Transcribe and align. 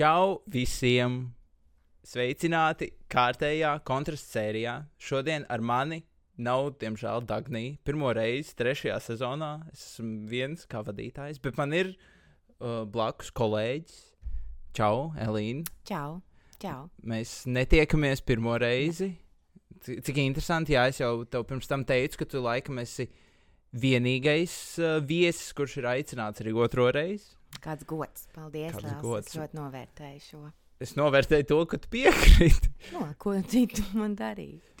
Čau 0.00 0.38
visiem! 0.48 1.26
Sveicināti 2.08 2.86
kārtējā 3.12 3.74
kontrastu 3.84 4.30
sērijā. 4.32 4.78
Šodien 4.96 5.42
ar 5.52 5.60
mani 5.60 5.98
nav, 6.40 6.70
diemžēl, 6.80 7.26
Dagnija. 7.28 7.74
Pirmo 7.84 8.08
reizi 8.16 8.54
trešajā 8.56 8.94
sezonā 9.04 9.50
es 9.68 9.82
esmu 9.90 10.30
viens 10.30 10.64
kā 10.72 10.80
vadītājs, 10.86 11.36
bet 11.44 11.60
man 11.60 11.76
ir 11.76 11.90
uh, 11.92 12.86
blakus 12.88 13.28
kolēģis. 13.36 13.98
Čau, 14.78 15.10
Elīna! 15.20 15.68
Čau! 15.90 16.22
Čau. 16.64 16.86
Mēs 17.04 17.42
netiekamies 17.44 18.24
pirmo 18.24 18.56
reizi. 18.56 19.10
C 19.84 19.98
cik 20.00 20.22
interesanti, 20.24 20.78
jā, 20.78 20.86
es 20.88 21.02
jau 21.02 21.26
tev 21.28 21.44
pirms 21.50 21.68
tam 21.68 21.84
teicu, 21.84 22.22
ka 22.22 22.30
tu 22.30 22.40
laikam 22.40 22.80
esi 22.80 23.10
vienīgais 23.76 24.56
uh, 24.80 24.96
viesis, 25.04 25.52
kurš 25.52 25.76
ir 25.82 25.90
aicināts 25.92 26.40
arī 26.40 26.56
otro 26.56 26.88
reizi. 26.88 27.34
Kāds 27.60 27.84
gods. 27.90 28.28
Paldies, 28.34 28.72
Kāds 28.76 28.86
Lēls. 28.86 29.00
gods. 29.04 29.30
Es 29.32 29.36
ļoti 29.40 29.58
novērtēju 29.58 30.20
šo. 30.24 30.42
Es 30.80 30.94
novērtēju 30.96 31.46
to, 31.50 31.58
ka 31.68 31.76
tu 31.82 31.90
piekrīti. 31.92 32.70
No, 32.94 33.02
ko 33.20 33.34
citu 33.50 33.82
man 33.98 34.14
darīt? 34.16 34.64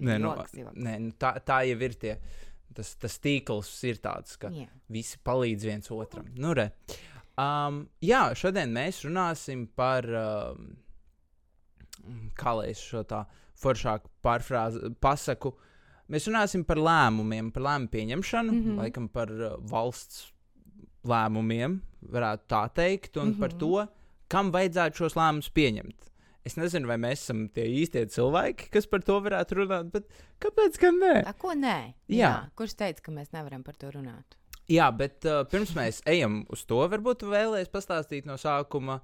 Nē, 0.00 0.16
nu, 0.22 0.28
joks, 0.30 0.52
joks. 0.56 0.76
nē, 0.78 0.92
nu, 1.02 1.10
tā, 1.20 1.32
tā 1.44 1.58
jau 1.68 1.76
ir 1.84 1.96
tie. 2.00 2.14
Tas, 2.76 2.92
tas 3.00 3.16
tīkls 3.24 3.70
ir 3.88 3.98
tāds, 4.04 4.36
ka 4.40 4.50
Jā. 4.52 4.66
visi 4.92 5.18
palīdz 5.24 5.64
viens 5.66 5.90
otram. 5.94 6.26
Nu, 6.38 6.52
re. 6.56 6.68
um, 7.40 7.82
jā, 8.04 8.22
šodien 8.36 8.72
mēs 8.74 9.02
runāsim 9.06 9.64
par, 9.76 10.06
um, 10.20 10.68
kā 12.38 12.52
lai 12.60 12.70
es 12.74 12.82
šo 12.84 13.02
tā 13.08 13.24
foršāku 13.56 14.12
pārfrāzi 14.24 14.92
pasaku. 15.02 15.54
Mēs 16.12 16.28
runāsim 16.30 16.62
par 16.66 16.78
lēmumiem, 16.78 17.50
par 17.54 17.64
lēmumu 17.66 17.90
pieņemšanu, 17.92 18.52
mm. 18.52 18.64
-hmm. 18.64 18.82
laikam 18.82 19.08
par 19.08 19.32
uh, 19.32 19.56
valsts 19.70 20.32
lēmumiem, 21.06 21.80
varētu 22.12 22.46
tā 22.50 22.64
teikt, 22.74 23.16
un 23.16 23.28
mm 23.28 23.32
-hmm. 23.32 23.40
par 23.40 23.50
Mhm. 23.50 23.58
to, 23.58 23.86
kam 24.28 24.52
vajadzētu 24.52 24.96
šos 24.96 25.16
lēmumus 25.16 25.50
pieņemt. 25.50 26.10
Es 26.46 26.54
nezinu, 26.56 26.86
vai 26.86 26.96
mēs 26.96 27.12
esam 27.24 27.48
tie 27.48 27.64
īstie 27.66 28.04
cilvēki, 28.06 28.70
kas 28.70 28.86
par 28.86 29.02
to 29.02 29.20
varētu 29.20 29.54
runāt, 29.58 29.90
bet 29.90 30.04
kāpēc 30.40 30.78
gan 30.78 30.98
ne? 30.98 31.22
Tā 31.26 31.32
ko 31.38 31.54
nē? 31.58 31.94
Jā. 32.08 32.50
Kurš 32.54 32.76
teica, 32.78 33.02
ka 33.02 33.12
mēs 33.12 33.32
nevaram 33.32 33.64
par 33.66 33.74
to 33.74 33.90
runāt? 33.90 34.36
Jā, 34.68 34.90
bet 34.96 35.24
uh, 35.24 35.44
pirms 35.50 35.74
mēs 35.74 36.02
ejam 36.06 36.44
uz 36.50 36.64
to, 36.64 36.78
varbūt 36.90 37.18
tu 37.22 37.26
vēlēsies 37.26 37.70
pastāstīt 37.70 38.26
no 38.26 38.34
sākuma, 38.34 39.00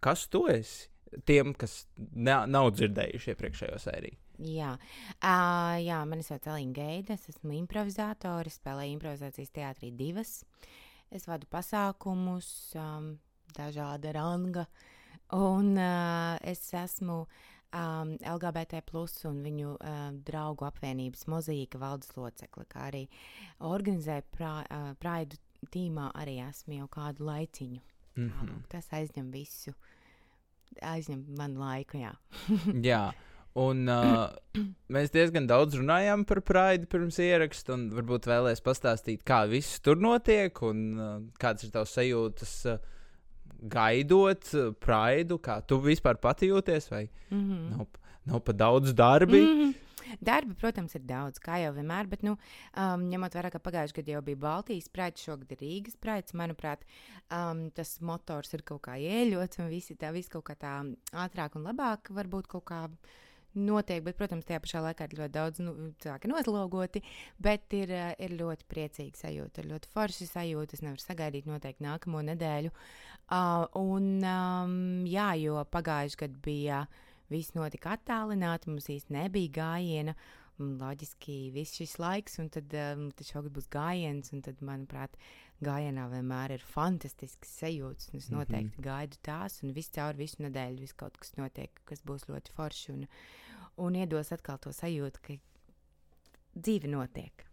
kas 0.00 0.26
tu 0.28 0.46
esi 0.48 0.88
tiem, 1.24 1.54
kas 1.54 1.86
ne, 1.98 2.46
nav 2.46 2.70
dzirdējuši 2.72 3.30
iepriekšējo 3.34 3.78
sēriju. 3.78 4.16
Jā, 4.40 4.74
uh, 5.20 5.76
jā 5.82 5.98
mani 6.08 6.24
sauc 6.24 6.46
Elīna 6.48 6.72
Geida. 6.76 7.16
Es 7.18 7.28
esmu 7.28 7.52
improvizatore, 7.58 8.52
spēlēju 8.52 8.96
improvizācijas 8.96 9.52
teātrī 9.52 9.90
divas. 9.96 10.40
Es 11.10 11.26
vadu 11.28 11.48
pasākumus, 11.50 12.48
um, 12.78 13.12
dažāda 13.56 14.14
ranga. 14.16 14.66
Un 15.36 15.76
uh, 15.76 16.38
es 16.46 16.62
esmu 16.74 17.20
um, 17.74 18.16
LGBT 18.18 18.80
plus 18.86 19.18
un 19.28 19.42
viņu 19.44 19.76
uh, 19.76 20.00
draugu 20.26 20.66
apvienības 20.66 21.26
mozaīka 21.30 21.80
valdes 21.82 22.14
locekle, 22.16 22.66
kā 22.70 22.88
arī 22.90 23.04
organizēju 23.66 24.26
pra, 24.34 24.56
uh, 24.64 24.90
praidu 25.02 25.38
tīmā 25.70 26.10
arī 26.18 26.40
esmu 26.48 26.80
jau 26.80 26.90
kādu 26.90 27.26
laiciņu. 27.28 27.80
Mm 28.16 28.28
Tā, 28.28 28.40
-hmm. 28.40 28.48
lūk, 28.50 28.68
Tas 28.68 28.88
aizņem 28.92 29.30
visu, 29.30 29.74
aizņem 30.82 31.24
manu 31.38 31.60
laiku, 31.60 31.96
jā. 31.96 32.14
Jā, 32.82 33.12
un 33.58 33.88
uh, 33.90 34.28
mēs 34.94 35.12
diezgan 35.14 35.48
daudz 35.50 35.78
runājām 35.78 36.24
par 36.28 36.42
Pride 36.46 36.86
pirms 36.90 37.18
ieraksta, 37.22 37.74
un 37.76 37.88
varbūt 37.94 38.28
vēlēsies 38.30 38.64
pastāstīt, 38.66 39.24
kā 39.26 39.42
viss 39.50 39.80
tur 39.84 40.00
notiek, 40.00 40.62
un 40.66 40.86
uh, 40.96 41.12
kādas 41.40 41.66
ir 41.66 41.74
tavs 41.74 41.96
sajūtas. 41.98 42.56
Uh, 42.70 42.96
Gaidot 43.60 44.46
uh, 44.56 44.70
Pride, 44.80 45.36
kā 45.44 45.58
tu 45.68 45.76
vispār 45.84 46.16
pati 46.16 46.48
jūties, 46.48 46.90
vai 46.90 47.08
Mm 47.30 47.40
-hmm. 47.50 47.70
nav, 47.70 47.86
nav 48.24 48.40
pa 48.40 48.52
daudz 48.52 48.94
darbi? 48.94 49.40
Mm. 49.40 49.60
Mm. 49.64 49.74
Darba, 50.18 50.54
protams, 50.58 50.94
ir 50.94 51.04
daudz, 51.06 51.38
kā 51.42 51.60
jau 51.62 51.70
vienmēr, 51.76 52.08
bet, 52.10 52.24
nu, 52.26 52.36
um, 52.74 53.04
ņemot 53.12 53.36
vērā, 53.36 53.50
ka 53.52 53.62
pagājušajā 53.62 54.00
gadā 54.00 54.16
jau 54.16 54.22
bija 54.26 54.36
Baltijas 54.36 54.88
sprāts, 54.90 55.24
šogad 55.26 55.52
ir 55.52 55.62
Rīgas 55.62 55.96
sprāts, 55.98 56.34
manuprāt, 56.34 56.82
um, 57.30 57.70
tas 57.76 58.00
motors 58.00 58.54
ir 58.56 58.62
kaut 58.66 58.82
kā 58.88 58.96
ieļots, 58.98 59.60
un 59.62 59.68
visi 59.68 59.94
tā, 59.94 60.12
viss 60.12 60.32
kaut 60.32 60.44
kā 60.48 60.56
tā 60.58 60.74
ātrāk 61.12 61.56
un 61.56 61.68
labāk 61.68 62.10
varbūt 62.16 62.50
kaut 62.50 62.64
kā 62.72 62.88
notiek, 63.54 64.02
bet, 64.06 64.16
protams, 64.18 64.46
tajā 64.48 64.60
pašā 64.62 64.82
laikā 64.84 65.06
ir 65.08 65.16
ļoti 65.18 65.34
daudz 65.34 65.62
nu, 65.64 65.74
cilvēku 66.02 66.30
noslogoti, 66.30 67.02
bet 67.42 67.72
ir, 67.76 67.90
eh, 67.90 68.14
ir 68.18 68.36
ļoti 68.38 68.66
priecīga 68.70 69.22
sajūta, 69.24 69.62
ir 69.62 69.70
ļoti 69.72 69.90
forša 69.94 70.28
sajūta. 70.30 70.74
Es 70.74 70.84
nevaru 70.84 71.02
sagaidīt 71.02 71.48
noteikti 71.50 71.86
nākamo 71.86 72.22
nedēļu. 72.30 72.70
Uh, 73.30 73.66
un, 73.78 74.24
um, 74.26 75.06
jā, 75.06 75.30
jo 75.38 75.62
pagājušajā 75.70 76.18
gadā 76.24 76.40
bija 76.42 76.78
viss 77.30 77.54
notika 77.54 77.94
attālināti, 77.94 78.70
mums 78.72 78.90
īsti 78.90 79.14
nebija 79.14 79.54
gājiena. 79.60 80.16
Loģiski, 80.60 81.52
viss 81.54 81.78
šis 81.78 81.94
laiks, 82.02 82.34
un 82.42 82.50
tad, 82.52 82.74
um, 82.76 83.06
tad 83.16 83.28
šogad 83.30 83.54
būs 83.54 83.70
gājiens, 83.72 84.32
un 84.34 84.42
tad, 84.44 84.58
manuprāt, 84.60 85.14
gājienā 85.64 86.06
vienmēr 86.12 86.54
ir 86.56 86.64
fantastisks 86.64 87.52
sajūtas. 87.60 88.08
un 88.12 88.18
Es 88.18 88.28
Mhm. 88.30 88.38
noteikti 88.38 88.82
gaidu 88.82 89.16
tās, 89.22 89.62
un 89.62 89.72
viss 89.76 89.90
caur 89.90 90.14
visu 90.14 90.36
nedēļu, 90.42 90.80
viss 90.80 90.92
kaut 90.96 91.16
kas 91.18 91.32
notiek, 91.36 91.70
kas 91.86 92.00
būs 92.02 92.26
ļoti 92.28 92.50
forši, 92.56 92.90
un, 92.92 93.06
un 93.78 93.94
iedos 93.94 94.32
atkal 94.32 94.58
to 94.58 94.70
sajūtu, 94.70 95.20
ka 95.22 95.34
dzīve 96.58 96.88
notiek. 96.90 97.44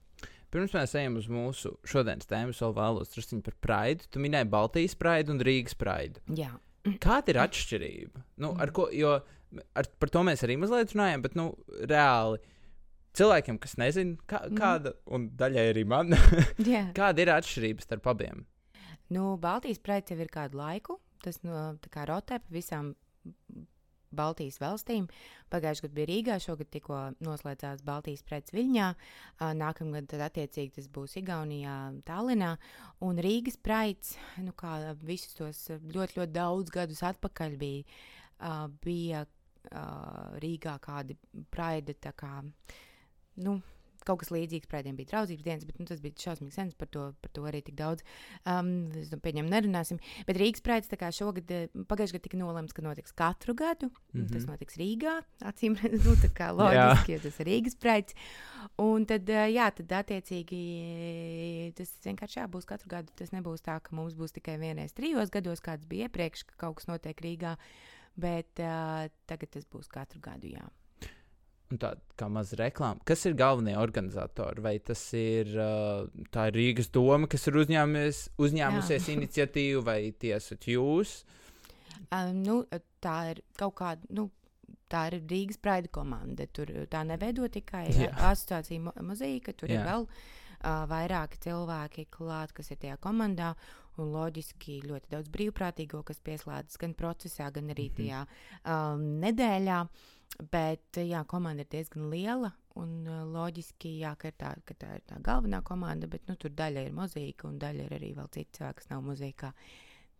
Pirms 0.51 0.71
mēs 0.71 0.93
ejam 0.95 1.17
uz 1.19 1.27
mūsu 1.27 1.73
šodienas 1.83 2.25
tēmu, 2.29 2.53
vēl 2.55 2.73
vēlos 2.77 3.09
druskuļi 3.11 3.43
par 3.43 3.53
Pride. 3.61 4.05
Tu 4.09 4.19
minēji 4.23 4.49
Baltijas 4.49 4.95
Pride 4.95 5.29
un 5.33 5.39
Rīgas 5.43 5.75
Pride. 5.75 6.21
Jā, 6.33 6.53
Kāda 7.03 7.33
ir 7.33 7.41
atšķirība? 7.43 8.23
Nu, 8.37 8.53
ar 8.57 8.71
ko, 8.71 8.87
jo 8.95 9.17
ar, 9.75 9.89
par 9.99 10.09
to 10.09 10.23
mēs 10.23 10.43
arī 10.47 10.55
mazliet 10.57 10.93
runājam, 10.95 11.21
bet 11.25 11.35
nu, 11.35 11.49
reāli 11.83 12.39
cilvēkiem, 13.17 13.57
kas 13.63 13.75
nezina, 13.81 14.17
kā, 14.29 14.43
Mhm. 14.47 14.57
kāda, 14.61 14.93
un 15.07 15.29
daļai 15.39 15.65
arī 15.73 15.85
man, 15.87 16.13
jā. 16.73 16.85
kāda 16.97 17.25
ir 17.25 17.33
atšķirība 17.37 17.81
starp 17.85 18.07
abiem? 18.13 18.45
Nu, 19.09 19.37
Baltijas 19.39 19.79
projekts 19.79 20.11
jau 20.11 20.19
ir 20.19 20.31
kādu 20.33 20.59
laiku. 20.59 20.99
Tas 21.23 21.39
no, 21.43 21.73
tā 21.81 21.89
kā 21.89 22.03
rotē 22.09 22.37
pa 22.43 22.53
visām 22.53 22.93
Baltijas 24.17 24.55
valstīm. 24.61 25.07
Pagājušajā 25.51 25.83
gadā 25.89 25.95
bija 25.97 26.07
Rīgā, 26.09 26.35
šogad 26.39 26.69
tikko 26.71 26.97
noslēdzās 27.25 27.81
Baltijas 27.87 28.23
projekts 28.23 28.53
Viļņā. 28.55 28.85
ā, 29.43 29.49
Nākamgad, 29.59 30.07
tad, 30.07 30.21
attiecīgi, 30.29 30.75
tas 30.77 30.87
būs 30.87 31.17
Igaunijā, 31.19 31.73
Tallinā. 32.07 32.53
Un 33.03 33.19
Rīgas 33.23 33.57
projekts, 33.59 34.15
nu, 34.39 34.53
kā 34.55 34.93
visus 35.03 35.35
tos 35.35 35.59
ļoti, 35.71 36.19
ļoti 36.21 36.31
daudz 36.37 36.71
gadus 36.71 37.03
atpakaļ 37.03 37.57
bija, 37.59 37.83
bija 38.85 39.25
Rīgā 40.39 40.77
kādi 40.79 41.17
praidi, 41.51 41.97
tā 41.99 42.13
kā, 42.15 42.37
nu, 43.37 43.59
kaut 44.07 44.21
kas 44.21 44.29
līdzīgs 44.31 44.69
praidiem 44.71 44.95
bija 44.95 45.09
draudzības 45.09 45.43
dienas, 45.43 45.65
bet 45.67 45.79
nu, 45.81 45.85
tas 45.89 45.99
bija 45.99 46.15
šausmīgi 46.15 46.53
sens, 46.55 46.75
par 46.79 46.87
to, 46.87 47.09
par 47.19 47.31
to 47.35 47.41
arī 47.49 47.59
tik 47.65 47.75
daudz. 47.75 48.05
Um, 48.47 48.69
es 48.95 49.09
domāju, 49.11 49.23
pieņem, 49.25 49.49
nerunāsim. 49.51 49.99
Bet 50.29 50.37
Rīgas 50.39 50.63
kā 50.63 51.09
šogad, 51.11 51.51
eh, 51.51 51.67
pagājušajā 51.75 52.15
gadā 52.15 52.23
tika 52.23 52.37
nolemts, 52.39 52.71
ka 52.77 52.81
notiks 52.85 53.11
katru 53.11 53.53
gadu. 53.53 53.89
Mm 54.13 54.21
-hmm. 54.21 54.31
Tas 54.31 54.43
Mhm. 54.43 54.51
notiks 54.51 54.77
Rīgā, 54.77 55.15
acīm 55.41 55.75
redzot, 55.81 56.05
nu, 56.05 56.15
tā 56.23 56.29
kā 56.31 56.47
loģiski, 56.55 57.11
jo 57.11 57.19
tas 57.19 57.39
ir 57.39 57.45
Rīgas 57.47 57.75
praids. 57.75 58.13
Un 58.77 59.05
tad, 59.05 59.29
eh, 59.29 59.51
jā, 59.51 59.75
tad 59.75 59.87
attiecīgi 60.05 61.73
tas 61.75 61.91
vienkārši 62.05 62.39
jā, 62.39 62.47
būs 62.47 62.65
katru 62.65 62.87
gadu. 62.89 63.11
Tas 63.15 63.31
nebūs 63.31 63.61
tā, 63.61 63.79
ka 63.81 63.95
mums 63.95 64.13
būs 64.13 64.31
tikai 64.31 64.57
vienreiz 64.57 64.93
trijos 64.93 65.29
gados, 65.29 65.59
kāds 65.59 65.85
bija 65.85 66.07
iepriekš, 66.07 66.45
ka 66.45 66.53
kaut 66.57 66.75
kas 66.77 66.85
notiek 66.87 67.17
Rīgā. 67.21 67.57
Bet 68.17 68.59
uh, 68.59 69.07
tagad 69.27 69.49
tas 69.51 69.65
būs 69.65 69.87
katru 69.87 70.19
gadu, 70.19 70.47
jā. 70.47 70.67
Un 71.71 71.77
tā 71.81 71.89
kā 72.15 72.29
maza 72.31 72.55
reklāma. 72.55 73.01
Kas 73.03 73.25
ir 73.27 73.33
galvenie 73.35 73.73
organizatori? 73.75 74.61
Vai 74.63 74.77
tas 74.79 75.01
ir, 75.19 75.49
uh, 75.59 76.05
tā 76.31 76.45
ir 76.47 76.55
Rīgas 76.55 76.87
doma, 76.95 77.27
kas 77.27 77.43
ir 77.49 77.57
uzņēmies, 77.59 78.21
uzņēmusies 78.39 79.09
iniciatīvu, 79.17 79.83
vai 79.83 79.99
tie 80.15 80.31
esat 80.37 80.63
jūs? 80.71 81.17
Um, 82.11 82.39
nu, 82.45 82.61
tā 83.03 83.17
ir 83.33 83.43
kaut 83.59 83.75
kāda. 83.83 84.07
Nu, 84.09 84.29
Tā 84.87 85.01
ir 85.11 85.17
Rīgas 85.27 85.57
praida 85.59 85.89
komanda. 85.91 86.45
Tur 86.55 86.69
tā 86.87 87.01
neveido 87.03 87.43
tikai 87.51 87.89
Jā. 87.91 88.05
uh, 88.13 88.21
asociācija 88.29 88.79
mo- 88.85 88.93
mozaīka. 89.03 89.51
Tur 89.59 89.67
Jā. 89.67 89.81
ir 89.81 89.89
vēl 89.89 90.05
uh, 90.07 90.85
vairāki 90.87 91.41
cilvēki 91.43 92.05
klāt, 92.15 92.53
kas 92.55 92.71
ir 92.71 92.79
tajā 92.79 92.95
komandā. 93.03 93.49
Un 93.99 94.13
loģiski 94.15 94.77
ļoti 94.87 95.11
daudz 95.11 95.27
brīvprātīgo, 95.33 96.05
kas 96.07 96.23
pieslēdzas 96.23 96.79
gan 96.79 96.93
procesā, 96.95 97.49
gan 97.51 97.67
arī 97.75 97.89
Mhm. 97.91 97.97
tajā 97.99 98.21
um, 98.63 99.03
nedēļā. 99.25 99.81
Bet 100.51 100.99
jā, 101.01 101.23
komanda 101.25 101.63
ir 101.65 101.69
diezgan 101.71 102.09
liela. 102.11 102.51
Un 102.77 103.07
uh, 103.09 103.23
loģiski, 103.25 103.95
jā, 104.03 104.11
ka, 104.21 104.29
tā, 104.37 104.51
ka 104.65 104.75
tā 104.77 104.91
ir 104.99 105.05
tā 105.09 105.17
galvenā 105.25 105.63
komanda, 105.65 106.05
bet 106.07 106.27
nu, 106.29 106.35
tur 106.37 106.53
daļa 106.53 106.83
ir 106.85 106.93
mozaīka 106.93 107.47
un 107.49 107.57
daļa 107.57 107.87
ir 107.87 107.95
arī 107.97 108.11
vēl 108.13 108.29
citi 108.35 108.59
cilvēki, 108.59 108.77
kas 108.77 108.91
nav 108.91 109.01
mozaīkā. 109.07 109.49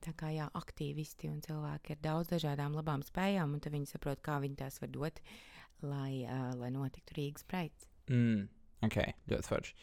Tā 0.07 0.13
kā 0.17 0.31
jā, 0.33 0.47
aktīvisti 0.57 1.29
un 1.29 1.37
cilvēki 1.45 1.93
ar 1.93 2.01
daudz 2.01 2.31
dažādām 2.33 2.73
labām 2.77 3.05
spējām, 3.05 3.53
un 3.53 3.61
viņi 3.77 3.91
saprot, 3.91 4.23
kā 4.25 4.39
viņi 4.41 4.57
tās 4.57 4.81
var 4.81 4.89
dot, 4.89 5.21
lai, 5.85 6.25
uh, 6.25 6.49
lai 6.57 6.73
notiktu 6.73 7.13
Rīgas 7.19 7.45
praids. 7.45 7.85
Mm, 8.09 8.47
ok, 8.89 8.99
ļoti 9.29 9.51
forši. 9.53 9.77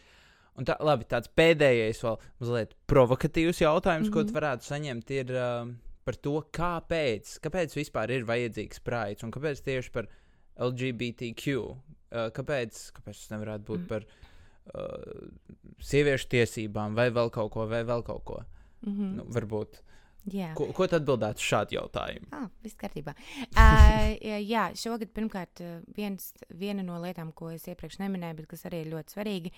Un 0.59 0.67
tā, 0.67 0.77
labi, 0.87 1.07
tāds 1.11 1.31
pēdējais, 1.35 2.03
vēl 2.03 2.19
mazliet 2.43 2.75
provokatīvs 2.91 3.63
jautājums, 3.63 4.09
mm 4.09 4.11
-hmm. 4.11 4.15
ko 4.15 4.23
tu 4.23 4.33
Mhm. 4.33 4.39
varētu 4.39 4.67
saņemt, 4.71 5.11
ir 5.11 5.31
uh, 5.31 5.75
par 6.05 6.17
to, 6.17 6.35
kāpēc, 6.53 7.39
kāpēc 7.45 7.75
vispār 7.79 8.11
ir 8.11 8.27
vajadzīgs 8.29 8.83
praids 8.85 9.25
un 9.25 9.33
kāpēc 9.35 9.63
tieši 9.65 9.91
par 9.95 10.09
LGBTQ. 10.61 11.57
Uh, 12.15 12.29
kāpēc, 12.35 12.79
kāpēc 12.95 13.19
tas 13.23 13.33
nevarētu 13.33 13.65
būt 13.71 13.81
Mm. 13.81 13.89
par 13.91 14.05
uh, 14.05 15.29
sieviešu 15.83 16.29
tiesībām 16.31 16.95
vai 16.95 17.09
vēl 17.11 17.31
kaut 17.35 17.53
ko, 17.53 17.67
vai 17.67 17.83
vēl 17.85 18.05
kaut 18.07 18.25
ko? 18.25 18.45
Mm 18.87 18.93
-hmm. 18.93 19.15
Nu, 19.17 19.25
varbūt. 19.25 19.81
Jā. 20.33 20.55
Ko, 20.57 20.71
ko 20.73 20.87
tu 20.89 20.97
atbildētu 20.97 21.45
šādu 21.45 21.77
jautājumu? 21.77 22.29
Ah, 22.33 22.49
viss 22.65 22.79
kārtībā. 22.81 23.17
Uh, 23.65 24.15
jā, 24.45 24.65
šogad 24.79 25.11
pirmkārt 25.15 25.61
uh, 25.63 25.77
viens, 25.97 26.33
viena 26.59 26.83
no 26.85 26.97
lietām, 27.03 27.31
ko 27.37 27.51
es 27.55 27.65
iepriekš 27.71 27.99
neminēju, 28.01 28.39
bet 28.41 28.49
kas 28.51 28.65
arī 28.69 28.83
ir 28.83 28.91
ļoti 28.93 29.15
svarīgi, 29.15 29.53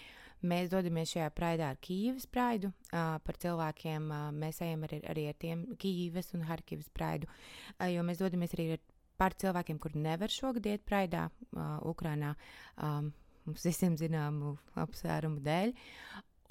mēs 0.46 0.70
dodamies 0.72 1.12
šajā 1.14 1.28
praidā 1.34 1.70
ar 1.72 1.80
Kīivas 1.82 2.28
praidu. 2.30 2.70
Uh, 2.90 3.16
par 3.24 3.38
cilvēkiem 3.42 4.10
uh, 4.10 4.26
mēs 4.36 4.60
ejam 4.66 4.84
arī, 4.88 5.00
arī 5.10 5.26
ar 5.32 5.38
tiem 5.42 5.64
Kīivas 5.80 6.32
un 6.36 6.44
Harkivas 6.48 6.90
praidu, 6.94 7.30
uh, 7.30 7.88
jo 7.90 8.04
mēs 8.06 8.22
dodamies 8.22 8.54
arī 8.56 8.72
ar 8.76 8.84
par 9.16 9.36
cilvēkiem, 9.40 9.78
kur 9.80 9.96
nevar 9.96 10.32
šogad 10.32 10.66
iet 10.68 10.84
praidā 10.88 11.28
uh, 11.30 11.78
Ukrainā. 11.88 12.34
Um, 12.76 13.14
Mums 13.46 13.62
visiem 13.62 13.94
zināmu 13.94 14.56
apsvērumu 14.82 15.38
dēļ. 15.46 15.70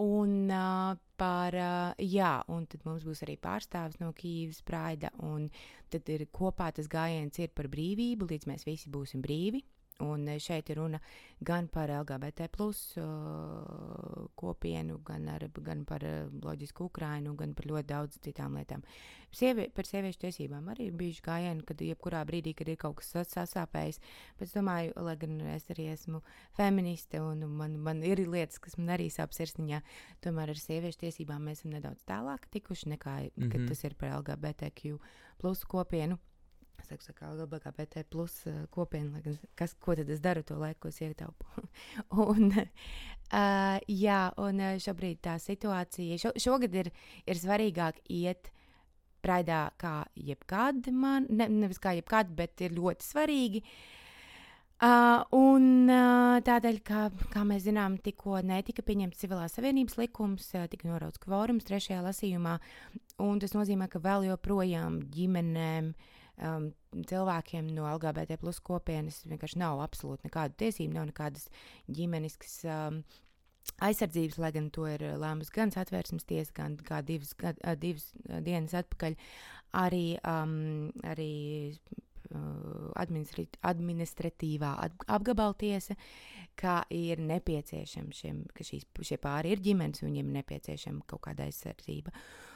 Un 0.02 0.50
uh, 0.52 0.98
par, 1.16 1.56
uh, 1.56 2.04
jā, 2.04 2.34
un 2.52 2.66
tad 2.68 2.84
mums 2.88 3.06
būs 3.08 3.24
arī 3.24 3.38
pārstāvis 3.40 4.02
no 4.02 4.12
Kīivas 4.16 4.60
Praida, 4.68 5.12
un 5.24 5.48
tad 5.94 6.10
ir 6.12 6.26
kopā 6.36 6.72
tas 6.76 6.90
gājiens 6.92 7.40
ir 7.40 7.54
par 7.56 7.70
brīvību, 7.72 8.28
līdz 8.32 8.50
mēs 8.52 8.68
visi 8.68 8.92
būsim 8.92 9.24
brīvi. 9.24 9.64
Un 10.04 10.28
eh, 10.28 10.40
šeit 10.44 10.68
ir 10.70 10.76
runa 10.82 11.00
gan 11.46 11.70
par 11.72 11.88
LGBT 11.88 12.50
plus, 12.52 12.80
uh, 13.00 14.26
kopienu, 14.36 14.98
gan, 15.08 15.30
ar, 15.32 15.46
gan 15.64 15.86
par 15.88 16.04
uh, 16.04 16.26
loģisku 16.44 16.90
Ukrainu, 16.90 17.32
gan 17.40 17.54
par 17.56 17.68
ļoti 17.70 17.88
daudz 17.88 18.20
citām 18.24 18.58
lietām. 18.60 18.84
Sievi, 19.36 19.70
par 19.76 19.88
sieviešu 19.88 20.20
tiesībām 20.26 20.68
arī 20.74 20.90
ir 20.90 20.98
bijuši 21.00 21.24
gājieni, 21.24 21.64
kad 21.68 21.80
jebkurā 21.80 22.26
brīdī, 22.28 22.52
kad 22.56 22.72
ir 22.72 22.80
kaut 22.82 22.98
kas 23.00 23.14
sas- 23.16 23.32
sasāpējis. 23.38 24.02
Bet 24.40 24.50
es 24.50 24.56
domāju, 24.56 24.92
lai 25.08 25.16
gan 25.22 25.40
es 25.56 25.68
arī 25.72 25.88
esmu 25.94 26.22
feministe 26.58 27.24
un 27.24 27.48
man, 27.56 27.80
man 27.80 28.04
ir 28.04 28.26
lietas, 28.28 28.60
kas 28.60 28.76
man 28.78 28.92
arī 28.98 29.08
sāp 29.12 29.36
sirsniņā, 29.36 29.82
tomēr 30.24 30.52
ar 30.52 30.60
sieviešu 30.60 31.06
tiesībām 31.08 31.48
mēs 31.48 31.64
esam 31.64 31.76
nedaudz 31.76 32.04
tālāk 32.04 32.52
tikuši 32.52 32.96
nekā, 32.98 33.18
mm 33.32 33.50
-hmm. 33.50 33.68
tas 33.68 33.84
ir 33.84 33.96
par 33.96 34.20
LGBTQ 34.20 35.00
plus 35.40 35.64
kopienu. 35.64 36.20
Saku, 36.86 37.14
ka 37.18 37.32
LGBT 37.34 38.06
plus 38.10 38.38
uh, 38.50 38.64
kopiena, 38.74 39.22
kas, 39.58 39.76
ko 39.82 39.96
tad 39.98 40.10
es 40.14 40.22
daru 40.24 40.44
to 40.46 40.58
laiku, 40.62 40.86
ko 40.86 40.94
es 40.94 41.02
ietaupu. 41.04 41.66
un, 42.26 42.52
uh, 42.54 43.78
jā, 43.90 44.22
un 44.42 44.62
uh, 44.64 44.76
šobrīd 44.82 45.24
tā 45.26 45.40
situācija, 45.42 46.20
šo, 46.22 46.36
šogad 46.40 46.78
ir, 46.84 46.92
ir 47.26 47.42
svarīgāk 47.42 48.04
iet 48.14 48.52
praidā 49.26 49.68
kā 49.82 50.04
jebkad 50.14 50.90
man, 50.94 51.28
ne, 51.34 51.50
nevis 51.50 51.82
kā 51.82 51.96
jebkad, 51.98 52.34
bet 52.38 52.62
ir 52.66 52.76
ļoti 52.78 53.06
svarīgi. 53.06 53.64
Uh, 54.76 55.22
un 55.32 55.88
uh, 55.88 56.36
tādēļ, 56.44 56.82
ka, 56.84 57.06
kā 57.32 57.46
mēs 57.48 57.64
zinām, 57.64 57.96
tikko 58.04 58.42
netika 58.44 58.84
pieņemts 58.84 59.22
civilās 59.22 59.56
savienības 59.56 59.96
likums, 60.02 60.50
uh, 60.52 60.66
tika 60.68 60.90
norauts 60.90 61.22
kvorums 61.24 61.64
trešajā 61.70 62.02
lasījumā, 62.04 62.58
un 63.24 63.40
tas 63.40 63.56
nozīmē, 63.56 63.88
ka 63.88 64.04
vēl 64.04 64.28
joprojām 64.28 65.00
ģimenēm, 65.16 65.94
um, 66.44 66.70
cilvēkiem 67.10 67.70
no 67.76 67.88
LGBT 67.90 68.40
plus 68.42 68.60
kopienas 68.64 69.22
vienkārši 69.28 69.60
nav 69.62 69.82
absolūti 69.84 70.28
nekādu 70.28 70.58
tiesību, 70.64 70.96
nav 70.96 71.10
nekādas 71.12 71.48
ģimeniskas 71.92 72.58
um, 72.70 73.02
aizsardzības, 73.86 74.40
lai 74.42 74.52
gan 74.56 74.70
to 74.74 74.88
ir 74.90 75.04
lēmusi 75.22 75.54
gan 75.56 75.74
satvērsmes 75.74 76.28
tiesa, 76.30 76.54
gan 76.56 76.78
kā 76.86 77.02
divas, 77.06 77.34
gad, 77.40 77.60
divas 77.82 78.12
dienas 78.46 78.76
atpakaļ, 78.78 79.18
arī, 79.82 80.06
um, 80.30 80.92
arī 81.08 81.32
uh, 81.74 82.92
administratīvā 83.02 84.72
at- 84.86 85.06
apgabaltiesa, 85.18 85.98
ka 86.56 86.84
ir 86.94 87.20
nepieciešama 87.20 88.16
šiem, 88.16 88.46
ka 88.56 88.64
šīs, 88.64 88.86
šie 89.04 89.20
pāri 89.20 89.56
ir 89.56 89.64
ģimenes, 89.66 90.04
un 90.04 90.12
viņiem 90.14 90.30
ir 90.30 90.38
nepieciešama 90.42 91.08
kaut 91.10 91.26
kāda 91.26 91.50
aizsardzība. 91.50 92.14
Uh, 92.14 92.55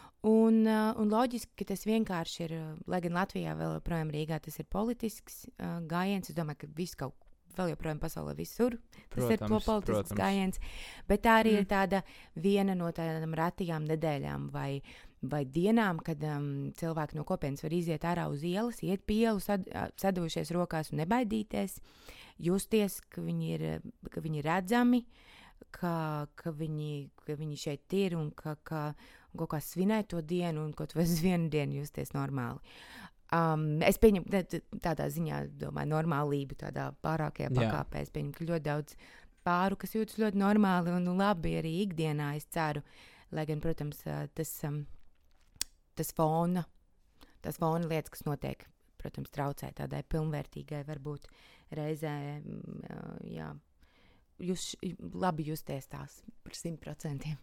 un 1.00 1.14
loģiski, 1.14 1.54
ka 1.62 1.70
tas 1.72 1.86
vienkārši 1.88 2.46
ir, 2.48 2.58
uh, 2.58 2.76
lai 2.92 3.00
gan 3.06 3.16
Latvijā 3.16 3.56
vēl 3.56 3.78
joprojām 3.78 4.12
Rīgā 4.12 4.42
tas 4.44 4.60
ir 4.60 4.68
politisks 4.68 5.46
uh, 5.56 5.80
gājiens, 5.88 6.32
es 6.32 6.38
domāju, 6.38 6.66
ka 6.66 6.72
viss 6.76 7.00
kaut 7.00 7.16
vēl 7.60 7.74
joprojām 7.74 8.00
pasaulē 8.02 8.36
visur. 8.38 8.78
Tas 9.12 9.28
ir 9.34 9.42
to 9.42 9.60
politisks 9.66 10.16
gājiens. 10.18 10.60
Bet 11.10 11.24
tā 11.26 11.40
arī 11.42 11.56
mm. 11.56 11.62
ir 11.62 11.70
tāda 11.70 12.02
viena 12.40 12.76
no 12.78 12.92
tādām 12.96 13.36
retajām 13.38 13.88
nedēļām 13.90 14.50
vai, 14.54 14.82
vai 15.22 15.44
dienām, 15.46 16.02
kad 16.06 16.24
um, 16.28 16.70
cilvēki 16.80 17.20
no 17.20 17.26
kopienas 17.28 17.66
var 17.66 17.76
iziet 17.76 18.08
ārā 18.08 18.30
uz 18.32 18.46
ielas, 18.48 18.84
iet 18.86 19.06
pie 19.08 19.24
ielas, 19.26 19.50
sad, 19.50 19.68
ā, 19.74 19.90
sadavušies 20.00 20.54
rokās 20.56 20.94
un 20.94 21.04
nebaidīties, 21.04 21.80
justies, 22.50 23.00
ka 23.12 23.24
viņi 23.26 23.54
ir, 23.58 23.68
ka 24.12 24.24
viņi 24.24 24.42
ir 24.42 24.50
redzami, 24.52 25.04
ka, 25.76 26.28
ka, 26.40 26.54
viņi, 26.56 26.94
ka 27.26 27.36
viņi 27.40 27.60
šeit 27.60 27.98
ir 28.00 28.16
un 28.20 28.30
ka, 28.36 28.56
ka 28.64 28.84
un 29.34 29.42
kaut 29.42 29.52
kā 29.54 29.60
svinēt 29.64 30.10
to 30.14 30.22
dienu 30.26 30.66
un 30.66 30.74
kaut 30.78 30.96
vai 30.98 31.06
uz 31.08 31.20
vienu 31.24 31.50
dienu 31.54 31.82
justies 31.82 32.14
normāli. 32.16 32.60
Um, 33.30 33.78
es 33.86 34.00
pieņemu, 34.02 34.42
tādā 34.82 35.06
ziņā, 35.14 35.44
domāju, 35.62 35.92
normālību, 35.92 36.56
tādā 36.64 36.88
pārākajā 37.06 37.52
Jā. 37.52 37.58
pakāpē. 37.60 38.02
Es 38.02 38.14
pieņemu, 38.16 38.34
ka 38.34 38.48
ļoti 38.48 38.66
daudz 38.66 38.96
pāru, 39.46 39.78
kas 39.78 39.94
jūtas 39.94 40.18
ļoti 40.22 40.42
normāli 40.42 40.96
un 40.96 41.06
labi 41.20 41.54
arī 41.60 41.76
ikdienā, 41.84 42.32
es 42.40 42.50
ceru. 42.50 42.82
Lai 43.30 43.46
gan, 43.46 43.62
protams, 43.62 44.02
tas, 44.34 44.54
um, 44.66 44.82
tas 46.00 46.10
fona, 46.18 46.66
tas 47.46 47.62
fona 47.62 47.86
lietas, 47.86 48.16
kas 48.16 48.26
notiek, 48.26 48.66
protams, 48.98 49.30
traucē 49.36 49.70
tādai 49.78 50.02
pilnvērtīgai, 50.10 50.82
varbūt 50.88 51.30
reizē, 51.78 52.16
mm, 52.42 53.30
jā, 53.30 53.52
jūs 54.42 54.72
labi 55.14 55.46
justies 55.52 55.86
tās 55.92 56.24
par 56.42 56.58
simt 56.58 56.82
procentiem. 56.82 57.38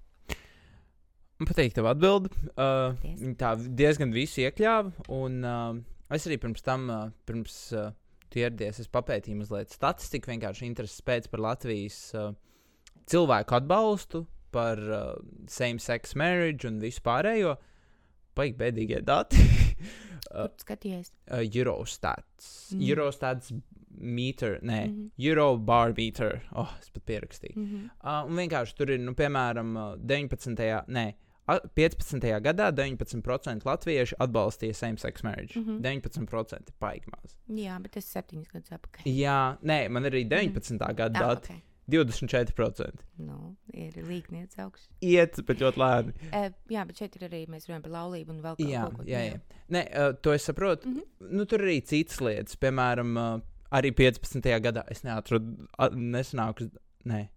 Man 1.36 1.48
patīk 1.50 1.74
tev 1.76 1.86
atbild. 1.90 2.30
Uh, 2.54 2.94
Paldies. 2.96 3.20
viņa 3.20 3.36
tā 3.42 3.50
diezgan 3.76 4.12
visu 4.14 4.40
iekļāva. 4.46 4.92
Un 5.12 5.42
uh, 5.44 5.76
es 6.16 6.24
arī 6.28 6.38
pirms 6.40 6.64
tam, 6.64 6.88
uh, 6.88 7.10
pirms 7.28 7.56
uh, 7.76 7.90
tu 8.32 8.40
ieradies, 8.40 8.80
es 8.80 8.88
papētīju 8.92 9.42
mazliet 9.42 9.74
statistiku, 9.74 10.32
vienkārši 10.32 10.64
intereses 10.70 11.04
pēc 11.04 11.28
par 11.32 11.44
Latvijas 11.44 11.98
uh, 12.16 12.30
cilvēku 13.10 13.58
atbalstu, 13.58 14.24
par 14.56 14.80
uh, 14.80 15.12
same-sex 15.52 16.16
marriage 16.16 16.64
un 16.68 16.80
visu 16.80 17.04
pārējo. 17.04 17.56
Paigi 18.36 18.56
bēdīgie 18.60 19.04
dati. 19.04 19.40
Tu 20.26 20.64
skaties? 20.64 21.12
uh, 21.30 21.44
Eurostats. 21.44 22.72
Mm. 22.74 22.80
Eurostats 22.88 23.52
meter, 23.96 24.58
nē, 24.62 24.80
mm. 24.86 24.94
-hmm. 24.96 25.28
Euro 25.28 25.56
bar 25.56 25.94
meter. 25.96 26.42
Oh, 26.52 26.72
es 26.80 26.90
pat 26.90 27.04
pierakstīju. 27.06 27.56
Mm 27.56 27.66
-hmm. 27.66 27.84
Uh, 28.02 28.30
un 28.30 28.36
vienkārši 28.36 28.74
tur 28.76 28.90
ir, 28.90 28.98
nu, 29.00 29.12
piemēram, 29.14 29.76
uh, 29.76 29.96
19. 29.96 30.84
Nē, 30.88 31.06
a- 31.08 31.14
15. 31.46 32.40
gadā 32.42 32.70
19% 32.74 33.66
latvieši 33.66 34.16
atbalstīja 34.18 34.74
same-sex 34.74 35.22
marriage. 35.22 35.60
Mm. 35.60 35.66
-hmm. 35.66 35.80
19% 35.80 36.72
paigi 36.78 37.06
maz. 37.12 37.36
Jā, 37.48 37.78
bet 37.82 37.92
tas 37.92 38.04
ir 38.04 38.10
septiņus 38.10 38.48
gadus 38.52 38.72
atpakaļ. 38.72 39.06
Jā, 39.06 39.56
nē, 39.62 39.88
man 39.88 40.04
arī 40.04 40.24
19. 40.28 40.74
Mm 40.74 40.78
-hmm. 40.78 40.94
gada 40.94 41.18
Ah, 41.18 41.28
dati. 41.28 41.52
okay. 41.52 41.62
24%. 41.88 42.90
nu, 43.16 43.56
ir 43.72 43.92
līknieks 43.92 44.58
augsts. 44.58 44.88
Iet, 45.00 45.38
bet 45.46 45.60
ļoti 45.62 45.78
lēni. 45.78 46.12
Uh, 46.36 46.52
jā, 46.70 46.86
bet 46.86 46.98
šeit 46.98 47.16
ir 47.16 47.28
arī 47.28 47.46
mēs 47.46 47.68
runājam 47.68 47.82
par 47.82 47.92
laulību 47.92 48.30
un 48.30 48.40
vēl 48.42 48.56
Jā, 48.58 48.82
kaut 48.82 48.96
ko 48.96 49.02
jā, 49.06 49.20
jā. 49.30 49.38
Nē, 49.70 49.82
uh, 49.90 50.14
to 50.22 50.32
es 50.32 50.42
saprotu. 50.42 50.88
Mm. 50.88 50.94
-hmm. 50.96 51.30
nu, 51.30 51.44
tur 51.44 51.60
arī 51.60 51.80
citas 51.84 52.20
lietas. 52.20 52.56
Piemēram, 52.56 53.16
uh, 53.16 53.40
arī 53.70 53.92
15. 53.94 54.60
gadā 54.60 54.82
es 54.90 55.04
neatradu 55.04 55.68
nesenākus, 55.92 56.70
nē, 57.06 57.28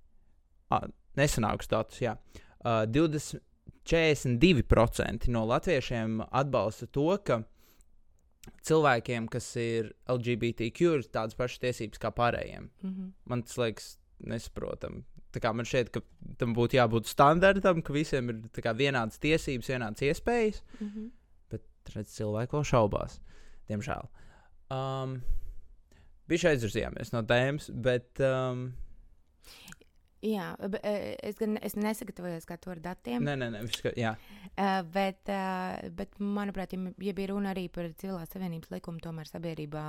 a, 0.71 0.87
nesenākus 1.17 1.67
datus. 1.69 2.01
Jā. 2.01 2.17
Uh, 2.65 2.85
20, 2.85 3.39
42% 3.89 5.29
no 5.33 5.45
latviešiem 5.49 6.19
atbalsta 6.29 6.87
to, 6.93 7.07
ka 7.25 7.41
cilvēkiem, 8.65 9.27
kas 9.31 9.47
ir 9.59 9.93
LGBTQ, 10.09 10.91
ir 10.99 11.07
tādas 11.13 11.37
pašas 11.37 11.63
tiesības 11.63 12.01
kā 12.01 12.11
pārējiem. 12.15 12.69
Mm 12.81 12.91
-hmm. 12.91 13.11
Man 13.25 13.43
tas 13.43 13.57
liekas 13.57 13.97
nesaprotami. 14.19 15.03
Man 15.43 15.65
šķiet, 15.65 15.89
ka 15.93 16.01
tam 16.37 16.55
būtu 16.55 16.77
jābūt 16.77 17.05
standartam, 17.05 17.81
ka 17.81 17.93
visiem 17.93 18.29
ir 18.29 18.35
tā 18.49 18.63
kā, 18.65 18.73
vienādas 18.73 19.19
tiesības, 19.19 19.69
vienādas 19.69 20.01
iespējas 20.01 20.63
Mm 20.79 20.87
-hmm. 20.87 21.09
bet 21.49 21.61
redz, 21.95 22.15
cilvēki 22.15 22.55
vēl 22.55 22.63
šaubās. 22.63 23.19
Diemžēl. 23.69 24.07
Um, 24.71 25.21
Bija 26.29 26.51
aizvirzījāmies 26.51 27.09
no 27.13 27.23
tēmas, 27.23 27.71
bet 27.73 28.19
um, 28.19 28.73
Jā, 30.25 30.49
eh, 30.83 31.15
es 31.23 31.37
gan 31.39 31.55
es 31.63 31.77
nesagatavojos 31.79 32.47
kā 32.47 32.57
to 32.59 32.73
ar 32.73 32.81
datiem. 32.83 33.23
nē, 33.23 33.37
nē, 33.39 33.47
nē, 33.53 33.63
viss, 33.67 33.83
ka, 33.85 33.93
jā, 33.95 34.15
Uh, 34.59 34.81
bet, 34.91 35.21
uh, 35.31 35.77
bet, 35.95 36.17
manuprāt, 36.19 36.73
ja, 36.75 36.91
ja 36.99 37.13
bija 37.15 37.29
runa 37.31 37.53
arī 37.53 37.69
par 37.71 37.85
civilās 37.95 38.33
savienības 38.33 38.73
likumu, 38.73 38.99
tomēr 38.99 39.29
sabiedrībā 39.29 39.83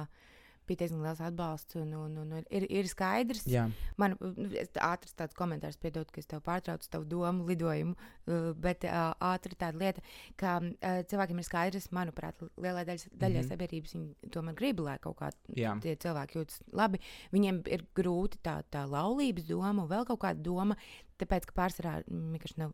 bija 0.70 0.84
diezgan 0.84 1.02
liels 1.04 1.22
atbalsts. 1.24 1.76
Un, 1.80 1.92
un, 1.98 2.16
un, 2.22 2.34
un 2.38 2.46
ir, 2.48 2.66
ir 2.70 2.88
skaidrs, 2.90 3.44
Jā. 3.50 3.66
man 4.00 4.16
ir 4.46 4.70
ātrs 4.86 5.16
tāds 5.18 5.36
komentārs, 5.38 5.78
piedod, 5.80 6.08
ka 6.10 6.22
es 6.22 6.30
tev 6.30 6.42
pārtraucu 6.46 6.90
tavu 6.90 7.08
domu 7.10 7.48
lidojumu, 7.50 7.96
uh, 7.96 8.50
bet 8.60 8.86
uh, 8.88 9.10
ātri 9.30 9.58
tāda 9.58 9.80
lieta, 9.80 10.04
ka 10.40 10.58
uh, 10.62 11.02
cilvēkiem 11.10 11.42
ir 11.42 11.48
skaidrs, 11.48 11.90
manuprāt, 11.96 12.40
lielai 12.56 12.86
daļai, 12.86 13.10
mm 13.10 13.36
-hmm. 13.36 13.50
sabiedrības 13.50 13.94
viņi 13.96 14.32
tomēr 14.34 14.58
grib, 14.58 14.82
lai 14.86 14.98
kaut 15.02 15.18
kā 15.20 15.30
Jā. 15.56 15.76
tie 15.82 15.96
cilvēki 15.96 16.38
jūtas 16.38 16.62
labi. 16.72 17.00
Viņiem 17.32 17.62
ir 17.66 17.86
grūti 17.94 18.40
tā, 18.42 18.60
tā 18.70 18.86
laulības 18.88 19.48
doma 19.48 19.84
un 19.84 19.88
vēl 19.90 20.06
kaut 20.06 20.20
kāda 20.24 20.42
doma. 20.42 20.76
Tāpēc, 21.20 21.46
ka 21.50 21.56
pārsvarā 21.56 21.94
vienkārši 22.08 22.60
nav, 22.62 22.70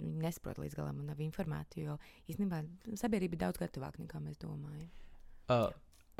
nesaprot 0.00 0.58
līdz 0.62 0.76
galam 0.78 1.02
un 1.02 1.10
nav 1.10 1.20
informēti. 1.20 1.84
Jo 1.84 1.98
īstenībā 2.30 2.62
sabiedrība 2.96 3.36
ir 3.36 3.42
daudz 3.44 3.60
gatavāka 3.60 4.00
nekā 4.00 4.20
mēs 4.24 4.40
domājam. 4.40 4.88
Uh, 5.52 5.68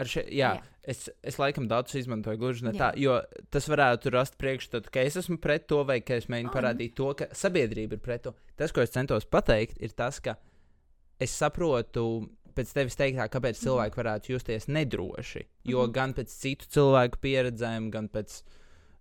še, 0.04 0.26
jā, 0.28 0.50
Jā. 0.58 0.62
Es, 0.86 1.08
es 1.24 1.38
laikam 1.40 1.66
datus 1.66 1.94
izmantoju 1.94 2.38
gluži 2.38 2.64
ne 2.64 2.72
Jā. 2.76 2.78
tā, 2.78 2.88
jo 3.00 3.16
tas 3.50 3.64
varētu 3.66 4.10
rast 4.12 4.36
priekšstatu, 4.38 4.90
ka 4.92 5.00
es 5.00 5.16
esmu 5.16 5.38
pret 5.42 5.66
to, 5.66 5.80
vai 5.84 6.00
ka 6.00 6.14
es 6.14 6.28
mēģinu 6.28 6.52
parādīt 6.52 6.94
to, 6.94 7.08
ka 7.14 7.26
sabiedrība 7.32 7.96
ir 7.96 8.02
pret 8.04 8.22
to. 8.22 8.34
Tas, 8.56 8.70
ko 8.70 8.80
es 8.84 8.90
centos 8.90 9.24
pateikt, 9.24 9.80
ir 9.82 9.90
tas, 9.96 10.20
ka 10.20 10.36
es 11.18 11.30
saprotu. 11.32 12.28
Pēc 12.56 12.70
tevis 12.72 12.94
teiktā, 12.96 13.26
kāpēc 13.28 13.58
cilvēki 13.60 13.96
varētu 14.00 14.30
justies 14.32 14.68
nedroši. 14.68 15.42
Jo 15.64 15.82
Mhm. 15.86 15.92
gan 15.92 16.14
pēc 16.14 16.28
citu 16.28 16.64
cilvēku 16.72 17.18
pieredzēm, 17.20 17.90
gan 17.90 18.08
pēc 18.08 18.42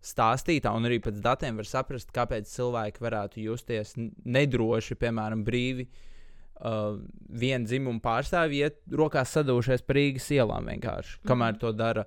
stāstītā, 0.03 0.73
un 0.75 0.83
arī 0.83 0.99
pēc 0.99 1.21
datiem 1.21 1.55
var 1.55 1.65
saprast, 1.65 2.11
kāpēc 2.11 2.45
cilvēki 2.51 2.99
varētu 2.99 3.43
justies 3.45 3.93
nedroši, 4.25 4.95
piemēram, 4.95 5.45
brīvi 5.45 5.87
uh, 5.87 6.14
viena 6.61 7.65
dzimuma 7.67 7.99
pārstāvji 7.99 8.61
iet 8.63 8.77
rokās 8.91 9.33
sadūrušies 9.35 9.83
par 9.85 9.95
Rīgas 9.99 10.29
ielām 10.31 10.65
vienkārši. 10.71 11.19
Kamēr 11.27 11.53
Mhm. 11.55 11.59
to 11.59 11.71
dara 11.73 12.05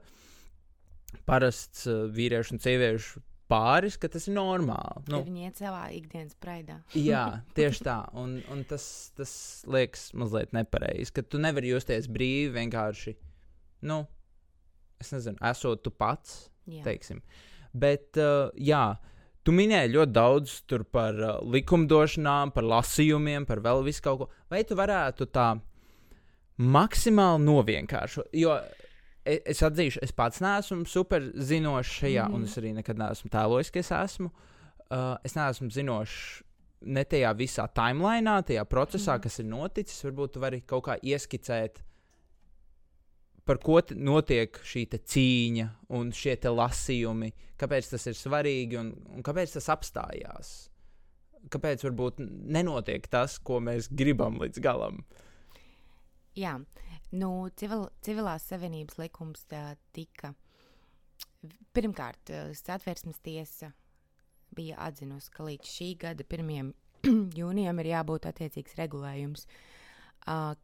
parasts 1.29 1.87
uh, 1.89 2.07
vīriešu 2.13 2.57
un 2.57 2.63
sieviešu 2.63 3.23
pāris, 3.49 3.97
ka 4.01 4.09
tas 4.13 4.27
ir 4.29 4.35
normāli. 4.37 5.03
Nu. 5.09 5.19
Nu, 5.19 5.25
Viņi 5.25 5.47
iet 5.49 5.61
savā 5.61 5.87
ikdienas 5.97 6.35
praidā. 6.41 6.81
jā, 6.95 7.23
tieši 7.57 7.85
tā. 7.87 7.99
Un, 8.21 8.43
un 8.53 8.65
tas, 8.69 9.11
tas 9.17 9.33
liekas 9.69 10.11
mazliet 10.15 10.53
nepareizi, 10.57 11.13
ka 11.17 11.23
tu 11.25 11.39
nevari 11.41 11.71
justies 11.73 12.09
brīvi 12.13 12.53
vienkārši. 12.59 13.17
Nu, 13.89 14.03
es 15.01 15.13
nezinu, 15.15 15.39
esot 15.49 15.83
tu 15.85 15.91
pats 15.91 16.49
Jā. 16.69 16.83
teiksim. 16.85 17.23
Bet, 17.73 18.17
uh, 18.21 18.51
jā, 18.57 18.97
tu 19.49 19.55
minēji 19.57 19.95
ļoti 19.95 20.13
daudz 20.13 20.59
tur 20.69 20.83
par 20.85 21.17
uh, 21.25 21.39
likumdošanām, 21.49 22.51
par 22.53 22.67
lasījumiem, 22.69 23.47
par 23.49 23.63
vēl 23.65 23.81
visu 23.87 24.03
kaut 24.05 24.19
ko. 24.21 24.27
Vai 24.53 24.61
tu 24.69 24.77
varētu 24.77 25.29
tā 25.33 25.47
maksimāli 26.59 27.45
novienkāršot? 27.47 28.29
Jo 28.37 28.59
e- 29.25 29.41
es 29.49 29.63
atzīšu, 29.65 30.03
es 30.05 30.13
pats 30.13 30.43
neesmu 30.45 30.85
super 30.89 31.31
zinošs 31.33 31.95
šajā, 32.03 32.27
mm. 32.29 32.35
Un 32.37 32.45
es 32.45 32.59
arī 32.61 32.75
nekad 32.77 33.01
neesmu 33.01 33.31
tēlojis, 33.33 33.73
ka 33.73 33.81
es 33.81 33.93
esmu. 33.95 34.31
Uh, 34.89 35.17
es 35.25 35.37
neesmu 35.37 35.71
zinošs. 35.73 36.21
Ne 36.89 37.03
tajā 37.09 37.33
visā 37.35 37.65
timelinā, 37.75 38.37
tajā 38.47 38.63
procesā, 38.71 39.17
Mhm. 39.17 39.23
kas 39.23 39.39
ir 39.41 39.47
noticis, 39.51 40.05
varbūt 40.07 40.33
tu 40.33 40.41
vari 40.41 40.61
kaut 40.61 40.85
kā 40.85 40.95
ieskicēt, 41.03 41.81
par 43.49 43.61
ko 43.65 43.79
notiek 43.97 44.59
šī 44.69 44.85
cīņa 44.93 45.69
un 45.97 46.11
šie 46.13 46.37
lasījumi, 46.53 47.31
kāpēc 47.61 47.93
tas 47.95 48.05
ir 48.11 48.19
svarīgi 48.19 48.77
un, 48.81 48.93
un 49.17 49.25
kāpēc 49.25 49.57
tas 49.57 49.71
apstājās. 49.73 50.51
Kāpēc 51.49 51.85
varbūt 51.87 52.21
nenotiek 52.21 53.07
tas, 53.09 53.39
ko 53.39 53.61
mēs 53.65 53.89
gribam 53.89 54.37
līdz 54.43 54.61
galam? 54.61 55.01
Jā, 56.37 56.59
nu, 57.17 57.31
civil, 57.57 57.89
civilās 58.05 58.45
savienības 58.51 58.99
likums 59.01 59.47
tā, 59.49 59.63
tika. 59.97 60.35
Pirmkārt, 61.73 62.35
eh, 62.35 62.53
satversmes 62.59 63.23
tiesa 63.25 63.73
bija 64.55 64.77
atzinusi, 64.89 65.33
ka 65.33 65.47
līdz 65.47 65.73
šī 65.73 65.91
gada 66.05 66.27
1. 66.27 66.75
jūnijam 67.41 67.81
ir 67.81 67.93
jābūt 67.95 68.29
attiecīgs 68.29 68.77
regulējums, 68.81 69.47
uh, 69.47 69.78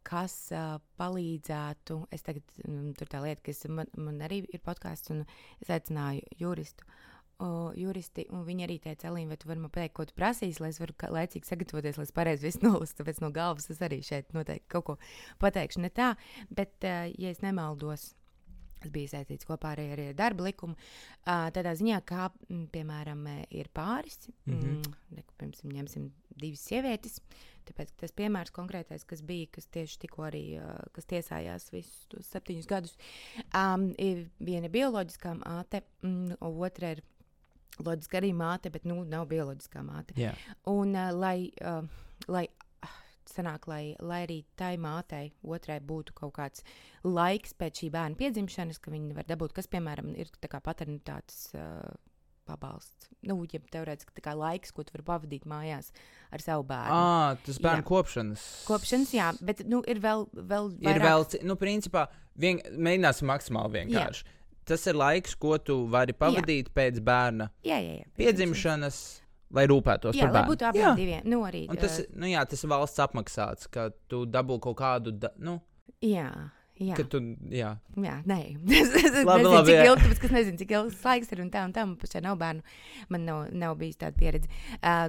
kas 0.03 0.51
palīdzētu. 0.99 1.99
Es 2.11 2.25
tagad 2.25 2.43
mm, 2.67 2.93
tur 2.99 3.07
tā 3.11 3.21
lieta, 3.23 3.41
ka 3.41 3.51
es, 3.51 3.63
man, 3.67 3.89
man 3.97 4.21
arī 4.21 4.43
ir 4.53 4.61
podkāsts, 4.65 5.11
un 5.13 5.25
es 5.61 5.69
aicināju 5.69 6.21
juristu. 6.39 6.85
Uh, 7.35 7.73
juristi, 7.75 8.23
un 8.31 8.45
viņi 8.47 8.63
arī 8.63 8.77
teica, 8.79 9.09
Elīna, 9.09 9.33
vai 9.33 9.37
tu 9.37 9.49
vari 9.49 9.59
man 9.59 9.71
pateikt, 9.73 9.95
ko 9.97 10.05
tu 10.07 10.13
prasīsi, 10.15 10.61
lai 10.63 10.69
es 10.71 10.79
varu 10.79 10.93
laicīgi 11.17 11.49
sagatavoties, 11.49 11.97
lai 11.99 12.05
es 12.07 12.13
pareizi 12.15 12.47
visu 12.47 12.61
nolasu. 12.63 12.95
Tāpēc 12.95 13.19
no 13.19 13.31
galvas 13.35 13.67
es 13.73 13.81
arī 13.83 13.99
šeit 14.07 14.31
noteikti 14.31 14.71
kaut 14.71 14.85
ko 14.87 14.95
pateikšu. 15.43 15.81
Ne 15.83 15.89
tā, 15.91 16.13
bet, 16.47 16.79
ja 16.85 17.33
es 17.33 17.43
nemaldos, 17.43 18.13
tas 18.79 18.93
bija 18.93 19.11
saistīts 19.15 19.47
kopā 19.49 19.73
arī, 19.75 19.89
ar 19.91 20.03
darba 20.15 20.47
likumu. 20.47 20.77
Tādā 21.25 21.73
ziņā, 21.75 21.99
kā 22.07 22.29
piemēram 22.71 23.27
eh, 23.33 23.43
ir 23.59 23.67
pāris, 23.73 24.29
mm 24.45 24.53
Mhm. 24.53 24.61
-hmm. 24.61 24.95
mm, 25.11 25.23
piemēram, 25.37 25.75
ņemsim 25.75 26.11
divas 26.37 26.63
sievietes. 26.69 27.19
Tāpēc 27.69 27.93
tas 28.01 28.13
piemērs 28.15 28.53
konkrētais, 28.55 29.05
kas 29.07 29.23
bija, 29.25 29.49
kas 29.57 29.69
tieši 29.73 29.99
tikko 30.05 30.27
arī 30.27 30.43
kas 30.95 31.09
tiesājās 31.11 31.69
visus 31.73 32.05
tos 32.11 32.29
septiņus 32.33 32.69
gadus, 32.69 32.95
um, 33.51 33.89
ir 34.01 34.27
viena 34.43 34.71
bioloģiskā 34.71 35.35
māte, 35.41 35.83
mm, 36.05 36.37
un 36.39 36.63
otra 36.67 36.95
ir 36.95 37.03
loģiska 37.83 38.21
arī 38.21 38.31
māte, 38.37 38.71
bet 38.71 38.85
nu, 38.87 39.01
nav 39.09 39.27
bioloģiskā 39.31 39.83
māte. 39.85 40.15
Jā, 40.19 40.35
Un, 40.71 40.95
uh, 40.95 41.11
lai, 41.15 41.51
uh, 41.61 41.83
lai, 42.31 42.47
sanāk, 43.29 43.67
lai, 43.69 43.83
lai 43.99 44.21
arī 44.25 44.39
tai 44.59 44.75
mātei, 44.81 45.33
otrai 45.43 45.79
būtu 45.83 46.15
kaut 46.17 46.35
kāds 46.37 46.65
laiks 47.03 47.55
pēc 47.57 47.83
šī 47.83 47.91
bērna 47.93 48.19
piedzimšanas, 48.19 48.79
ka 48.81 48.93
viņi 48.93 49.15
var 49.17 49.27
dabūt, 49.29 49.55
kas, 49.57 49.69
piemēram, 49.71 50.13
ir 50.19 50.31
paternitātes 50.55 51.49
uh, 51.57 51.81
pabalsts. 52.45 53.09
Nu, 53.25 53.39
ja 53.51 53.59
teorētiski 53.59 54.13
tā 54.15 54.21
kā 54.27 54.35
laiks, 54.37 54.71
ko 54.71 54.83
tu 54.85 54.93
vari 54.95 55.05
pavadīt 55.07 55.45
mājās 55.49 55.91
ar 56.31 56.39
savu 56.43 56.63
bērnu. 56.69 56.93
ah, 56.93 57.35
tas 57.45 57.57
bērnu 57.59 57.83
Jā. 57.83 57.87
kopšanas. 57.89 58.45
Kopšanas, 58.67 59.11
jā, 59.17 59.31
bet 59.41 59.65
nu, 59.67 59.81
ir 59.87 59.99
vēl, 59.99 60.27
vēl 60.33 60.71
Ir 60.79 60.87
vairāk- 60.93 61.05
vēl, 61.09 61.27
ci- 61.31 61.43
nu, 61.43 61.55
principā, 61.55 62.07
vien, 62.37 62.59
mēģināsim 62.71 63.27
maksimāli 63.29 63.71
vienkārši. 63.85 64.23
Tas 64.65 64.85
ir 64.87 64.93
laiks, 64.97 65.35
ko 65.37 65.57
tu 65.57 65.85
vari 65.87 66.13
pavadīt 66.13 66.69
jā. 66.69 66.73
pēc 66.73 66.99
bērna 67.05 67.49
jā, 67.63 67.77
jā, 67.77 67.99
jā, 67.99 68.05
piedzimšanas, 68.17 69.21
lai 69.53 69.67
rūpētos 69.69 70.15
Jā, 70.17 70.25
par 70.25 70.33
bērnu. 70.33 70.49
būtu 70.55 70.65
abiem 70.69 70.95
diviem. 70.97 71.21
Nu, 71.29 71.43
arī, 71.45 71.67
Un 71.69 71.77
tas, 71.77 71.99
uh, 71.99 72.05
nu, 72.15 72.25
jā, 72.25 72.41
tas 72.49 72.63
ir 72.63 72.69
valsts 72.69 72.99
apmaksāts, 72.99 73.67
ka 73.69 73.89
tu 74.09 74.25
dabū 74.25 74.59
kaut 74.59 74.77
kādu, 74.77 75.11
da, 75.19 75.29
nu, 75.37 75.61
jā, 76.01 76.31
jā. 76.81 76.95
tu, 77.11 77.19
jā, 77.53 77.69
Jā, 77.95 78.15
nē, 78.27 78.37
es, 78.81 78.89
es 78.99 79.17
Labi, 79.23 79.43
nezinu, 79.45 79.51
labi, 79.53 79.71
cik 79.71 79.87
ilgi, 79.87 80.01
tāpēc, 80.03 80.23
es 80.27 80.33
nezinu, 80.35 80.59
cik 80.59 80.73
ilgs 80.75 81.05
laiks 81.05 81.31
ir 81.31 81.41
un 81.45 81.51
tā 81.53 81.61
un 81.67 81.73
tā. 81.75 81.85
Man 81.87 81.95
pašai 82.01 82.21
nav 82.25 82.35
bērnu, 82.41 82.63
man 83.13 83.25
nav, 83.27 83.43
nav 83.55 83.77
bijis 83.79 83.99
tāda 84.01 84.17
pieredze. 84.19 84.49
Uh, 84.81 85.07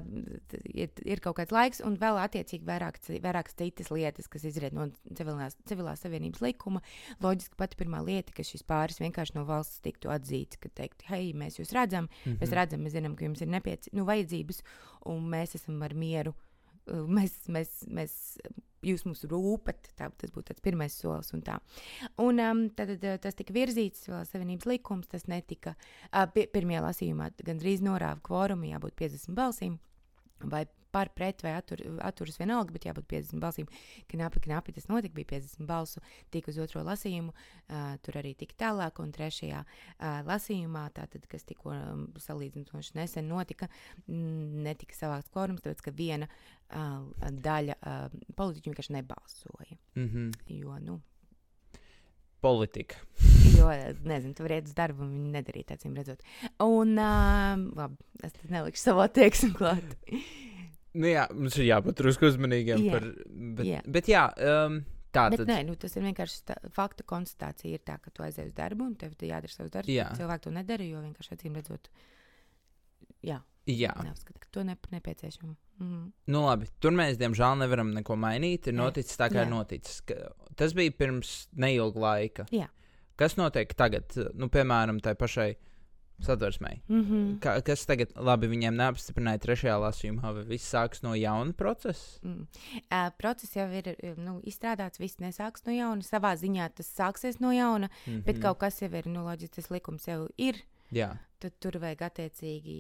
ir, 0.71 0.93
ir 1.03 1.23
kaut 1.25 1.39
kāds 1.41 1.55
laiks, 1.55 1.83
un 1.87 1.97
vēl 1.99 2.21
attiecīgi 2.23 2.69
vairāk, 2.69 3.01
ci- 3.03 3.19
vairākas 3.25 3.59
citas 3.59 3.91
lietas, 3.91 4.31
kas 4.31 4.47
izriet 4.47 4.77
no 4.77 4.87
civilās, 5.19 5.59
civilās 5.67 6.05
savienības 6.07 6.45
likuma. 6.45 6.85
Loģiski 7.25 7.59
pati 7.59 7.81
pirmā 7.81 8.05
lieta, 8.07 8.35
ka 8.37 8.47
šis 8.47 8.63
pāris 8.67 9.03
vienkārši 9.03 9.39
no 9.39 9.47
valsts 9.49 9.83
tiktu 9.83 10.13
atzīts, 10.15 10.61
ka 10.63 10.71
teikt, 10.71 11.03
hei, 11.11 11.33
mēs 11.35 11.59
jūs 11.59 11.75
redzam, 11.75 12.07
mm 12.07 12.31
-hmm. 12.33 12.41
mēs 12.43 12.55
redzam, 12.61 12.87
mēs 12.87 12.95
zinām, 12.95 13.17
ka 13.19 13.27
jums 13.27 13.43
ir 13.43 13.51
nepieci, 13.51 13.91
nu, 13.93 14.07
vajadzības, 14.07 14.63
un 15.11 15.27
mēs 15.35 15.59
esam 15.59 15.83
ar 15.83 15.95
mieru. 15.95 16.35
Mēs, 16.87 17.33
mēs, 17.51 17.83
mēs, 17.91 18.39
jūs 18.87 19.05
mums 19.09 19.25
rūpat, 19.29 19.91
tā, 19.99 20.09
tas 20.21 20.33
būtu 20.35 20.53
tāds 20.53 20.65
pirmais 20.65 20.95
solis. 20.95 21.33
Un 21.37 21.43
tā. 21.47 21.59
Un, 22.23 22.41
um, 22.43 22.63
tad, 22.77 22.95
tad 23.03 23.25
tas 23.27 23.39
tika 23.39 23.55
virzīts, 23.57 24.07
vēl 24.11 24.25
Savienības 24.29 24.71
likums, 24.71 25.11
tas 25.13 25.27
netika. 25.31 25.75
Uh, 26.13 26.25
pi- 26.33 26.49
pirmajā 26.53 26.85
lasījumā 26.87 27.31
gandrīz 27.47 27.85
norāva 27.85 28.21
kvorumu, 28.27 28.71
jābūt 28.71 28.97
50 29.03 29.37
balsīm. 29.37 29.79
Vai 30.47 30.67
par 30.97 31.13
pret 31.13 31.45
vai 31.45 31.53
attur, 31.59 31.83
atturas 32.05 32.39
vienalga, 32.41 32.73
bet 32.73 32.87
jābūt 32.89 33.09
50 33.13 33.43
balsīm. 33.43 33.69
Knapi, 34.13 34.43
knapi 34.49 34.77
tas 34.77 34.89
notika, 34.89 35.17
bija 35.19 35.35
50 35.35 35.69
balsu, 35.69 36.03
tika 36.33 36.53
uz 36.53 36.61
otro 36.65 36.85
lasījumu, 36.87 37.35
uh, 37.35 37.89
tur 38.07 38.21
arī 38.23 38.33
tika 38.41 38.57
tālāk, 38.65 39.03
un 39.05 39.13
trešajā 39.17 39.63
uh, 39.67 40.21
lasījumā, 40.29 40.87
tātad, 40.97 41.27
kas 41.31 41.45
tikko 41.49 41.75
um, 41.75 42.07
salīdzinoši 42.23 42.97
nesen 42.97 43.29
notika, 43.29 43.69
netika 44.09 44.97
savākts 44.97 45.33
kvorums, 45.35 45.65
tāpēc, 45.65 45.85
ka 45.85 45.93
viena 45.97 46.31
uh, 46.31 47.05
daļa 47.21 47.77
uh, 47.77 48.25
politiķu 48.39 48.73
vienkārši 48.73 48.97
nebalsoja. 48.97 49.77
mm 49.95 50.09
-hmm. 50.09 50.33
Jo, 50.57 50.79
nu, 50.81 51.01
politika. 52.41 52.97
Jo, 53.59 53.71
nezinu, 54.05 54.35
tur 54.35 54.53
iet 54.53 54.69
uz 54.69 54.75
darbu, 54.77 55.03
un 55.07 55.15
viņi 55.17 55.31
nedarīja 55.35 55.73
tādu, 55.73 55.93
redzot. 55.97 56.25
Un, 56.63 56.93
uh, 56.99 57.57
labi, 57.79 57.97
es 58.27 58.37
nelikšu 58.51 58.83
savu 58.83 59.03
attieksmi 59.07 59.53
klāt. 59.57 59.97
Nu, 60.97 61.07
jā, 61.11 61.27
mums 61.37 61.57
ir 61.61 61.67
jābūt 61.69 61.99
drusku 62.01 62.29
uzmanīgiem 62.31 62.85
Jā. 62.87 62.93
par, 62.97 63.07
bet, 63.59 63.67
Jā. 63.69 63.81
bet 63.97 64.09
jā, 64.09 64.23
um, 64.67 64.79
tā 65.13 65.27
Bet 65.33 65.43
tad. 65.43 65.49
nē, 65.51 65.59
nu, 65.69 65.75
tas 65.81 65.97
ir 65.97 66.03
vienkārši 66.07 66.43
tā, 66.49 66.57
faktu 66.77 67.05
konstatācija. 67.09 67.77
Ir 67.77 67.83
tā, 67.85 67.99
ka 68.01 68.11
tu 68.15 68.25
aizej 68.25 68.49
uz 68.51 68.55
darbu, 68.57 68.87
un 68.91 68.95
tev 69.01 69.15
te 69.17 69.29
jādara 69.29 69.53
savs 69.53 69.71
darbs. 69.75 69.89
Jā. 69.93 70.09
Cilvēki 70.17 70.47
to 70.49 70.55
nedara, 70.57 70.85
jo 70.89 71.03
vienkārši 71.05 71.37
acīm 71.37 71.59
redzot, 71.61 71.91
jā, 73.27 73.41
Jā, 73.67 73.91
neuzskata, 74.07 74.39
ka 74.39 74.49
to 74.55 74.63
ne, 74.63 74.77
nepieciešama. 74.93 75.57
Mhm. 75.83 76.03
nu 76.33 76.41
labi, 76.47 76.69
tur 76.81 76.93
mēs 76.97 77.19
diemžēl 77.21 77.59
nevaram 77.61 77.91
neko 77.93 78.15
mainīt. 78.17 78.69
Ir 78.71 78.77
noticis 78.79 79.19
tā, 79.19 79.27
kā 79.29 79.43
ir 79.43 79.51
Jā. 79.51 79.53
noticis. 79.53 80.01
Ka- 80.07 80.33
Tas 80.57 80.73
bija 80.73 80.91
pirms 80.97 81.49
neilga 81.53 82.01
laika. 82.01 82.47
Jā. 82.55 82.69
Kas 83.19 83.35
notiek 83.37 83.75
tagad, 83.77 84.09
nu, 84.35 84.49
piemēram, 84.49 85.03
tai 85.03 85.13
pašai 85.15 85.51
satversmei? 86.21 86.81
Mm 86.89 87.05
-hmm. 87.05 87.39
Ka, 87.41 87.61
kas 87.61 87.87
tagad, 87.87 88.13
labi, 88.17 88.49
viņiem 88.49 88.77
neapstiprināja 88.77 89.39
trešajā 89.39 89.77
lasījumā, 89.81 90.35
vai 90.35 90.45
viss 90.45 90.75
sāks 90.75 91.03
no 91.03 91.15
jauna 91.15 91.53
procesa? 91.53 92.19
Mm. 92.23 92.47
Uh, 92.91 93.11
process 93.19 93.57
jau 93.57 93.69
ir 93.73 94.17
nu, 94.17 94.41
izstrādāts, 94.45 94.99
viss 94.99 95.19
nesāks 95.19 95.67
no 95.67 95.73
jauna. 95.73 96.03
Savā 96.03 96.37
ziņā 96.37 96.71
tas 96.75 96.99
sāksies 96.99 97.41
no 97.41 97.53
jauna, 97.53 97.89
mm 97.89 98.13
-hmm. 98.13 98.25
bet 98.25 98.41
kaut 98.41 98.59
kas 98.59 98.83
jau 98.83 98.95
ir, 98.95 99.07
nu, 99.07 99.25
loģiski, 99.25 99.55
tas 99.55 99.71
likums 99.71 100.07
jau 100.07 100.29
ir. 100.37 100.57
Jā. 100.93 101.17
Tad 101.43 101.57
tur 101.61 101.77
vajag 101.83 102.03
attiecīgi 102.07 102.77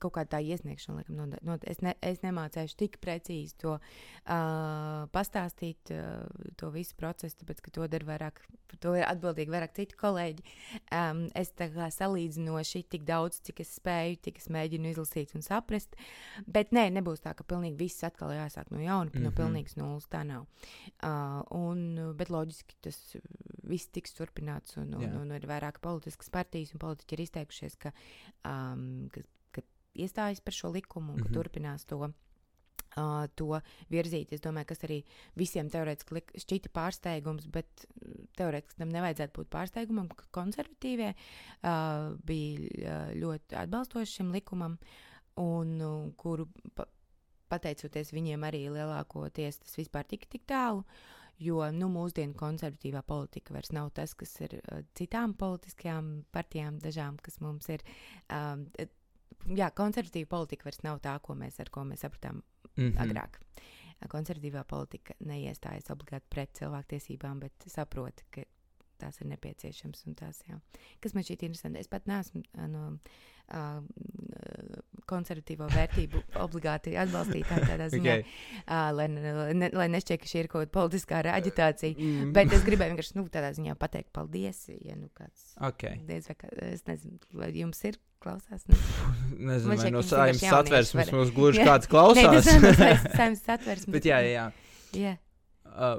kaut 0.00 0.14
kāda 0.16 0.36
tā 0.36 0.40
iesniegšana. 0.40 1.00
Laikam, 1.00 1.18
no, 1.18 1.40
no, 1.44 1.56
es, 1.68 1.82
ne, 1.84 1.92
es 2.00 2.22
nemācīšu 2.22 2.78
tik 2.80 2.98
precīzi 3.04 3.56
to 3.60 3.74
uh, 3.76 5.02
pastāstīt, 5.12 5.92
uh, 5.92 6.24
to 6.56 6.70
visu 6.72 6.96
procesu, 6.96 7.36
tāpēc 7.42 7.60
ka 7.64 7.74
to 7.76 7.88
dara 7.92 8.08
vairāk, 8.08 8.40
to 8.80 8.94
ir 8.96 9.04
atbildīgi 9.08 9.52
vairāk 9.52 9.76
citi 9.76 9.98
kolēģi. 10.00 10.46
Um, 10.94 11.26
es 11.36 11.52
tā 11.56 11.68
kā 11.74 11.90
salīdzinoši 11.92 12.86
tik 12.96 13.04
daudz, 13.08 13.42
cik 13.44 13.60
es 13.66 13.74
spēju, 13.76 14.20
tik 14.28 14.40
es 14.40 14.48
mēģinu 14.52 14.94
izlasīt 14.94 15.36
un 15.36 15.44
saprast. 15.44 15.98
Bet 16.48 16.72
nē, 16.76 16.88
nebūs 16.96 17.24
tā, 17.24 17.34
ka 17.36 17.44
pilnīgi 17.44 17.76
viss 17.80 18.06
atkal 18.08 18.32
jāsāk 18.32 18.72
no 18.72 18.80
jauna, 18.80 19.10
mm 19.10 19.18
-hmm. 19.18 19.28
no 19.28 19.34
pilnīgas 19.36 19.76
nulles. 19.76 20.08
Tā 20.08 20.24
nav. 20.24 20.46
Uh, 21.02 21.42
un, 21.50 22.14
bet 22.16 22.30
loģiski 22.30 22.76
tas 22.80 23.16
viss 23.66 23.90
tiks 23.92 24.14
turpināts, 24.14 24.76
un, 24.76 24.94
un, 24.94 25.04
un, 25.04 25.26
un 25.26 25.34
ir 25.34 25.46
vairāk 25.48 25.80
politiskas 25.82 26.30
partijas, 26.30 26.72
un 26.72 26.78
politiķi 26.78 27.16
ir 27.16 27.22
izteikušies, 27.26 27.65
ka, 27.74 27.90
um, 28.46 29.08
ka, 29.10 29.20
ka 29.50 29.62
iestājas 29.98 30.40
par 30.40 30.54
šo 30.54 30.70
likumu 30.70 31.16
un 31.16 31.18
ka 31.24 31.28
Mhm. 31.28 31.34
turpinās 31.34 31.84
to. 31.84 32.12
Uh, 32.96 33.26
to 33.36 33.60
virzīt. 33.92 34.30
Es 34.32 34.40
domāju, 34.40 34.68
kas 34.70 34.78
arī 34.86 35.02
visiem 35.36 35.68
teorētiski 35.68 36.40
šķita 36.40 36.70
pārsteigums, 36.72 37.44
bet 37.52 37.66
mm, 37.84 38.28
teorētiski 38.38 38.78
tam 38.78 38.88
nevajadzētu 38.88 39.36
būt 39.36 39.50
pārsteigumam, 39.52 40.08
ka 40.08 40.24
konservatīvie 40.32 41.10
uh, 41.12 42.16
bija 42.24 42.56
uh, 42.96 43.12
ļoti 43.12 43.58
atbalstoši 43.60 44.14
šim 44.22 44.32
likumam, 44.32 44.78
un 45.36 45.74
uh, 45.84 46.08
kuru 46.16 46.48
pa, 46.74 46.86
pateicoties 47.52 48.14
viņiem 48.16 48.48
arī 48.48 48.64
lielākoties 48.72 49.60
tas 49.60 49.76
vispār 49.76 50.08
tika 50.08 50.26
tik 50.32 50.46
tālu. 50.48 50.86
Jo 51.38 51.66
nu, 51.72 51.88
mūsdienu 51.92 52.32
konservatīvā 52.38 53.02
politika 53.04 53.52
vairs 53.52 53.72
nav 53.76 53.90
tas, 53.92 54.14
kas 54.14 54.32
ir 54.40 54.58
uh, 54.60 54.80
citām 54.96 55.34
politiskajām 55.36 56.24
partijām, 56.32 56.78
dažām, 56.80 57.18
kas 57.22 57.40
mums 57.44 57.68
ir. 57.68 57.84
Um, 58.32 58.64
jā, 59.52 59.70
konservatīva 59.76 60.30
politika 60.32 60.70
vairs 60.70 60.80
nav 60.86 61.02
tā, 61.04 61.18
ko 61.20 61.36
mēs, 61.36 61.60
ar 61.60 61.68
ko 61.70 61.84
mēs 61.84 62.06
sapratām 62.06 62.40
Mm 62.76 62.92
-hmm. 62.92 63.02
agrāk. 63.02 63.38
Konservatīvā 64.08 64.64
politika 64.64 65.14
neiestājas 65.24 65.90
obligāti 65.90 66.26
pret 66.28 66.52
cilvēktiesībām, 66.52 67.40
bet 67.40 67.64
saprot, 67.66 68.24
ka 68.30 68.42
tās 68.98 69.20
ir 69.20 69.26
nepieciešamas. 69.26 70.06
un 70.06 70.14
Tās, 70.14 70.42
jā. 70.48 70.60
Kas 71.00 71.14
man 71.14 71.24
šķiet 71.24 71.42
interesanti, 71.42 71.78
es 71.78 71.88
pat 71.88 72.06
neesmu 72.06 72.42
ā, 72.42 72.66
no 72.68 72.86
uh, 72.88 73.82
konservatīvo 75.08 75.68
vērtību 75.72 76.22
obligāti 76.42 76.94
atbalstītāja 76.98 77.68
tādā 77.70 77.86
ziņā, 77.92 78.16
Okay. 78.16 78.24
uh, 78.66 78.90
lai, 78.96 79.06
ne, 79.12 79.70
lai 79.74 79.86
nešķiet, 79.94 80.20
ka 80.22 80.30
šī 80.30 80.40
ir 80.44 80.48
kaut 80.52 80.64
kāda 80.66 80.72
politiskā 80.76 81.20
aģitācija. 81.32 81.94
Mm. 81.98 82.32
Bet 82.36 82.52
es 82.56 82.64
gribēju 82.66 82.94
vienkārši 82.94 83.16
nu, 83.18 83.26
tādā 83.32 83.52
ziņā 83.56 83.76
pateikt 83.80 84.10
paldies, 84.16 84.64
ja 84.82 84.96
nu 84.98 85.08
kāds. 85.16 85.52
Okay. 85.70 86.00
Diez 86.08 86.26
vai 86.30 86.36
kā, 86.42 86.50
es 86.72 86.82
nezinu, 86.88 87.18
vai 87.32 87.50
jums 87.56 87.82
ir 87.88 88.00
klausās. 88.22 88.64
Ne? 88.66 88.78
Nezinu, 89.52 89.68
Man 89.68 89.76
vai 89.76 89.78
šķiet, 89.84 89.94
no 89.94 90.02
saimnes 90.06 90.42
satversmes 90.42 91.12
mums 91.14 91.30
gluži 91.36 91.60
Jā. 91.62 91.68
kāds 91.70 91.86
Nē, 91.86 91.92
klausās. 91.92 92.50
tas 92.50 92.50
ir 92.56 93.06
saimnes 93.20 93.44
satversmes. 93.46 93.92
Bet 93.98 94.08
jā, 94.10 94.20
jā, 94.26 94.48
jā. 94.96 95.16
Uh, 95.76 95.98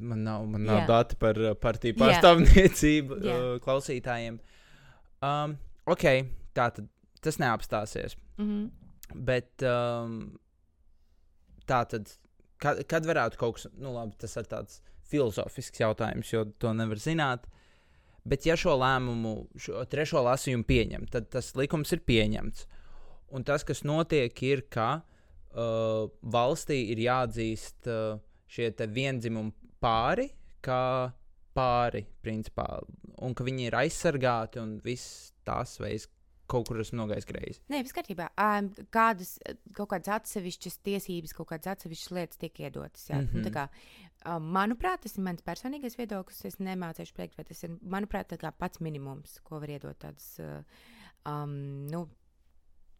man 0.00 0.24
nav, 0.26 0.42
man 0.50 0.64
nav 0.66 0.80
Jā. 0.80 0.86
dati 0.88 1.14
par 1.20 1.38
partiju 1.62 1.94
pārstāvniecību 2.00 3.14
uh, 3.20 3.42
klausītājiem. 3.62 4.40
Um, 5.22 5.54
ok, 5.86 6.04
tā 6.56 6.66
tad 6.74 6.88
tas 7.24 7.40
neapstāsies. 7.40 8.16
Mm 8.38 8.48
-hmm. 8.48 8.70
Bet 9.14 9.62
um, 9.62 10.38
tā 11.68 11.84
tad, 11.88 12.10
kad, 12.58 12.80
kad 12.88 13.06
varētu 13.06 13.40
kaut 13.40 13.58
kas, 13.58 13.66
nu 13.76 13.92
labi, 13.94 14.16
tas 14.18 14.36
ir 14.36 14.48
tāds 14.50 14.80
filozofisks 15.10 15.80
jautājums, 15.80 16.32
jo 16.32 16.44
to 16.58 16.72
nevar 16.72 17.00
zināt. 17.00 17.48
Bet, 18.24 18.46
ja 18.48 18.56
šo 18.56 18.78
lēmumu, 18.80 19.34
šo 19.60 19.84
trešo 19.84 20.22
lasījumu 20.24 20.64
pieņem, 20.64 21.08
tad 21.12 21.28
tas 21.34 21.52
likums 21.58 21.92
ir 21.92 22.00
pieņemts. 22.08 22.66
Un 23.36 23.44
tas, 23.44 23.64
kas 23.64 23.82
notiek, 23.84 24.42
ir, 24.42 24.64
ka 24.72 25.02
uh, 25.02 26.08
valstī 26.22 26.78
ir 26.94 27.02
jāatzīst 27.04 27.90
uh, 27.92 28.16
šie 28.48 28.70
te 28.78 28.86
vienzimumu 28.86 29.52
pāri, 29.82 30.30
kā 30.64 31.12
pāri, 31.54 32.06
principā, 32.24 32.66
un 33.22 33.34
ka 33.36 33.44
viņi 33.46 33.68
ir 33.68 33.76
aizsargāti 33.78 34.62
un 34.62 34.78
viss 34.84 35.34
tās 35.46 35.76
veids 35.82 36.08
kaut 36.50 36.68
kur 36.68 36.80
esmu 36.82 37.00
nogājis 37.00 37.28
greizi. 37.28 37.60
Nē, 37.72 37.82
viss 37.84 37.96
kārtībā. 37.96 38.28
Um, 38.40 38.70
kādas 38.94 39.36
kaut 39.76 39.90
kādas 39.92 40.12
atsevišķas 40.18 40.80
tiesības, 40.86 41.36
kaut 41.36 41.50
kādas 41.52 41.72
atsevišķas 41.74 42.14
lietas 42.18 42.40
tiek 42.40 42.60
iedotas. 42.66 43.06
Jā. 43.10 43.20
Mm 43.20 43.28
-hmm. 43.28 43.38
nu, 43.38 43.44
tā 43.48 43.52
kā, 43.54 43.68
um, 44.34 44.50
manuprāt, 44.58 45.02
tas 45.02 45.16
ir 45.16 45.24
mans 45.24 45.42
personīgais 45.42 45.98
viedoklis. 45.98 46.44
Es 46.44 46.58
nemācīšu 46.58 47.14
priekt, 47.14 47.36
vai 47.36 47.44
tas 47.44 47.64
ir, 47.64 47.78
manuprāt, 47.82 48.36
pats 48.58 48.80
minimums, 48.80 49.40
ko 49.40 49.60
var 49.60 49.68
iedot 49.68 49.98
tādas. 49.98 50.38
Um, 51.24 51.86
nu, 51.86 52.08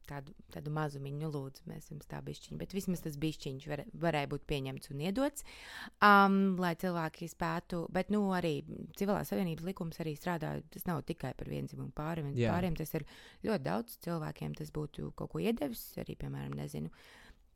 Tādu, 0.08 0.34
tādu 0.52 0.72
mazumiņu, 0.74 1.20
nu, 1.22 1.30
lūdzu, 1.32 1.64
mēs 1.70 1.88
jums 1.88 2.08
tā 2.10 2.18
bišķiņu, 2.24 2.58
bet 2.60 2.74
vismaz 2.76 3.00
tas 3.04 3.16
bišķiņš 3.20 3.66
var, 3.70 3.84
varēja 4.02 4.30
būt 4.34 4.44
pieņemts 4.50 4.92
un 4.92 5.02
iedots, 5.06 5.46
um, 6.04 6.38
lai 6.60 6.74
cilvēki 6.80 7.30
spētu, 7.32 7.84
bet, 7.94 8.12
nu, 8.12 8.26
arī 8.36 8.58
civilās 8.98 9.32
savienības 9.32 9.68
likums 9.70 10.00
arī 10.04 10.12
strādā, 10.18 10.54
tas 10.74 10.84
nav 10.90 11.00
tikai 11.08 11.32
par 11.38 11.48
vienzimumu 11.48 11.94
pāriem, 11.96 12.32
Jā. 12.36 12.52
pāriem, 12.52 12.76
tas 12.76 12.92
ir 12.98 13.06
ļoti 13.46 13.64
daudz 13.64 13.98
cilvēkiem 14.04 14.56
tas 14.60 14.72
būtu 14.74 15.14
kaut 15.16 15.32
ko 15.32 15.42
iedevis, 15.42 15.86
arī, 16.02 16.18
piemēram, 16.20 16.52
nezinu, 16.58 16.92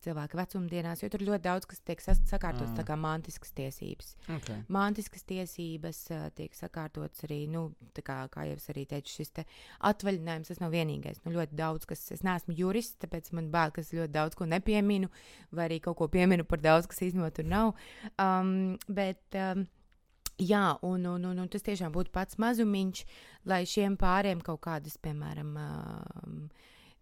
cilvēka 0.04 0.38
vecumdienās, 0.38 1.02
jo 1.02 1.11
tur 1.12 1.24
ļoti 1.26 1.44
daudz 1.44 1.68
kas 1.68 1.80
tiek 1.87 2.02
sakārtots 2.02 2.72
Ah. 2.72 2.76
tā 2.80 2.84
kā 2.88 2.96
mantiskas 2.98 3.52
tiesības. 3.56 4.14
Okay. 4.38 4.62
Mantiskas 4.68 5.24
tiesības 5.28 6.02
uh, 6.14 6.28
tiek 6.34 6.54
sakārtotas 6.54 7.24
arī, 7.28 7.46
nu, 7.50 7.68
kā, 7.94 8.18
kā 8.32 8.46
jau 8.48 8.56
es 8.56 8.68
arī 8.72 8.87
teicu, 8.88 9.14
šis 9.20 9.34
te 9.38 9.46
atvaļinājums, 9.90 10.52
tas 10.52 10.61
nav 10.61 10.74
vienīgais. 10.74 11.22
Nu, 11.24 11.32
ļoti 11.37 11.58
daudz, 11.58 11.88
kas, 11.88 12.04
es 12.14 12.22
neesmu 12.26 12.54
jurists, 12.58 12.98
tāpēc 13.02 13.32
man 13.37 13.50
bail, 13.54 13.72
ka 13.74 13.82
es 13.84 13.92
ļoti 13.92 14.12
daudz 14.14 14.38
ko 14.38 14.46
nepieminu, 14.46 15.11
vai 15.52 15.68
arī 15.68 15.80
kaut 15.84 15.98
ko 15.98 16.08
pieminu 16.12 16.46
par 16.48 16.62
daudz, 16.62 16.87
kas 16.87 17.02
īstenībā 17.08 17.32
tur 17.34 17.48
nav. 17.48 17.74
Um, 18.18 18.78
bet, 18.88 19.24
um, 19.34 19.66
Jā, 20.38 20.78
un, 20.87 21.02
un, 21.11 21.24
un, 21.26 21.38
un 21.42 21.48
tas 21.50 21.64
tiešām 21.66 21.90
būtu 21.90 22.12
pats 22.14 22.38
mazumiņš, 22.38 23.00
lai 23.50 23.64
šiem 23.66 23.96
pāriem 23.98 24.38
kaut 24.46 24.61
kādas, 24.62 24.94
piemēram, 25.02 25.48
um, 25.58 26.37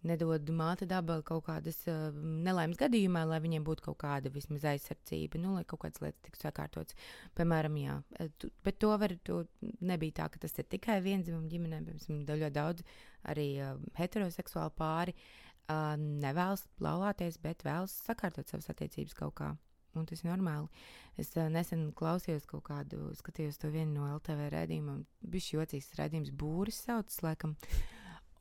nedod 0.06 0.50
māte 0.54 0.86
daba 0.88 1.18
kaut 1.26 1.46
kādas 1.48 1.78
uh, 1.90 2.08
nelaimes 2.46 2.78
gadījumā, 2.80 3.24
lai 3.28 3.40
viņiem 3.44 3.64
būtu 3.66 3.88
kaut 3.88 3.98
kāda 4.04 4.32
vismaz 4.32 4.66
aizsardzība, 4.72 5.40
nu, 5.42 5.56
lai 5.56 5.64
kaut 5.68 5.82
kādas 5.84 6.02
lietas 6.04 6.22
tiktu 6.26 6.46
sakārtotas. 6.46 6.96
Piemēram, 7.38 7.76
jā, 7.80 7.98
tu, 8.40 8.50
bet 8.66 8.80
to 8.82 8.92
var, 9.00 9.14
to 9.26 9.42
nebija 9.80 10.20
tā, 10.22 10.30
ka 10.32 10.42
tas 10.46 10.56
ir 10.60 10.68
tikai 10.70 11.00
vienzimumu 11.04 11.50
ģimenēm, 11.52 11.90
piemēram, 11.90 12.24
ļoti 12.44 12.56
daudz 12.56 12.86
arī 13.32 13.48
uh, 13.60 13.76
heteroseksuāli 13.98 14.76
pāri 14.78 15.16
uh, 15.16 15.94
nevēlas 15.98 16.66
laulāties, 16.82 17.40
bet 17.42 17.64
vēlas 17.66 17.94
sakārtot 18.06 18.48
savas 18.50 18.70
attiecības 18.72 19.16
kaut 19.18 19.36
kā. 19.40 19.52
Un 19.96 20.04
tas 20.04 20.20
ir 20.20 20.28
normāli. 20.28 20.68
Es 21.16 21.30
uh, 21.38 21.46
nesen 21.52 21.88
klausījos 21.96 22.44
kaut 22.50 22.66
kādu, 22.68 23.08
skatījos 23.16 23.56
to 23.62 23.70
vienu 23.72 23.96
no 23.96 24.10
LTV 24.18 24.50
rādījumiem. 24.52 25.04
Bija 25.24 25.62
jocīgs 25.62 25.94
rādījums, 25.96 26.34
būris 26.36 26.82
saucas, 26.84 27.22
laikam. 27.24 27.56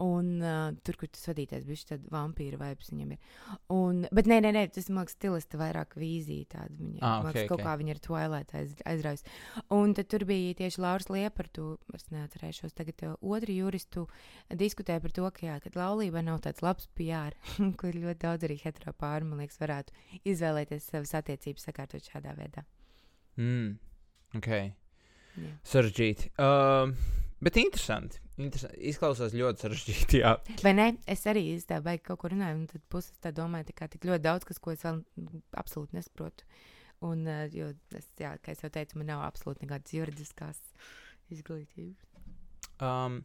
Un 0.03 0.41
uh, 0.43 0.73
tur, 0.84 0.97
kur 0.99 1.08
tas 1.08 1.21
vadītājs 1.29 1.63
bija 1.63 1.86
tāds 1.93 2.10
vampīra 2.12 2.58
vibes 2.60 2.89
viņam 2.91 3.13
ir. 3.15 3.19
Un, 3.71 4.01
bet 4.12 4.27
nē, 4.27 4.41
nē, 4.43 4.49
nē, 4.58 4.63
tas 4.75 4.89
man 4.91 5.05
liekas, 5.05 5.15
stilisti 5.15 5.60
vairāk 5.62 5.95
vīzija 5.95 6.49
tāda. 6.51 6.75
Viņa, 6.75 6.99
Ah, 6.99 7.21
man 7.23 7.29
ok, 7.29 7.38
liekas, 7.38 7.47
kaut 7.47 7.62
ok. 7.62 7.63
kā 7.69 7.75
viņa 7.79 7.93
ir 7.95 8.01
Twilight 8.03 8.51
aiz, 8.60 8.73
aizraujas. 8.91 9.23
Un 9.77 9.93
tad 9.95 10.10
tur 10.12 10.25
bija 10.27 10.58
tieši 10.60 10.84
Lauris 10.84 11.08
Liepa, 11.13 11.47
tu, 11.55 11.69
es 11.95 12.03
neatcerēšos, 12.12 12.75
tagad 12.75 13.05
otru 13.21 13.55
juristu 13.55 14.05
diskutēja 14.51 14.99
par 15.05 15.15
to, 15.15 15.29
ka, 15.31 15.45
jā, 15.47 15.58
ka 15.63 15.71
laulība 15.79 16.25
nav 16.27 16.41
tāds 16.43 16.60
labs 16.65 16.89
PR, 16.99 17.38
kur 17.79 17.95
ļoti 17.95 18.19
daudz 18.27 18.43
arī 18.49 18.60
heteropāri, 18.65 19.29
man 19.31 19.39
liekas, 19.45 19.62
varētu 19.63 19.95
izvēlēties 20.27 20.91
savas 20.91 21.15
attiecības 21.21 21.69
sakārtot 21.69 22.12
šādā 22.12 22.36
veidā. 22.36 22.67
Mm. 23.39 23.77
Ok. 24.36 24.51
Jā. 25.36 25.55
Sarežģīti. 25.67 26.34
Uh, 26.39 26.91
bet 27.43 27.58
interesanti. 27.60 28.21
interesanti. 28.38 28.80
Izklausās 28.91 29.36
ļoti 29.36 29.65
sarežģīti. 29.65 30.21
Jā. 30.21 30.36
Vai 30.63 30.74
ne? 30.78 30.88
Es 31.10 31.26
arī 31.30 31.48
tā 31.67 31.82
baigi 31.84 32.06
kaut 32.08 32.21
ko 32.24 32.32
runāju, 32.34 32.62
un 32.62 32.65
tad 32.71 32.84
puses 32.91 33.15
tā 33.24 33.34
domāju, 33.36 33.69
tā 33.69 33.78
kā 33.82 33.89
tik 33.91 34.08
ļoti 34.08 34.24
daudz, 34.24 34.48
kas, 34.48 34.62
ko 34.63 34.76
es 34.76 34.84
vēl 34.86 35.02
absolūti 35.58 35.98
nesaprotu. 35.98 36.48
Un, 37.06 37.26
uh, 37.28 37.45
jo, 37.52 37.69
es, 37.98 38.08
jā, 38.19 38.34
kā 38.43 38.56
jau 38.56 38.71
teicu, 38.71 39.00
man 39.00 39.12
nav 39.12 39.26
absolūti 39.28 39.65
nekādas 39.65 39.93
juridiskās 39.93 40.62
izglītības. 41.34 42.06
Um, 42.84 43.21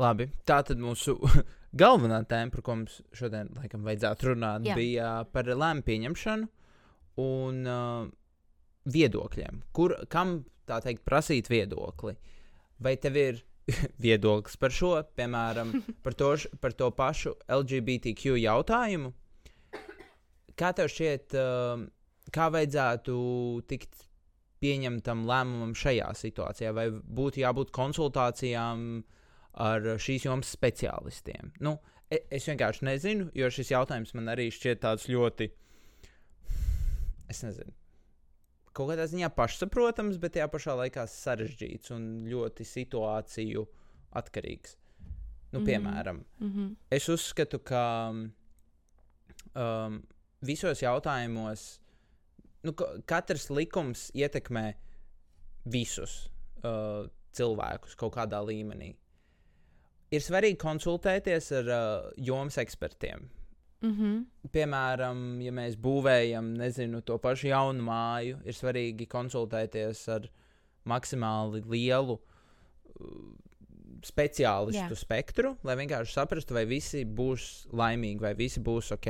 labi. 0.00 0.28
Tā 0.46 0.60
tad 0.66 0.80
mūsu 0.82 1.16
galvenā 1.84 2.22
tēma, 2.28 2.52
par 2.54 2.64
ko 2.66 2.76
mums 2.80 3.00
šodien 3.16 3.52
laikam 3.58 3.86
vajadzētu 3.86 4.32
runāt, 4.32 4.68
Jā. 4.68 4.76
bija 4.78 5.14
par 5.32 5.48
lēmumu 5.48 5.86
pieņemšanu 5.86 6.50
un 7.24 7.64
uh, 7.70 8.06
viedokļiem. 8.90 9.62
Kur, 9.76 9.96
kam 10.12 10.40
tā 10.68 10.80
teikt, 10.84 11.04
prasīt 11.06 11.50
viedokli? 11.52 12.16
Vai 12.84 12.94
tev 13.00 13.18
ir 13.18 13.42
viedoklis 14.04 14.58
par 14.60 14.74
šo, 14.74 14.94
piemēram, 15.16 15.72
par 16.04 16.16
to, 16.18 16.34
par 16.60 16.76
to 16.76 16.90
pašu 16.94 17.34
LGBTQ 17.48 18.38
jautājumu? 18.44 19.12
Kā 20.54 20.70
tev 20.76 20.90
šķiet, 20.92 21.34
um, 21.40 21.88
kā 22.34 22.50
vajadzētu 22.54 23.14
tikt 23.70 24.04
pieņemtam 24.62 25.24
lēmumam 25.28 25.74
šajā 25.76 26.12
situācijā, 26.16 26.70
vai 26.76 26.86
būtu 26.92 27.42
jābūt 27.42 27.72
konsultācijām 27.74 28.86
ar 29.64 29.88
šīs 30.00 30.28
jomas 30.28 30.52
speciālistiem? 30.54 31.50
Nu, 31.64 31.76
e- 32.06 32.22
es 32.30 32.46
vienkārši 32.48 32.86
nezinu, 32.86 33.28
jo 33.34 33.50
šis 33.50 33.74
jautājums 33.74 34.14
man 34.14 34.30
arī 34.32 34.48
šķiet 34.54 34.84
tāds 34.86 35.08
ļoti, 35.10 35.50
es 37.34 37.42
nezinu, 37.44 37.74
kaut 38.74 38.90
kādā 38.90 39.04
ziņā 39.10 39.28
pašsaprotams, 39.36 40.18
bet 40.22 40.34
tajā 40.36 40.48
pašā 40.52 40.74
laikā 40.82 41.04
sarežģīts 41.10 41.92
un 41.94 42.08
ļoti 42.30 42.66
situāciju 42.66 43.66
atkarīgs. 44.18 44.76
Nu, 45.52 45.60
Mhm. 45.60 45.66
piemēram, 45.68 46.24
Mm 46.40 46.50
-hmm. 46.52 46.76
es 46.90 47.08
uzskatu, 47.08 47.58
ka 47.62 48.10
um, 49.54 50.02
visos 50.42 50.80
jautājumos 50.82 51.78
nu, 52.64 52.72
ka- 52.72 52.96
katrs 53.06 53.48
likums 53.50 54.10
ietekmē 54.14 54.74
visus 55.66 56.28
uh, 56.64 57.06
cilvēkus 57.32 57.96
kaut 57.96 58.14
kādā 58.16 58.40
līmenī. 58.44 58.94
Ir 60.14 60.20
svarīgi 60.20 60.56
konsultēties 60.60 61.50
ar 61.58 61.64
uh, 61.68 62.10
jomas 62.16 62.58
ekspertiem. 62.58 63.28
Mm 63.84 63.94
-hmm. 63.98 64.50
Piemēram, 64.52 65.40
ja 65.44 65.52
mēs 65.52 65.76
būvējam, 65.76 66.54
nezinu, 66.56 67.00
to 67.02 67.18
pašu 67.18 67.48
jaunu 67.48 67.82
māju, 67.84 68.38
ir 68.44 68.52
svarīgi 68.52 69.06
konsultēties 69.06 70.08
ar 70.08 70.28
maksimāli 70.86 71.62
lielu 71.68 72.14
uh, 72.14 73.06
speciālistu 74.04 74.92
Jā. 74.94 75.00
spektru, 75.00 75.56
lai 75.64 75.76
vienkārši 75.80 76.12
saprastu, 76.12 76.54
vai 76.54 76.64
visi 76.68 77.04
būs 77.04 77.66
laimīgi, 77.72 78.20
vai 78.20 78.34
visi 78.34 78.60
būs 78.60 78.92
ok. 78.92 79.08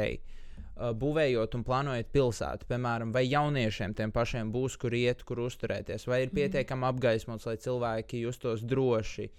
Uh, 0.74 0.90
būvējot 0.90 1.54
un 1.54 1.62
plānojot 1.64 2.06
pilsētu, 2.12 2.66
piemēram, 2.66 3.12
vai 3.14 3.24
jauniešiem 3.28 3.94
tiem 3.94 4.10
pašiem 4.12 4.52
būs, 4.52 4.76
kur 4.78 4.94
iet, 4.94 5.22
kur 5.24 5.38
uzturēties, 5.38 6.06
vai 6.06 6.22
ir 6.22 6.28
Mhm. 6.28 6.34
pietiekami 6.36 6.84
apgaismots, 6.84 7.46
lai 7.46 7.56
cilvēki 7.56 8.20
justos 8.26 8.62
droši, 8.62 9.30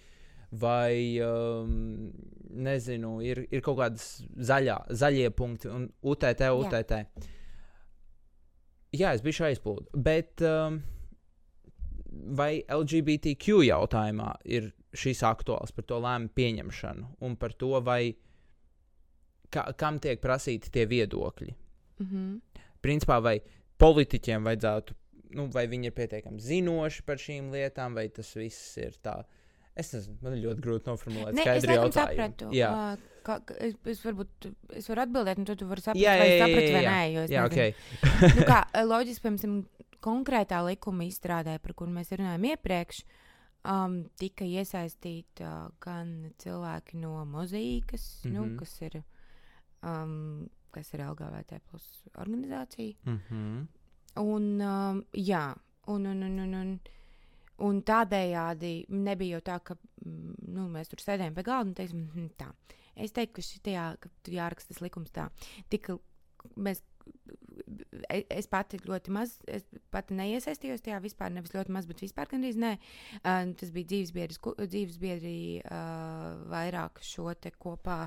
vai, 0.51 1.19
um, 1.25 2.11
nezinu, 2.49 3.17
ir, 3.25 3.45
ir 3.51 3.63
kaut 3.65 3.79
kādas 3.79 4.09
zaļā, 4.35 4.77
zaļie 4.89 5.29
punkti 5.35 5.71
un 5.71 5.87
UTT, 6.01 6.43
UTT. 6.55 6.97
Jā, 8.95 9.11
es 9.11 9.23
biju 9.25 9.47
aizplūdu. 9.49 9.89
Bet 10.05 10.43
um, 10.45 10.79
vai 12.37 12.63
LGBTQ 12.71 13.63
jautājumā 13.67 14.31
ir 14.47 14.71
šis 14.95 15.23
aktuāls 15.27 15.73
par 15.75 15.87
to 15.89 15.99
lēmumu 16.03 16.31
pieņemšanu 16.37 17.09
un 17.27 17.35
par 17.39 17.55
to, 17.59 17.73
vai 17.83 18.15
ka, 19.51 19.67
kam 19.77 19.99
tiek 19.99 20.21
prasīti 20.23 20.71
tie 20.71 20.85
viedokļi? 20.89 21.55
Mm 21.99 22.07
-hmm. 22.07 22.61
Principā, 22.81 23.19
vai 23.23 23.39
politiķiem 23.77 24.43
vajadzētu, 24.43 24.95
nu, 25.35 25.47
vai 25.51 25.67
viņi 25.67 25.89
ir 25.89 25.95
pietiekami 25.95 26.39
zinoši 26.39 27.03
par 27.03 27.17
šīm 27.17 27.51
lietām, 27.51 27.95
vai 27.95 28.09
tas 28.09 28.35
viss 28.35 28.77
ir 28.77 28.95
tā. 29.03 29.23
Es 29.75 29.89
nezinu, 29.93 30.15
man 30.23 30.33
ir 30.37 30.45
ļoti 30.45 30.61
grūti 30.63 30.87
noformulēt 30.87 31.35
Ne, 31.35 31.43
skaidru 31.43 31.73
jautājumu. 31.75 32.51
Jā, 32.55 32.69
Kā, 33.25 33.39
es, 33.57 33.73
es, 33.89 34.03
varbūt, 34.05 34.45
es 34.77 34.85
varu 34.87 35.01
atbildēt, 35.01 35.39
un 35.41 35.45
tad 35.49 35.57
tu 35.57 35.65
vari 35.65 35.81
saprast, 35.81 35.99
jā, 36.03 36.11
vai 36.21 36.27
jā, 36.29 36.35
jā, 36.37 36.47
vai 36.55 36.83
jā, 36.83 36.91
nē. 36.91 37.05
jo 37.15 37.21
es 37.25 37.31
jā 37.33 37.43
nezinu. 37.47 37.65
ok. 37.65 38.35
nu, 38.37 38.43
kā, 38.45 38.59
loģiski, 38.85 39.23
piemēram, 39.25 39.55
konkrētā 40.05 40.59
likuma 40.67 41.07
izstrādē, 41.07 41.55
par 41.59 41.73
kuru 41.73 41.89
mēs 41.95 42.11
runājam 42.13 42.45
iepriekš, 42.51 42.99
um, 43.65 43.95
tika 44.21 44.45
iesaistīta 44.45 45.71
gan 45.81 46.11
cilvēki 46.37 47.01
no 47.01 47.25
mozaīkas, 47.25 48.05
mm 48.23 48.29
-hmm. 48.29 48.33
nu, 48.37 48.45
Mhm. 48.45 48.57
kas 48.61 48.81
ir, 48.81 49.03
um, 49.83 50.49
kas 50.71 50.93
ir 50.93 50.99
LGBT 51.09 51.59
plus 51.65 52.03
organizācija. 52.15 52.93
Mhm. 53.05 53.67
Un, 54.21 54.61
um, 54.61 55.03
jā, 55.13 55.55
un, 55.87 56.05
un, 56.05 56.23
un, 56.23 56.39
un, 56.39 56.53
un, 56.53 56.79
un 57.63 57.81
tādējādi 57.87 58.73
nebija 58.91 59.37
jau 59.37 59.45
tā, 59.51 59.59
ka 59.63 59.77
mm, 59.77 60.33
nu, 60.55 60.67
mēs 60.73 60.91
tur 60.91 61.03
sēdējām 61.03 61.37
pie 61.37 61.45
galda 61.47 61.69
un 61.69 61.77
teiksim, 61.77 62.03
"Mhm, 62.09 62.33
tā. 62.39 62.51
Es 62.95 63.11
teiktu, 63.11 63.35
ka 63.37 63.45
šitajā, 63.45 63.85
ka 63.99 64.09
tur 64.23 64.33
jāraksta 64.33 64.73
tas 64.73 64.81
likums 64.83 65.11
tā. 65.11 65.29
Tika, 65.69 65.97
mēs, 66.55 66.81
e- 68.09 68.25
es 68.29 68.47
pati 68.47 68.79
ļoti 68.79 69.11
maz, 69.11 69.37
es 69.47 69.65
pati 69.91 70.15
neiesaistījos 70.15 70.83
tajā 70.85 71.01
vispār, 71.03 71.33
nevis 71.35 71.51
ļoti 71.55 71.75
maz, 71.75 71.85
bet 71.89 72.03
vispār 72.05 72.31
gandrīz 72.31 72.55
nē. 72.55 72.77
Uh, 73.23 73.51
tas 73.59 73.73
bija 73.75 73.91
dzīvesbiedri, 73.91 74.39
dzīvesbiedri 74.63 75.35
uh, 75.65 76.47
vairāk 76.51 77.03
šo 77.03 77.33
te 77.33 77.51
kopā. 77.51 78.05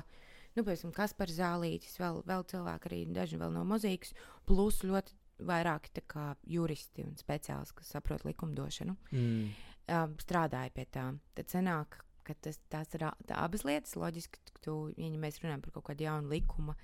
Nu, 0.57 0.63
piemēram, 0.65 0.91
Kaspars 0.95 1.37
Zālītis, 1.37 1.99
vēl, 2.01 2.23
vēl 2.25 2.43
cilvēki, 2.49 2.89
arī 2.89 3.05
daži 3.13 3.37
vēl 3.37 3.53
no 3.53 3.61
mozaīkas, 3.69 4.15
plus 4.49 4.81
ļoti 4.81 5.18
vairāki 5.39 5.91
tā 5.93 6.01
kā 6.07 6.35
juristi 6.47 7.03
un 7.05 7.15
speciālisti, 7.19 7.75
kas 7.79 7.91
saprot 7.95 8.23
likumdošanu, 8.25 8.95
Mm. 9.11 9.49
um, 9.87 10.15
strādāja 10.17 10.71
pie 10.73 10.85
tā. 10.85 11.17
Tad 11.35 11.47
sanāk, 11.47 11.99
ka 12.23 12.33
tas, 12.41 12.59
tās 12.69 12.93
ir 12.93 12.99
tā 13.25 13.37
abas 13.37 13.63
lietas. 13.63 13.95
Loģiski, 13.95 14.39
ka 14.53 14.59
tu, 14.61 14.93
ja 14.97 15.09
mēs 15.09 15.39
runājam 15.41 15.61
par 15.61 15.71
kaut 15.71 15.85
kādu 15.89 16.03
jaunu 16.05 16.29
likuma 16.29 16.75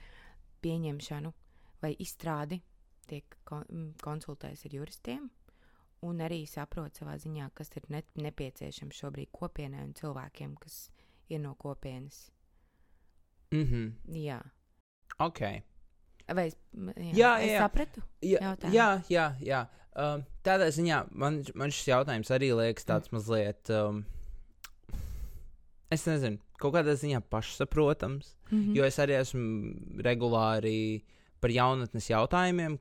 pieņemšanu 0.61 1.33
vai 1.81 1.93
izstrādi, 1.99 2.61
tiek 3.07 3.35
kon 3.45 3.65
m, 3.69 3.93
konsultējies 4.01 4.65
ar 4.65 4.71
juristiem. 4.79 5.29
Un 6.01 6.17
arī 6.21 6.45
saprot 6.47 6.93
savā 6.97 7.15
ziņā, 7.17 7.49
kas 7.53 7.69
ir 7.77 7.83
ne 7.89 8.03
nepieciešams 8.15 8.93
šobrīd 9.03 9.29
kopienai 9.31 9.83
un 9.83 9.93
cilvēkiem, 9.93 10.55
kas 10.59 10.89
ir 11.29 11.39
no 11.39 11.55
kopienas. 11.55 12.31
Mhm. 13.51 13.95
Jā, 14.13 14.41
Ok. 15.19 15.39
Vai 16.33 16.47
es, 16.47 16.55
jā, 16.95 17.13
Jā, 17.13 17.31
es 17.41 17.51
jā. 17.51 17.59
sapratu? 17.59 18.01
Jā, 18.21 18.39
jautājumu. 18.41 18.75
jā, 18.75 18.89
jā. 19.09 19.25
jā. 19.41 19.65
Um, 19.95 20.25
tādā 20.43 20.67
ziņā 20.75 21.05
man, 21.15 21.43
man 21.55 21.71
šis 21.71 21.87
jautājums 21.87 22.31
arī 22.35 22.51
liekas 22.51 22.83
Mm. 22.83 22.89
tāds 22.89 23.11
mazliet. 23.11 23.69
Um, 23.69 24.05
es 25.91 26.05
nezinu, 26.05 26.39
kaut 26.59 26.73
kādā 26.75 26.95
ziņā 26.99 27.21
pašsaprotams, 27.29 28.35
Mm 28.51 28.59
-hmm. 28.61 28.75
jo 28.77 28.83
es 28.85 28.99
arī 28.99 29.19
esmu 29.19 29.73
regulāri 30.03 31.03
par 31.39 31.49
jaunatnes 31.49 32.09
jautājumiem, 32.09 32.77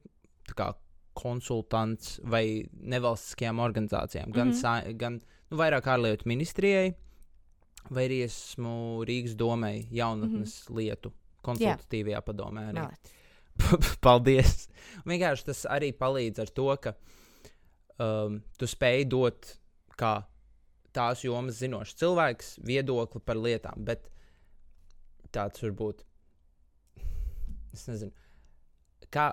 konsultants 1.14 2.20
vai 2.22 2.66
nevalstiskajām 2.72 3.58
organizācijām, 3.58 4.30
gan, 4.30 4.48
mm. 4.48 4.52
-hmm. 4.52 4.60
sa, 4.60 4.82
gan 4.92 5.20
nu, 5.50 5.56
vairāk 5.56 5.86
ārlietu 5.86 6.26
ministrijai, 6.26 6.94
vai 7.90 8.08
arī 8.08 8.24
esmu 8.24 9.04
Rīgas 9.04 9.34
domai 9.36 9.86
jaunatnes 9.90 10.68
mm 10.68 10.74
-hmm. 10.74 10.78
lietu 10.78 11.12
konsultatīvajā 11.42 12.20
padomē. 12.20 12.60
Arī. 12.68 12.74
Melēt. 12.74 13.12
Paldies! 14.04 14.68
Vienkārši 15.04 15.48
tas 15.50 15.64
arī 15.70 15.92
palīdz 15.96 16.42
ar 16.44 16.50
to, 16.56 16.68
ka 16.80 16.94
um, 18.00 18.40
tu 18.58 18.68
spēj 18.70 19.04
dot 19.12 19.54
kā 19.98 20.14
tās 20.94 21.24
jomas 21.26 21.58
zinošs 21.58 21.96
cilvēks 21.98 22.52
viedokli 22.66 23.20
par 23.24 23.38
lietām, 23.40 23.84
bet 23.86 24.08
tāds 25.34 25.62
var 25.64 25.74
būt. 25.80 26.04
Es 27.74 27.88
nezinu, 27.90 28.14
kā 29.10 29.32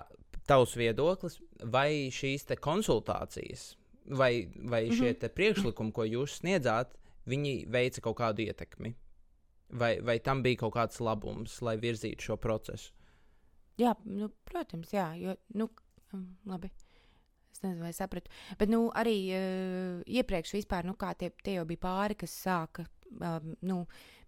tavs 0.50 0.74
viedoklis, 0.78 1.38
vai 1.70 2.10
šīs 2.10 2.48
konsultācijas, 2.58 3.76
vai, 4.10 4.48
vai 4.56 4.88
Mhm. 4.88 4.96
šie 4.98 5.14
te 5.14 5.28
priekšlikumi, 5.28 5.92
ko 5.92 6.02
jūs 6.02 6.40
sniedzāt, 6.42 6.96
viņi 7.26 7.68
veica 7.70 8.00
kaut 8.02 8.18
kādu 8.18 8.42
ietekmi? 8.42 8.94
Vai, 9.72 10.00
vai 10.00 10.18
tam 10.18 10.42
bija 10.42 10.58
kaut 10.66 10.74
kāds 10.74 10.98
labums, 11.00 11.62
lai 11.62 11.76
virzītu 11.76 12.20
šo 12.20 12.36
procesu? 12.36 12.92
Jā, 13.80 13.94
nu, 14.04 14.28
protams, 14.48 14.92
jā, 14.92 15.10
jo, 15.20 15.36
nu, 15.58 15.68
um, 16.12 16.26
labi. 16.48 16.70
Es 17.52 17.60
nezinu, 17.60 17.84
vai 17.84 17.92
sapratu. 17.96 18.32
Bet, 18.60 18.70
nu, 18.72 18.86
arī 18.96 19.16
uh, 19.36 20.02
iepriekš 20.08 20.54
vispār, 20.56 20.86
nu, 20.88 20.96
kā 20.98 21.12
tie, 21.18 21.32
tie 21.44 21.58
jau 21.58 21.66
bija 21.68 21.82
pāri, 21.84 22.16
kas 22.18 22.34
sāka, 22.44 22.86
um, 23.18 23.52
nu, 23.68 23.82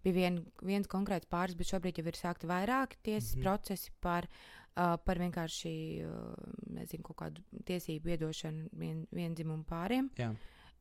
bija 0.05 0.17
vien, 0.19 0.41
viens 0.65 0.89
konkrēts 0.89 1.29
pāris, 1.29 1.57
bet 1.57 1.71
šobrīd 1.71 2.01
jau 2.01 2.05
ir 2.09 2.19
sākti 2.19 2.49
vairāki 2.49 3.01
tiesas 3.01 3.33
mm. 3.33 3.39
-hmm. 3.39 3.45
procesi 3.47 3.93
par, 4.01 4.27
uh, 4.29 4.97
par 5.05 5.21
vienkārši, 5.21 5.75
uh, 6.05 6.51
nezinu, 6.77 7.03
kaut 7.03 7.17
kādu 7.23 7.45
tiesību 7.65 8.13
iedošanu 8.13 8.69
vien, 8.73 9.07
vienzimumu 9.11 9.65
pāriem. 9.69 10.09
Jā. 10.17 10.33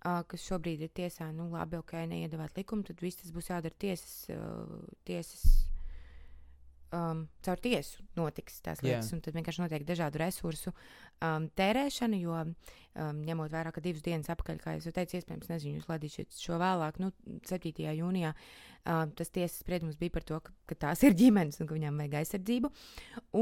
Uh, 0.05 0.21
kas 0.29 0.45
šobrīd 0.45 0.83
ir 0.85 0.91
tiesā, 0.93 1.31
nu, 1.33 1.49
labi, 1.49 1.79
ok, 1.81 1.93
neiedavāt 2.09 2.57
likumu, 2.57 2.85
tad 2.85 3.01
viss 3.01 3.23
tas 3.23 3.33
būs 3.33 3.49
jādara 3.49 3.75
tiesas, 3.79 4.29
uh, 4.29 4.85
tiesas 5.05 5.65
um, 6.95 7.25
caur 7.45 7.61
tiesu 7.63 8.03
notiks 8.19 8.61
tās 8.65 8.83
lietas, 8.85 9.11
un 9.15 9.23
tad 9.25 9.37
vienkārši 9.37 9.63
notiek 9.63 9.85
dažādu 9.87 10.21
resursu 10.23 10.73
um, 10.73 11.49
tērēšana, 11.59 12.19
jo 12.21 12.37
um, 12.37 13.23
ņemot 13.27 13.53
vērā, 13.53 13.73
ka 13.75 13.83
divas 13.85 14.05
dienas 14.05 14.31
atpakaļ, 14.33 14.61
kā 14.63 14.77
jau 14.77 14.95
teicu, 14.95 15.19
iespējams, 15.19 15.51
nezinu, 15.51 15.81
jūs 15.81 15.91
ladīsiet 15.91 16.39
šo 16.39 16.59
vēlāk, 16.63 17.01
nu, 17.03 17.11
7. 17.49 17.73
jūnijā, 17.99 18.35
um, 18.85 19.15
tas 19.19 19.33
tiesas 19.35 19.61
spriedums 19.65 19.99
bija 20.01 20.15
par 20.15 20.27
to, 20.29 20.41
ka, 20.45 20.55
ka 20.71 20.79
tās 20.87 21.05
ir 21.07 21.17
ģimenes 21.19 21.61
un 21.61 21.71
ka 21.71 21.79
viņām 21.79 22.03
vajag 22.05 22.19
aizsardzību. 22.23 22.73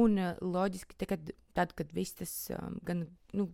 Un 0.00 0.20
uh, 0.20 0.32
loģiski, 0.40 0.98
te, 0.98 1.10
kad, 1.10 1.34
tad, 1.56 1.76
kad 1.78 1.92
viss 1.96 2.18
tas 2.22 2.36
um, 2.56 2.80
gan, 2.86 3.06
nu, 3.36 3.50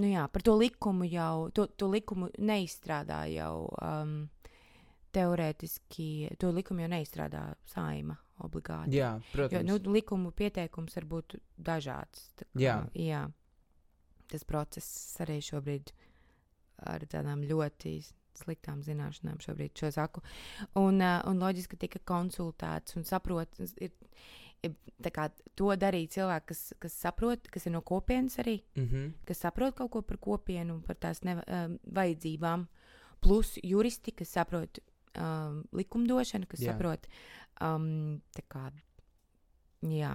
nu 0.00 0.12
jā, 0.14 0.26
par 0.32 0.46
to 0.46 0.56
likumu 0.58 1.08
jau, 1.10 1.50
to, 1.56 1.68
to 1.76 1.90
likumu 1.90 2.32
neizstrādā 2.38 3.24
jau 3.34 3.68
um, 3.82 4.18
teorētiski, 5.14 6.10
to 6.38 6.52
likumu 6.54 6.84
jau 6.84 6.92
neizstrādā 6.92 7.48
saima 7.72 8.14
obligāti. 8.46 8.96
Jā, 8.98 9.14
protams. 9.32 9.68
Jo 9.68 9.78
nu, 9.78 9.92
likumu 9.92 10.30
pieteikums 10.32 10.96
var 10.96 11.04
būt 11.04 11.38
dažāds. 11.58 12.30
Kā, 12.40 12.46
Jā. 12.60 12.76
jā. 12.94 13.24
Tas 14.30 14.44
process 14.46 15.16
arī 15.20 15.40
šobrīd 15.42 15.90
ar 16.86 17.00
tādām 17.10 17.42
ļoti 17.44 17.96
sliktām 18.40 18.80
zināšanām 18.86 19.40
šobrīd 19.42 19.74
šo 19.76 19.90
saku. 19.92 20.22
Un, 20.78 21.02
un 21.02 21.40
loģiski 21.42 21.74
ka 21.76 21.80
tika 21.86 21.98
konsultēts 22.08 22.96
un 22.96 23.04
saprot, 23.04 23.58
ir, 23.82 23.90
ir, 24.62 24.76
kā 25.12 25.26
to 25.58 25.74
darīja 25.76 26.12
cilvēki, 26.16 26.46
kas, 26.52 26.62
kas 26.80 26.96
saprot, 27.02 27.50
kas 27.52 27.66
ir 27.66 27.74
no 27.74 27.82
kopienas 27.82 28.38
arī, 28.40 28.60
Mhm. 28.76 29.10
kas 29.26 29.42
saprot 29.44 29.74
kaut 29.76 29.90
ko 29.90 30.02
par 30.02 30.16
kopienu 30.16 30.74
un 30.78 30.80
par 30.82 30.96
tās 30.96 31.22
neva, 31.26 31.42
um, 31.48 31.78
vajadzībām, 31.90 32.66
plus 33.20 33.58
juristi, 33.62 34.12
kas 34.16 34.28
saprot 34.38 34.78
um, 35.18 35.62
likumdošanu, 35.76 36.48
kas 36.50 36.62
Jā. 36.64 36.74
saprot, 36.74 37.06
um, 37.64 38.20
kā, 38.52 38.68
jā, 39.86 40.14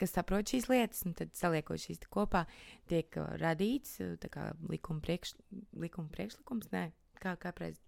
kas 0.00 0.14
saprot 0.16 0.50
šīs 0.50 0.68
lietas, 0.72 1.04
un 1.08 1.14
tad 1.18 1.34
saliekot 1.38 1.80
šīs 1.80 2.04
kopā, 2.12 2.44
tiek 2.90 3.16
uh, 3.20 3.34
radīts 3.40 3.98
uh, 4.04 4.14
kā 4.30 4.50
likuma, 4.70 5.02
priekš, 5.04 5.36
likuma 5.80 6.10
priekšlikums, 6.14 6.70
nē, 6.74 6.88
kā 7.22 7.36
kāpēc. 7.40 7.80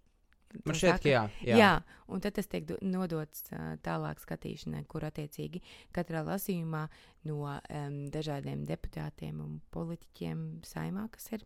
Man 0.63 0.71
to 0.71 0.77
šķiet, 0.79 1.01
ka 1.03 1.09
jā. 1.11 1.21
Jā. 1.43 1.55
jā, 1.59 1.71
un 2.07 2.21
tad 2.23 2.37
tas 2.37 2.47
tiek 2.47 2.63
do- 2.69 2.77
nodots 2.81 3.43
uh, 3.51 3.73
tālāk 3.83 4.21
skatīšanai, 4.23 4.85
kur 4.87 5.03
attiecīgi 5.03 5.59
katrā 5.91 6.21
lasījumā 6.23 6.85
no 7.27 7.41
um, 7.43 7.97
dažādiem 8.13 8.63
deputātiem 8.69 9.41
un 9.43 9.57
politiķiem 9.75 10.45
saimā, 10.65 11.09
kas 11.11 11.33
ir, 11.35 11.43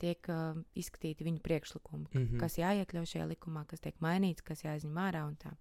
tiek 0.00 0.28
uh, 0.32 0.58
izskatīti 0.78 1.26
viņu 1.26 1.42
priekšlikumi, 1.44 2.06
mm. 2.10 2.20
-hmm. 2.26 2.42
kas 2.42 2.58
jāiekļauj 2.60 3.10
šajā 3.14 3.26
likumā, 3.32 3.64
kas 3.70 3.82
tiek 3.84 3.98
mainīts, 4.04 4.44
kas 4.44 4.64
jāizņem 4.64 5.00
ārā 5.06 5.24
un 5.28 5.36
tā. 5.40 5.54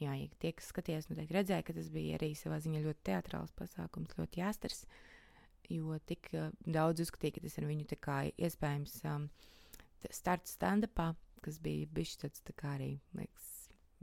Jā, 0.00 0.12
ja 0.12 0.28
tie, 0.38 0.52
kas 0.52 0.68
skatījās, 0.72 1.08
noteikti 1.08 1.34
redzēja, 1.38 1.64
ka 1.64 1.72
tas 1.72 1.88
bija 1.92 2.18
arī 2.18 2.34
savā 2.36 2.58
ziņā 2.60 2.82
ļoti 2.84 3.06
teatrāls 3.08 3.54
pasākums, 3.56 4.12
ļoti 4.18 4.42
jāstars, 4.42 4.84
jo 5.72 5.96
tik 6.04 6.28
uh, 6.34 6.50
daudz 6.66 7.00
uzskatīja, 7.06 7.38
ka 7.38 7.46
tas 7.46 7.58
ir 7.58 7.68
viņu 7.70 8.00
kā 8.00 8.18
iespējams 8.36 8.98
um, 9.08 9.30
starts 10.10 10.52
stand-upā, 10.58 11.14
kas 11.40 11.60
bija 11.62 11.88
bijis 11.92 12.18
tāds 12.20 12.44
tā 12.44 12.52
kā 12.56 12.74
arī, 12.76 12.90
liekas, 13.16 13.56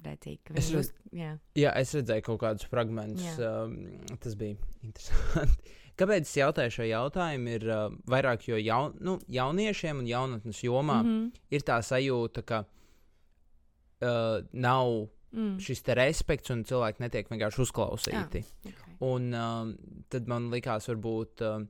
redzīgi, 0.04 0.58
Es 0.58 0.72
redz- 0.72 0.80
uz... 0.80 0.92
Jā. 1.14 1.38
Jā, 1.60 1.72
es 1.80 1.94
redzēju 1.96 2.26
kaut 2.26 2.42
kādus 2.44 2.68
fragmentus. 2.70 3.40
Um, 3.40 3.78
tas 4.24 4.36
bija 4.40 4.58
interesanti. 4.88 5.80
Kāpēc 5.98 6.28
es 6.28 6.38
jautāju 6.38 6.74
šo 6.74 6.86
jautājumu? 6.90 7.58
Ir 7.58 7.68
uh, 7.70 7.90
vairāk, 8.10 8.48
jo 8.48 8.58
jaun, 8.58 8.96
nu, 9.00 9.20
jauniešiem 9.30 10.00
un 10.02 10.08
jaunatnes 10.08 10.64
jomā 10.64 11.02
mm 11.04 11.10
-hmm. 11.10 11.42
Ir 11.50 11.62
tā 11.62 11.82
sajūta, 11.82 12.42
ka 12.46 12.66
uh, 12.66 14.46
nav 14.52 15.08
Mm. 15.34 15.58
šis 15.58 15.82
respekts 15.98 16.52
un 16.54 16.62
cilvēki 16.68 17.02
netiek 17.02 17.30
vienkārši 17.32 17.64
uzklausīti. 17.64 18.44
Okay. 18.44 18.74
Un 19.02 19.32
um, 19.34 19.72
tad 20.14 20.28
man 20.30 20.52
likās, 20.54 20.86
varbūt 20.92 21.42
um, 21.48 21.66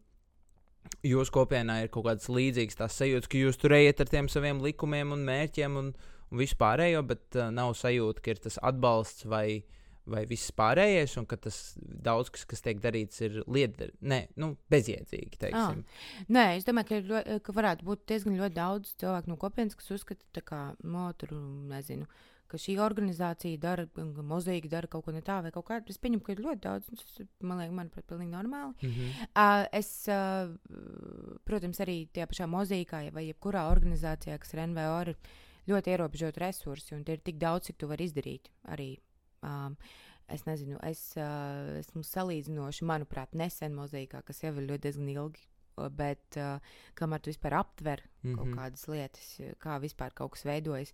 jūsu 1.08 1.32
kopienā 1.32 1.78
ir 1.86 1.92
kaut 1.94 2.10
kādas 2.10 2.28
līdzīgas 2.28 2.82
tās 2.82 2.98
sajūtas, 3.00 3.30
ka 3.32 3.40
jūs 3.40 3.62
tur 3.62 3.76
ejat 3.78 4.04
ar 4.04 4.12
tiem 4.12 4.28
saviem 4.28 4.60
likumiem 4.64 5.16
un 5.16 5.24
mērķiem 5.30 5.80
un, 5.80 5.94
un 6.28 6.42
vispārējo, 6.42 7.06
bet 7.08 7.40
uh, 7.40 7.48
nav 7.56 7.72
sajūta, 7.80 8.26
ka 8.26 8.36
ir 8.36 8.44
tas 8.44 8.60
atbalsts 8.60 9.30
vai, 9.32 9.64
vai 10.06 10.26
viss 10.28 10.52
pārējais, 10.52 11.14
un 11.18 11.26
ka 11.26 11.38
tas 11.38 11.78
daudz 11.80 12.30
kas, 12.34 12.44
kas 12.50 12.62
tiek 12.62 12.82
darīts, 12.84 13.22
ir 13.24 13.44
lietder, 13.48 13.94
ne, 14.02 14.28
nu, 14.36 14.58
bezjēdzīgi. 14.74 15.40
Teiksim. 15.40 15.86
Nē, 16.30 16.58
es 16.58 16.68
domāju, 16.68 16.88
ka, 16.90 16.96
ir 17.00 17.04
ļo- 17.08 17.40
ka 17.46 17.56
varētu 17.56 17.88
būt 17.88 18.06
diezgan 18.12 18.38
ļoti 18.38 18.54
daudz 18.58 18.96
cilvēku 19.00 19.32
no 19.32 19.38
kopienas, 19.38 19.76
kas 19.76 19.92
uzskata, 19.96 20.26
tā 20.36 20.42
kā 20.44 20.62
motru, 20.84 21.40
nezinu, 21.72 22.08
ka 22.52 22.60
šī 22.62 22.76
organizācija 22.84 23.58
dara, 23.58 23.88
ka 23.96 24.04
mozaīka 24.04 24.70
dara 24.70 24.88
kaut 24.88 25.06
ko 25.06 25.12
ne 25.12 25.22
tā, 25.26 25.40
vai 25.42 25.52
kaut 25.52 25.66
kā. 25.66 25.80
Es 25.90 25.98
pieņemu, 25.98 26.22
ka 26.22 26.36
ir 26.36 26.44
ļoti 26.44 26.62
daudz, 26.62 26.90
un 26.92 27.00
tas, 27.00 27.24
man 27.42 27.58
liekas, 27.64 27.78
manuprāt, 27.80 28.06
pilnīgi 28.12 28.30
normāli. 28.36 28.74
Mm 28.82 28.92
-hmm. 28.92 29.30
Uh, 29.34 29.66
es, 29.72 30.08
uh, 30.08 30.52
protams, 31.46 31.80
arī 31.80 32.08
tajā 32.14 32.28
pašā 32.28 32.46
mozaīkā 32.52 33.12
vai 33.16 33.26
jebkurā 33.32 33.66
organizācijā, 33.72 34.38
kas 34.38 34.54
ir 34.54 34.68
NVO, 34.68 35.02
ir 35.02 35.16
ļoti 35.68 35.96
ierobežoti 35.96 36.40
resursi, 36.44 36.94
un 36.96 37.04
tie 37.04 37.14
ir 37.14 37.22
tik 37.24 37.38
daudz, 37.38 37.66
cik 37.66 37.78
tu 37.78 37.88
vari 37.88 38.06
izdarīt. 38.06 38.50
Arī, 38.68 38.98
um, 39.44 39.78
es 40.32 40.46
nezinu, 40.48 40.80
es 40.88 41.02
uh, 41.20 41.80
esmu 41.80 42.04
salīdzinoši, 42.08 42.88
manuprāt, 42.90 43.36
nesen 43.38 43.76
mozaīkā, 43.78 44.24
kas 44.26 44.44
jau 44.44 44.54
ir 44.56 44.70
ļoti 44.70 44.88
diezgan 44.88 45.12
ilgi. 45.14 45.44
uh, 45.78 45.90
Bet 45.90 46.38
uh, 46.38 46.60
kamēr 46.96 47.22
tu 47.22 47.32
vispār 47.32 47.54
aptver 47.60 48.02
mm 48.02 48.30
-hmm. 48.30 48.38
kaut 48.38 48.48
Mhm. 48.48 48.58
kādas 48.60 48.88
lietas, 48.88 49.40
kā 49.60 49.80
vispār 49.82 50.14
kaut 50.14 50.32
kas 50.32 50.46
veidojas, 50.46 50.94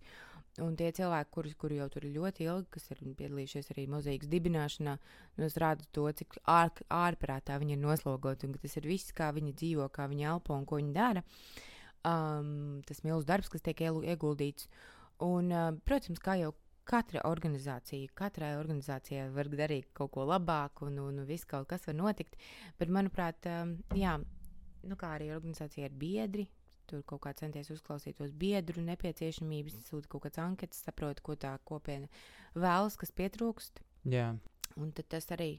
un 0.58 0.76
tie 0.76 0.90
cilvēki, 0.92 1.30
kuri, 1.30 1.54
kuri 1.54 1.76
jau 1.76 1.88
tur 1.88 2.02
ļoti 2.02 2.40
ilgi, 2.44 2.66
kas 2.70 2.90
ir 2.90 2.98
piedalījušies 2.98 3.70
arī 3.70 3.86
mozaīkas 3.88 4.28
dibināšanā, 4.28 4.98
Nu, 5.36 5.44
es 5.44 5.56
redzu 5.56 5.86
to, 5.92 6.04
cik 6.12 6.38
ār, 6.44 6.70
ārprātā 6.92 7.58
viņi 7.60 7.72
ir 7.72 7.78
noslogoti 7.80 8.46
un 8.46 8.52
ka 8.52 8.58
tas 8.58 8.76
ir 8.76 8.88
viss, 8.90 9.12
kā 9.16 9.30
viņi 9.32 9.54
dzīvo, 9.56 9.88
kā 9.94 10.08
viņi 10.10 10.26
elpo 10.34 10.54
un 10.54 10.66
ko 10.68 10.76
viņi 10.76 10.92
dara. 10.92 11.22
Um, 12.04 12.82
tas 12.88 13.00
milzīgs 13.04 13.28
darbs, 13.28 13.48
kas 13.52 13.62
tiek 13.62 13.80
ieguldīts. 13.80 14.68
Un, 15.24 15.52
uh, 15.52 15.70
protams, 15.84 16.20
kā 16.20 16.38
jau 16.40 16.54
katra 16.90 17.22
organizācija, 17.28 18.10
katrai 18.18 18.54
organizācijai 18.58 19.28
var 19.34 19.50
darīt 19.54 19.90
kaut 19.96 20.12
ko 20.16 20.26
labāku, 20.28 20.88
un, 20.90 20.98
un 21.04 21.24
viss 21.28 21.48
kaut 21.48 21.68
kas 21.70 21.86
var 21.88 21.96
notikt. 21.98 22.38
Bet, 22.80 22.92
manuprāt, 22.92 23.46
um, 23.50 23.76
jā, 23.96 24.16
nu, 24.82 24.98
kā 25.00 25.14
arī 25.18 25.30
organizācija 25.36 25.90
ir 25.90 25.96
biedri. 25.96 26.48
Tur 26.90 27.04
kaut 27.06 27.22
kā 27.22 27.30
centies 27.38 27.70
uzklausīt 27.70 28.16
tos 28.18 28.32
biedru 28.34 28.82
nepieciešamības, 28.82 29.76
sūta 29.86 30.10
kaut 30.10 30.24
kādas 30.24 30.42
anketas, 30.42 30.82
saprot, 30.88 31.22
ko 31.22 31.36
tā 31.38 31.52
kopiena 31.62 32.10
vēlas, 32.58 32.98
kas 32.98 33.14
pietrūkst. 33.14 33.78
Jā, 34.10 34.32
Un 34.78 34.92
tas 34.94 35.26
arī 35.34 35.58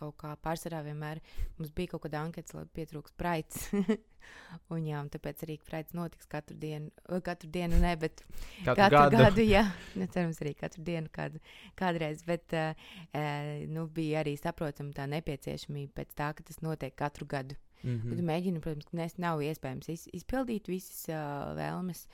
kaut 0.00 0.16
kā 0.20 0.34
pārsvarā 0.44 0.82
vienmēr 0.86 1.20
mums 1.58 1.72
bija 1.76 1.94
kaut 1.94 2.06
kāda 2.06 2.24
anketa, 2.24 2.58
lai 2.58 2.66
pietrūkst 2.76 3.16
praids. 3.20 3.68
un, 4.72 4.84
jā, 4.84 5.00
un 5.00 5.10
tāpēc 5.12 5.44
arī 5.46 5.56
praids 5.66 5.94
notiks 5.96 6.28
katru 6.30 6.56
dienu, 6.60 6.90
katru 7.26 7.50
dienu, 7.52 7.78
ne, 7.82 7.94
bet 8.00 8.22
katru, 8.64 8.76
katru 8.80 9.02
gadu. 9.02 9.22
gadu. 9.24 9.46
Jā, 9.46 9.64
nu, 10.00 10.08
cerams, 10.12 10.40
arī 10.44 10.54
katru 10.58 10.84
dienu 10.86 11.12
kādu, 11.14 11.42
kādreiz. 11.78 12.24
Bet 12.28 12.56
uh, 12.56 12.72
uh, 13.12 13.54
nu, 13.70 13.86
bija 13.94 14.24
arī 14.24 14.36
saprotama 14.40 14.94
tā 14.96 15.08
nepieciešamība 15.10 16.00
pēc 16.00 16.14
tā, 16.18 16.32
ka 16.36 16.46
tas 16.46 16.62
notiek 16.64 16.96
katru 16.98 17.28
gadu. 17.30 17.58
Mm. 17.80 18.12
Tu 18.12 18.26
mēģini, 18.28 18.60
protams, 18.60 18.90
nes, 18.96 19.16
nav 19.22 19.40
iespējams 19.44 19.88
iz, 19.92 20.04
izpildīt 20.20 20.68
visas 20.68 21.06
uh, 21.08 21.54
vēlmes. 21.56 22.04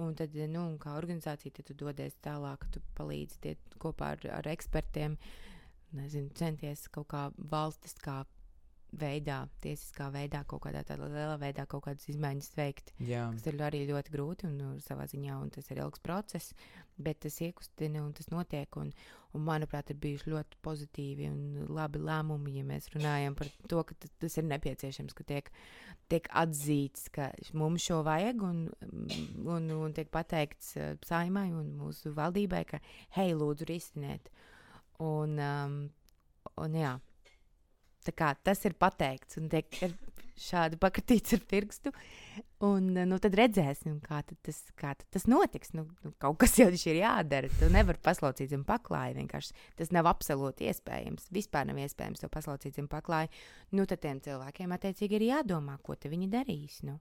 Un 0.00 0.14
tad, 0.16 0.36
nu, 0.48 0.62
kā 0.80 0.94
organizācija, 0.96 1.52
tad 1.56 1.66
tu 1.68 1.74
dodies 1.76 2.14
tālāk, 2.24 2.64
tu 2.72 2.80
palīdzi 2.96 3.40
tie, 3.42 3.54
kopā 3.82 4.14
ar, 4.14 4.22
ar 4.38 4.48
ekspertiem, 4.48 5.16
nezinu, 5.96 6.30
centies 6.38 6.86
kaut 6.92 7.08
kā 7.12 7.28
valstiskā 7.52 8.22
veidā, 8.96 9.44
tiesiskā 9.62 10.08
veidā, 10.10 10.42
kaut 10.48 10.64
kādā 10.64 10.82
tādā 10.86 11.06
lielā 11.10 11.36
veidā 11.40 11.66
kaut 11.70 11.84
kādas 11.86 12.08
izmaiņas 12.10 12.50
veikt. 12.56 12.92
Jā. 13.06 13.28
Tas 13.36 13.46
ir 13.46 13.62
arī 13.62 13.84
ļoti 13.88 14.14
grūti 14.14 14.48
un 14.48 14.56
nu, 14.58 14.70
savā 14.82 15.06
ziņā, 15.10 15.36
un 15.38 15.52
tas 15.54 15.70
ir 15.70 15.82
ilgs 15.84 16.02
process, 16.02 16.54
bet 16.98 17.20
tas 17.24 17.38
iekustina 17.44 18.02
un 18.02 18.12
tas 18.16 18.30
notiek. 18.32 18.76
Un, 18.80 18.90
un 19.36 19.46
manuprāt, 19.46 19.92
ir 19.92 20.00
bijuši 20.02 20.32
ļoti 20.32 20.58
pozitīvi 20.66 21.30
un 21.30 21.70
labi 21.70 22.02
lēmumi, 22.02 22.56
ja 22.58 22.66
mēs 22.66 22.90
runājam 22.94 23.38
par 23.38 23.52
to, 23.70 23.84
ka 23.86 23.96
tas 24.02 24.38
ir 24.40 24.48
nepieciešams, 24.50 25.14
ka 25.14 25.26
tiek, 25.28 25.52
tiek 26.10 26.26
atzīts, 26.42 27.06
ka 27.14 27.30
mums 27.54 27.86
šo 27.86 28.02
vajag, 28.06 28.42
un, 28.42 28.64
un, 29.46 29.70
un 29.78 29.94
tiek 29.96 30.10
pateikts 30.10 30.74
uh, 30.80 30.92
saimai 31.06 31.50
un 31.54 31.76
mūsu 31.78 32.14
valdībai, 32.16 32.64
ka 32.74 32.82
hei, 33.18 33.30
lūdzu, 33.38 33.70
risiniet. 33.70 34.32
Un, 35.00 35.38
um, 35.40 35.76
un 36.60 36.76
jā, 36.76 36.94
tā 38.04 38.12
kā 38.16 38.34
tas 38.44 38.60
ir 38.68 38.76
pateikts 38.80 39.38
un 39.40 39.48
tiek 39.52 39.68
šādi 40.40 40.78
pakatīts 40.80 41.36
ar 41.36 41.42
pirkstu. 41.48 41.92
Un 42.64 42.90
nu, 42.92 43.18
tad 43.22 43.34
redzēsim, 43.38 43.98
kā 44.04 44.20
tad 44.26 44.36
tas, 44.44 44.58
kā 44.78 44.92
tad 44.98 45.06
tas 45.16 45.26
notiks. 45.30 45.72
Nu, 45.76 45.86
nu, 46.04 46.12
kaut 46.20 46.38
kas 46.42 46.56
jau 46.60 46.68
ir 46.72 47.00
jādara. 47.00 47.50
Tu 47.60 47.70
nevari 47.72 48.00
paslaucīt 48.04 48.52
zem 48.52 48.64
paklāja. 48.68 49.16
Vienkārši 49.18 49.56
tas 49.80 49.92
nav 49.96 50.08
absolūti 50.10 50.68
iespējams. 50.70 51.30
Vispār 51.34 51.68
nav 51.68 51.80
iespējams 51.80 52.24
to 52.24 52.28
paslaucīt 52.32 52.76
zem 52.76 52.88
paklāja. 52.90 53.32
Nu, 53.76 53.86
tad 53.88 54.02
tiem 54.04 54.20
cilvēkiem 54.24 54.76
attiecīgi 54.76 55.20
ir 55.20 55.28
jādomā, 55.30 55.78
ko 55.84 55.96
viņi 56.00 56.30
darīs. 56.32 56.82
Nu. 56.88 56.98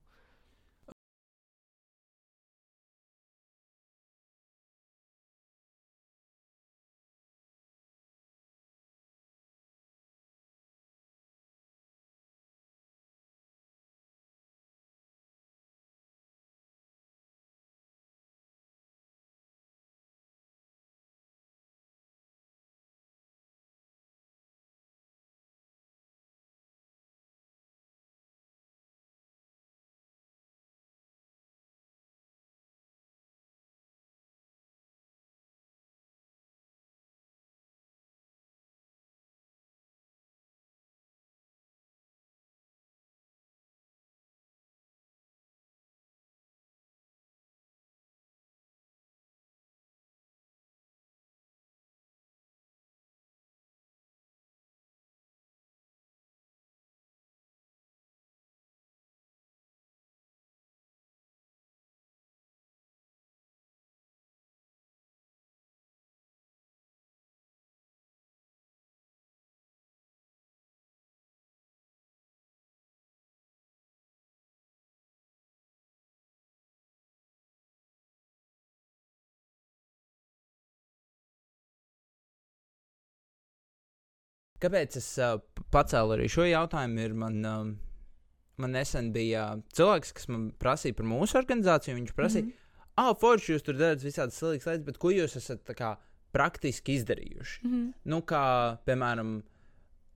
Kāpēc 84.64 84.98
es 85.00 85.08
uh, 85.22 85.38
pacēlu 85.74 86.18
arī 86.18 86.30
šo 86.32 86.48
jautājumu? 86.48 87.04
Ir 87.06 87.16
man, 87.18 87.40
um, 87.46 87.72
man 88.60 88.76
nesen 88.76 89.12
bija 89.16 89.52
cilvēks, 89.76 90.14
kas 90.18 90.30
man 90.32 90.50
prasīja 90.60 90.98
par 90.98 91.10
mūsu 91.10 91.40
organizāciju. 91.40 91.98
Viņš 92.00 92.16
prasīja, 92.18 92.48
mm 92.48 92.52
-hmm. 92.52 92.90
ah, 93.04 93.14
forši, 93.20 93.54
jūs 93.54 93.66
tur 93.66 93.80
darat 93.80 94.04
visādas 94.04 94.40
sliktas 94.40 94.72
lietas, 94.72 94.86
bet 94.86 94.98
ko 94.98 95.14
jūs 95.16 95.38
esat 95.40 95.74
kā, 95.78 95.96
praktiski 96.36 97.00
izdarījuši? 97.00 97.62
Mm 97.64 97.72
-hmm. 97.72 97.94
Nu, 98.06 98.22
kā, 98.22 98.78
piemēram, 98.86 99.42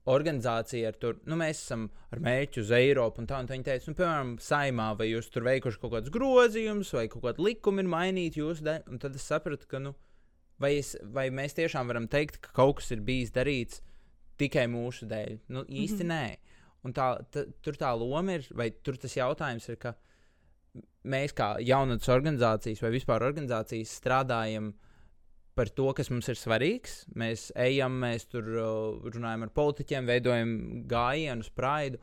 organizācija 0.04 0.88
ar 0.88 0.96
tur, 1.00 1.20
nu, 1.24 1.36
mēs 1.36 1.62
esam 1.64 1.88
ar 2.12 2.20
mērķi 2.20 2.60
uz 2.60 2.70
Eiropu, 2.70 3.22
un 3.22 3.26
tā, 3.26 3.40
un 3.40 3.46
tā 3.48 3.56
viņi 3.56 3.64
teica, 3.64 3.90
nu, 3.90 3.94
piemēram, 3.94 4.34
saimā, 4.38 4.98
vai 4.98 5.08
jūs 5.08 5.30
tur 5.32 5.46
veikuši 5.46 5.80
kaut 5.80 5.92
kādus 5.92 6.12
grozījumus, 6.12 6.92
vai 6.92 7.08
kaut 7.08 7.24
kāda 7.24 7.44
likuma 7.44 7.80
ir 7.80 7.88
mainīta 7.88 8.40
jūsu 8.42 8.66
dēļ, 8.66 8.82
un 8.92 8.98
tad 8.98 9.16
es 9.16 9.22
sapratu, 9.22 9.66
ka, 9.66 9.78
nu, 9.78 9.94
vai, 10.60 10.76
es, 10.78 10.96
vai 11.02 11.30
mēs 11.30 11.56
tiešām 11.56 11.88
varam 11.88 12.08
teikt, 12.08 12.36
ka 12.44 12.52
kaut 12.52 12.76
kas 12.76 12.90
ir 12.90 13.00
bijis 13.00 13.32
darīts 13.32 13.80
tikai 14.40 14.66
mūsu 14.70 15.08
dēļ? 15.10 15.36
Nu, 15.54 15.64
īsti 15.64 16.04
mm 16.04 16.10
-hmm. 16.10 16.14
nē. 16.14 16.54
Un 16.84 16.92
tā, 16.92 17.08
ta, 17.32 17.44
tur 17.64 17.78
tā 17.80 17.92
loma 17.96 18.36
ir, 18.36 18.46
vai 18.52 18.70
tur 18.70 18.96
tas 19.00 19.16
jautājums 19.16 19.68
ir, 19.68 19.78
ka 19.80 19.94
mēs 21.04 21.32
kā 21.32 21.54
jaunatnes 21.60 22.08
organizācijas 22.08 22.82
vai 22.82 22.90
vispār 22.90 23.24
organizācijas 23.24 23.94
strādājam 24.00 24.72
par 25.54 25.68
to, 25.68 25.92
kas 25.92 26.10
mums 26.10 26.28
ir 26.28 26.36
svarīgs. 26.36 27.04
Mēs 27.14 27.52
ejam, 27.56 28.00
mēs 28.00 28.26
tur 28.26 28.44
runājam 29.14 29.46
ar 29.46 29.50
politiķiem, 29.54 30.06
veidojam 30.06 30.54
gājienus, 30.90 31.50
praidu, 31.50 31.98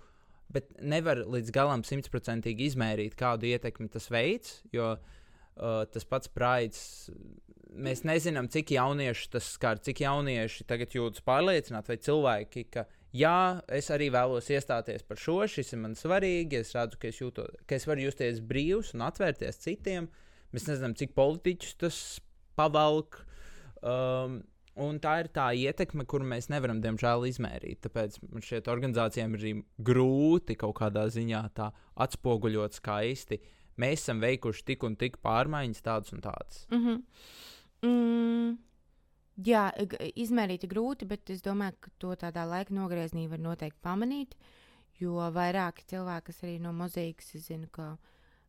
bet 0.49 0.71
nevar 0.81 1.17
līdz 1.27 1.51
galam 1.51 1.83
simtprocentīgi 1.83 2.71
izmērīt, 2.71 3.15
kādu 3.15 3.45
ietekmi 3.45 3.89
tas 3.89 4.09
veids, 4.09 4.63
jo 4.71 4.95
uh, 4.95 5.20
tas 5.61 6.07
pats 6.09 6.31
praids 6.33 6.81
mēs 7.71 8.03
nezinām, 8.07 8.49
cik 8.51 8.73
jaunieši 8.75 9.29
tas 9.35 9.47
skar, 9.55 9.79
cik 9.83 10.03
jaunieši 10.03 10.65
tagad 10.67 10.95
jūtas 10.95 11.23
pārliecināti, 11.25 11.93
vai 11.93 11.97
cilvēki, 12.07 12.65
ka 12.73 12.85
jā, 13.15 13.61
es 13.71 13.89
arī 13.93 14.09
vēlos 14.13 14.49
iestāties 14.51 15.05
par 15.07 15.19
šo, 15.21 15.39
šis 15.49 15.73
ir 15.75 15.83
man 15.83 15.95
svarīgi, 15.99 16.61
es 16.61 16.73
redzu, 16.75 16.99
ka 17.01 17.11
es, 17.11 17.21
jūto, 17.21 17.47
ka 17.67 17.77
es 17.77 17.87
varu 17.87 18.07
justies 18.07 18.41
brīvs 18.43 18.93
un 18.95 19.05
atvērties 19.07 19.61
citiem. 19.63 20.09
Mēs 20.51 20.67
nezinām, 20.67 20.97
cik 20.99 21.13
politiķus 21.15 21.75
tas 21.79 21.99
pavalk. 22.59 23.21
Um, 23.81 24.41
un 24.81 24.99
tā 25.03 25.15
ir 25.23 25.29
tā 25.33 25.47
ietekme, 25.55 26.03
kuru 26.09 26.27
mēs 26.27 26.49
nevaram, 26.51 26.81
diemžēl, 26.83 27.23
izmērīt. 27.29 27.79
Tāpēc 27.85 28.19
man 28.27 28.43
šķiet, 28.43 28.67
organizācijām 28.71 29.37
ir 29.37 29.63
grūti 29.79 30.57
kaut 30.59 30.75
kādā 30.81 31.07
ziņā 31.11 31.45
tā 31.55 31.71
atspoguļot 32.03 32.79
skaisti. 32.81 33.39
Mēs 33.81 34.03
esam 34.03 34.21
veikuši 34.23 34.65
tik 34.71 34.83
un 34.87 34.97
tik 34.99 35.17
pārmaiņas, 35.25 35.85
tādas 35.85 36.13
un 36.15 36.21
tādas. 36.21 36.65
Mm 36.71 36.83
-hmm. 36.85 37.01
Mm, 37.81 38.57
jā, 39.45 39.65
izmērīt 40.15 40.65
ir 40.67 40.73
grūti, 40.73 41.07
bet 41.09 41.29
es 41.33 41.41
domāju, 41.41 41.77
ka 41.81 41.91
to 41.97 42.15
tādā 42.25 42.45
laika 42.45 42.73
nogriezienī 42.73 43.27
var 43.29 43.39
noteikti 43.39 43.79
pamanīt. 43.81 44.35
Jo 45.01 45.17
vairāki 45.33 45.85
cilvēki, 45.89 46.25
kas 46.25 46.43
arī 46.43 46.59
no 46.61 46.71
es 47.35 47.47
zinu, 47.47 47.67
ka 47.73 47.97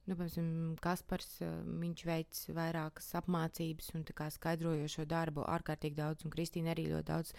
nu, 0.07 0.16
piemēram, 0.16 0.77
Kaspars 0.83 1.38
viņš 1.64 2.03
veic 2.05 2.40
vairākas 2.57 3.14
apmācības 3.23 3.92
un 3.95 4.05
skaidrojošo 4.35 5.07
darbu 5.09 5.47
ārkārtīgi 5.49 5.97
daudz, 5.97 6.25
un 6.25 6.35
Kristīna 6.35 6.75
arī 6.75 6.88
ļoti 6.90 7.09
daudz 7.09 7.33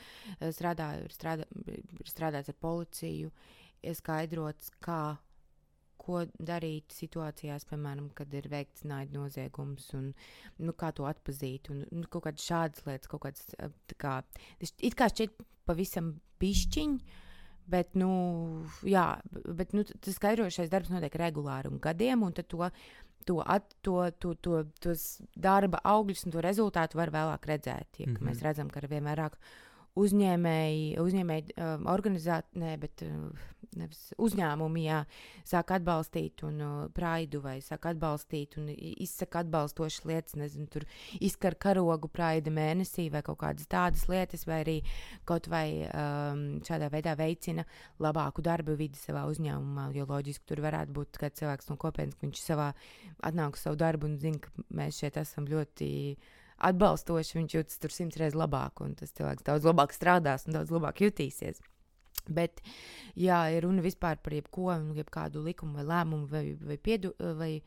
strādā, 0.55 0.87
strādā, 1.13 1.45
strādāts 2.09 2.49
ar 2.49 2.57
policiju, 2.59 3.31
skaidrots, 3.99 4.71
kā 4.81 5.17
ko 6.01 6.23
darīt 6.39 6.93
situācijās, 6.95 7.65
piemēram, 7.69 8.09
kad 8.17 8.33
ir 8.35 8.49
veikts 8.51 8.85
naida 8.87 9.15
noziegums, 9.15 9.89
un 9.97 10.11
nu, 10.59 10.75
kā 10.77 10.91
to 10.95 11.07
atpazīt. 11.09 11.69
Un, 11.73 11.83
nu, 11.91 12.07
kaut 12.11 12.27
kādas 12.27 12.47
šādas 12.47 12.85
lietas, 12.87 13.11
kaut 13.11 13.23
kādas 13.25 13.53
eh, 13.57 13.71
kā, 14.01 14.17
it 14.59 14.97
kā 14.99 15.09
šķiet 15.11 15.45
pavisam 15.69 16.17
pišķiņi. 16.43 17.21
Bet, 17.73 17.93
nu, 17.95 18.09
jā, 18.83 19.05
bet 19.31 19.71
nu, 19.71 19.85
tas 19.87 20.17
skaidrošais 20.17 20.67
darbs 20.71 20.89
notiek 20.91 21.13
regulāri 21.15 21.69
un 21.71 21.79
gadiem, 21.79 22.25
un 22.27 22.33
to, 22.35 22.43
to, 23.23 23.37
at, 23.47 23.69
to, 23.87 24.01
to, 24.19 24.33
to, 24.43 24.65
tos 24.83 25.05
darba 25.39 25.79
augļus 25.87 26.25
un 26.27 26.35
to 26.35 26.43
rezultātu 26.43 26.99
var 26.99 27.13
vēlāk 27.15 27.47
redzēt. 27.47 28.01
Ja, 28.01 28.09
mm 28.09 28.17
-hmm. 28.17 28.27
Mēs 28.27 28.43
redzam, 28.43 28.69
ka 28.69 28.83
ar 28.83 28.89
vien 28.91 29.07
vairāk 29.07 29.39
uzņēmēji, 29.95 30.99
uzņēmēji 30.99 31.55
um, 31.55 31.87
organizācija, 31.87 32.59
ne, 32.59 32.77
bet 32.81 33.05
uh, 33.05 33.29
nevis 33.79 34.01
uzņēmumi, 34.21 34.85
jā, 34.87 34.99
sāk 35.47 35.73
atbalstīt 35.77 36.43
un 36.47 36.59
uh, 36.63 36.73
praidu 36.95 37.41
vai 37.43 37.57
sāk 37.63 37.87
atbalstīt 37.91 38.57
un 38.61 38.69
izsaka 38.73 39.43
atbalstošas 39.43 40.05
lietas, 40.09 40.37
nezinu, 40.39 40.67
tur 40.71 40.85
izkar 41.23 41.57
karogu 41.59 42.09
praida 42.11 42.53
mēnesī 42.53 43.09
vai 43.13 43.23
kaut 43.25 43.41
kādas 43.43 43.69
tādas 43.71 44.05
lietas, 44.11 44.45
vai 44.49 44.61
arī 44.63 44.77
kaut 45.29 45.49
vai 45.51 45.67
um, 45.87 46.45
šādā 46.65 46.91
veidā 46.93 47.15
veicina 47.19 47.65
labāku 48.03 48.43
darbu 48.45 48.77
vidi 48.79 48.99
savā 48.99 49.25
uzņēmumā, 49.31 49.89
jo 49.97 50.07
loģiski 50.09 50.47
tur 50.49 50.63
varētu 50.65 50.95
būt 50.95 51.19
kāds 51.21 51.41
cilvēks 51.41 51.69
no 51.71 51.79
kopienas, 51.81 52.15
ka 52.17 52.27
viņš 52.27 52.43
savā 52.43 52.71
atnāk 53.23 53.57
uz 53.57 53.65
savu 53.65 53.79
darbu 53.79 54.09
un 54.09 54.17
zina, 54.21 54.41
ka 54.43 54.67
mēs 54.73 55.01
šeit 55.01 55.19
esam 55.21 55.49
ļoti 55.49 55.91
atbalstoši, 56.63 57.37
viņš 57.39 57.55
jūtas 57.57 57.81
tur 57.81 57.93
simts 57.93 58.19
reizes 58.19 58.37
labāk, 58.39 58.83
un 58.85 58.95
tas 58.99 59.13
cilvēks 59.17 59.45
daudz 59.47 59.67
labāk 59.67 59.95
strādās 59.95 60.47
un 60.47 60.59
daudz 60.59 60.73
labāk 60.73 61.03
jutīsies. 61.03 61.61
Bet, 62.23 62.61
ja 63.19 63.41
ir 63.51 63.65
runa 63.65 63.83
vispār 63.83 64.15
par 64.23 64.31
jebko, 64.31 64.69
jebkādu 64.95 65.41
likumu 65.43 65.75
vai 65.75 65.83
lēmumu 65.89 66.29
vai, 66.31 66.43
vai, 66.55 66.77
piedu, 66.79 67.11
vai 67.19 67.57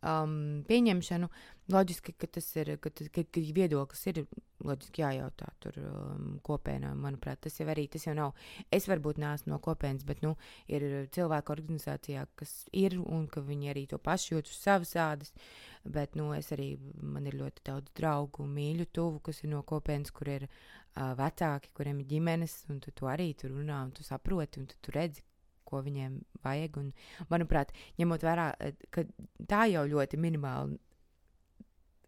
um, 0.00 0.62
pieņemšanu, 0.64 1.28
loģiski, 1.74 2.14
ka 2.16 2.28
tas 2.38 2.48
ir, 2.56 2.70
ka, 2.80 2.88
tas, 2.96 3.10
ka, 3.12 3.26
ka 3.28 3.42
viedoklis 3.58 4.06
ir 4.08 4.22
loģiski 4.64 5.02
jājautā 5.02 5.50
tur 5.60 5.76
um, 5.82 6.30
kopienā. 6.46 6.94
Manuprāt, 6.96 7.42
tas 7.44 7.60
jau 7.60 7.66
arī, 7.68 7.84
tas 7.92 8.06
jau 8.06 8.14
nav. 8.16 8.32
Es 8.72 8.88
varbūt 8.88 9.20
neesmu 9.20 9.52
no 9.52 9.60
kopienas, 9.60 10.06
bet, 10.08 10.24
nu, 10.24 10.32
ir 10.72 10.86
cilvēku 11.12 11.52
organizācijā, 11.58 12.24
kas 12.40 12.54
ir 12.72 12.96
un 13.02 13.28
ka 13.28 13.44
viņi 13.44 13.72
arī 13.74 13.84
to 13.90 14.00
pašu 14.00 14.38
jūt 14.38 14.48
uz 14.48 14.62
savas 14.62 14.94
ādas. 14.96 15.36
Bet, 15.84 16.16
nu, 16.16 16.30
es 16.34 16.48
arī, 16.56 16.72
man 17.04 17.28
ir 17.28 17.36
ļoti 17.36 17.68
daudz 17.68 17.92
draugu, 18.00 18.48
mīļu, 18.48 18.88
tuvu, 18.96 19.20
kas 19.28 19.44
ir 19.44 19.52
no 19.52 19.60
kopienas, 19.66 20.14
kur 20.14 20.32
ir 20.32 20.48
uh, 20.96 21.12
vecāki, 21.18 21.72
kuriem 21.76 22.00
ir 22.02 22.10
ģimenes, 22.10 22.58
un 22.72 22.80
tu, 22.82 22.92
tu 22.96 23.08
arī 23.10 23.30
tur 23.38 23.54
runā, 23.54 23.82
un 23.86 23.92
tu 23.94 24.06
saproti, 24.06 24.62
un 24.62 24.70
tu, 24.70 24.78
tu 24.82 24.94
redzi, 24.96 25.24
ko 25.66 25.82
viņiem 25.84 26.18
vajag. 26.44 26.80
Un, 26.80 26.90
manuprāt, 27.32 27.72
ņemot 28.00 28.26
vērā, 28.26 28.50
ka 28.94 29.06
tā 29.50 29.66
jau 29.72 29.84
ļoti 29.90 30.20
minimāli 30.22 30.78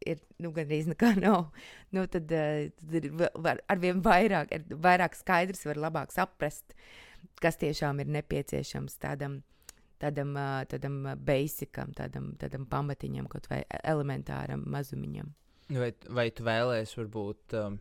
ir 0.06 0.22
nu, 0.42 0.52
gandrīz 0.54 0.88
nekā 0.92 1.12
nav. 1.18 1.50
Nu, 1.94 2.06
tad, 2.10 2.30
tad 2.30 2.96
ir 3.00 3.10
var, 3.16 3.62
arvien 3.70 4.02
vairāk, 4.04 4.54
ir 4.54 4.80
vairāk 4.86 5.18
skaidrs, 5.18 5.66
var 5.68 5.80
labāk 5.88 6.14
saprast, 6.14 6.76
kas 7.42 7.58
tiešām 7.60 8.02
ir 8.02 8.12
nepieciešams 8.18 8.98
tādam, 9.02 9.40
tādam, 10.02 10.34
tādam 10.70 11.02
basicam, 11.26 11.92
tādam, 11.98 12.32
tādam 12.40 12.66
pamatiņam, 12.70 13.28
kaut 13.30 13.50
vai 13.50 13.64
elementāram 13.82 14.64
mazumiņam. 14.70 15.34
Vai, 15.74 15.92
vai 16.14 16.30
tu 16.32 16.46
vēlēsies 16.46 16.96
varbūt 16.96 17.58
um, 17.58 17.74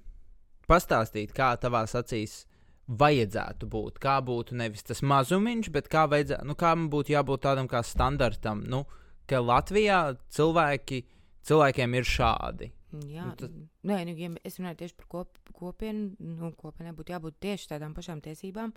pastāstīt, 0.68 1.34
kā 1.36 1.54
tavās 1.62 1.96
acīs 1.98 2.46
vajadzētu 2.88 3.68
būt. 3.68 4.00
Kā 4.04 4.18
būtu 4.24 4.56
nevis 4.56 4.86
tas 4.88 5.04
mazumiņš, 5.04 5.72
bet 5.76 5.90
kā, 5.92 6.06
vajadzētu, 6.12 6.48
nu, 6.48 6.56
kā 6.60 6.74
būtu 6.76 7.14
jābūt 7.16 7.44
tādam 7.44 7.68
kā 7.72 7.84
standartam, 7.84 8.64
nu, 8.68 8.86
ka 9.28 9.42
Latvijā 9.44 10.02
cilvēki, 10.32 11.04
cilvēkiem 11.48 11.98
ir 12.00 12.08
šādi. 12.08 12.72
Jā, 13.12 13.26
nu, 13.28 13.36
tad... 13.40 13.58
Nē, 13.88 14.00
nu, 14.08 14.16
ja 14.16 14.30
es 14.48 14.56
runāju 14.60 14.80
tieši 14.84 14.96
par 15.02 15.10
kop, 15.12 15.42
kopienu. 15.58 16.14
Nu, 16.24 16.54
kopienai 16.56 16.96
būtu 16.96 17.14
jābūt 17.16 17.40
tieši 17.44 17.74
tādām 17.74 17.96
pašām 17.98 18.24
tiesībām. 18.24 18.72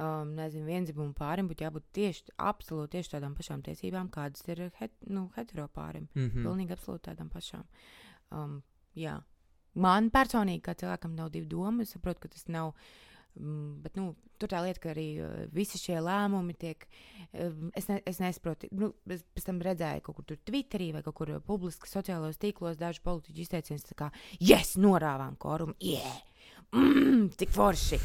Um, 0.00 0.34
nezinu, 0.36 0.68
vienzimumu 0.68 1.16
pārim 1.16 1.48
būtu 1.50 1.64
jābūt 1.64 1.88
tieši, 1.96 2.34
absolūti 2.40 2.98
tieši 2.98 3.16
tādām 3.16 3.34
pašām 3.36 3.64
tiesībām, 3.66 4.08
kādas 4.12 4.44
ir 4.48 4.68
het, 4.78 4.92
nu, 5.08 5.26
heteropārim. 5.34 6.06
Mm 6.14 6.28
-hmm. 6.28 6.44
Pilnīgi 6.46 6.76
absolūti 6.76 7.08
tādām 7.08 7.28
pašām. 7.32 7.64
Um, 8.30 8.62
jā, 8.94 9.18
man 9.74 10.10
personīgi, 10.14 10.62
kā 10.64 10.74
cilvēkam, 10.78 11.14
nav 11.18 11.30
divu 11.34 11.48
domu. 11.50 11.84
Es 11.84 11.94
saprotu, 11.94 12.24
ka 12.24 12.32
tas 12.34 12.48
nav. 12.50 12.74
Mm, 13.38 13.76
bet 13.84 13.94
nu, 13.94 14.08
tur 14.42 14.50
tā 14.50 14.58
lieta, 14.64 14.80
ka 14.82 14.90
arī 14.90 15.06
uh, 15.22 15.34
visi 15.54 15.78
šie 15.78 16.00
lēmumi 16.02 16.56
tiek. 16.58 16.82
Uh, 17.30 17.68
es, 17.78 17.86
ne, 17.86 18.00
es 18.10 18.18
nesaprotu, 18.18 18.66
nu, 18.74 18.90
es 19.06 19.22
pēc 19.36 19.46
tam 19.46 19.60
redzēju 19.62 20.02
kaut 20.06 20.18
kur 20.18 20.40
Twitterī 20.48 20.90
vai 20.96 21.04
kaut 21.06 21.14
kur 21.20 21.30
publiski 21.46 21.88
sociālajos 21.90 22.40
tīklos 22.42 22.80
dažu 22.80 23.04
politiķu 23.06 23.44
izteicienus, 23.44 23.86
kā, 23.94 24.10
yes, 24.42 24.74
norāvām 24.82 25.38
korumu, 25.40 25.78
yeah, 25.78 26.18
mm, 26.74 27.30
tik 27.38 27.54
forši. 27.54 28.00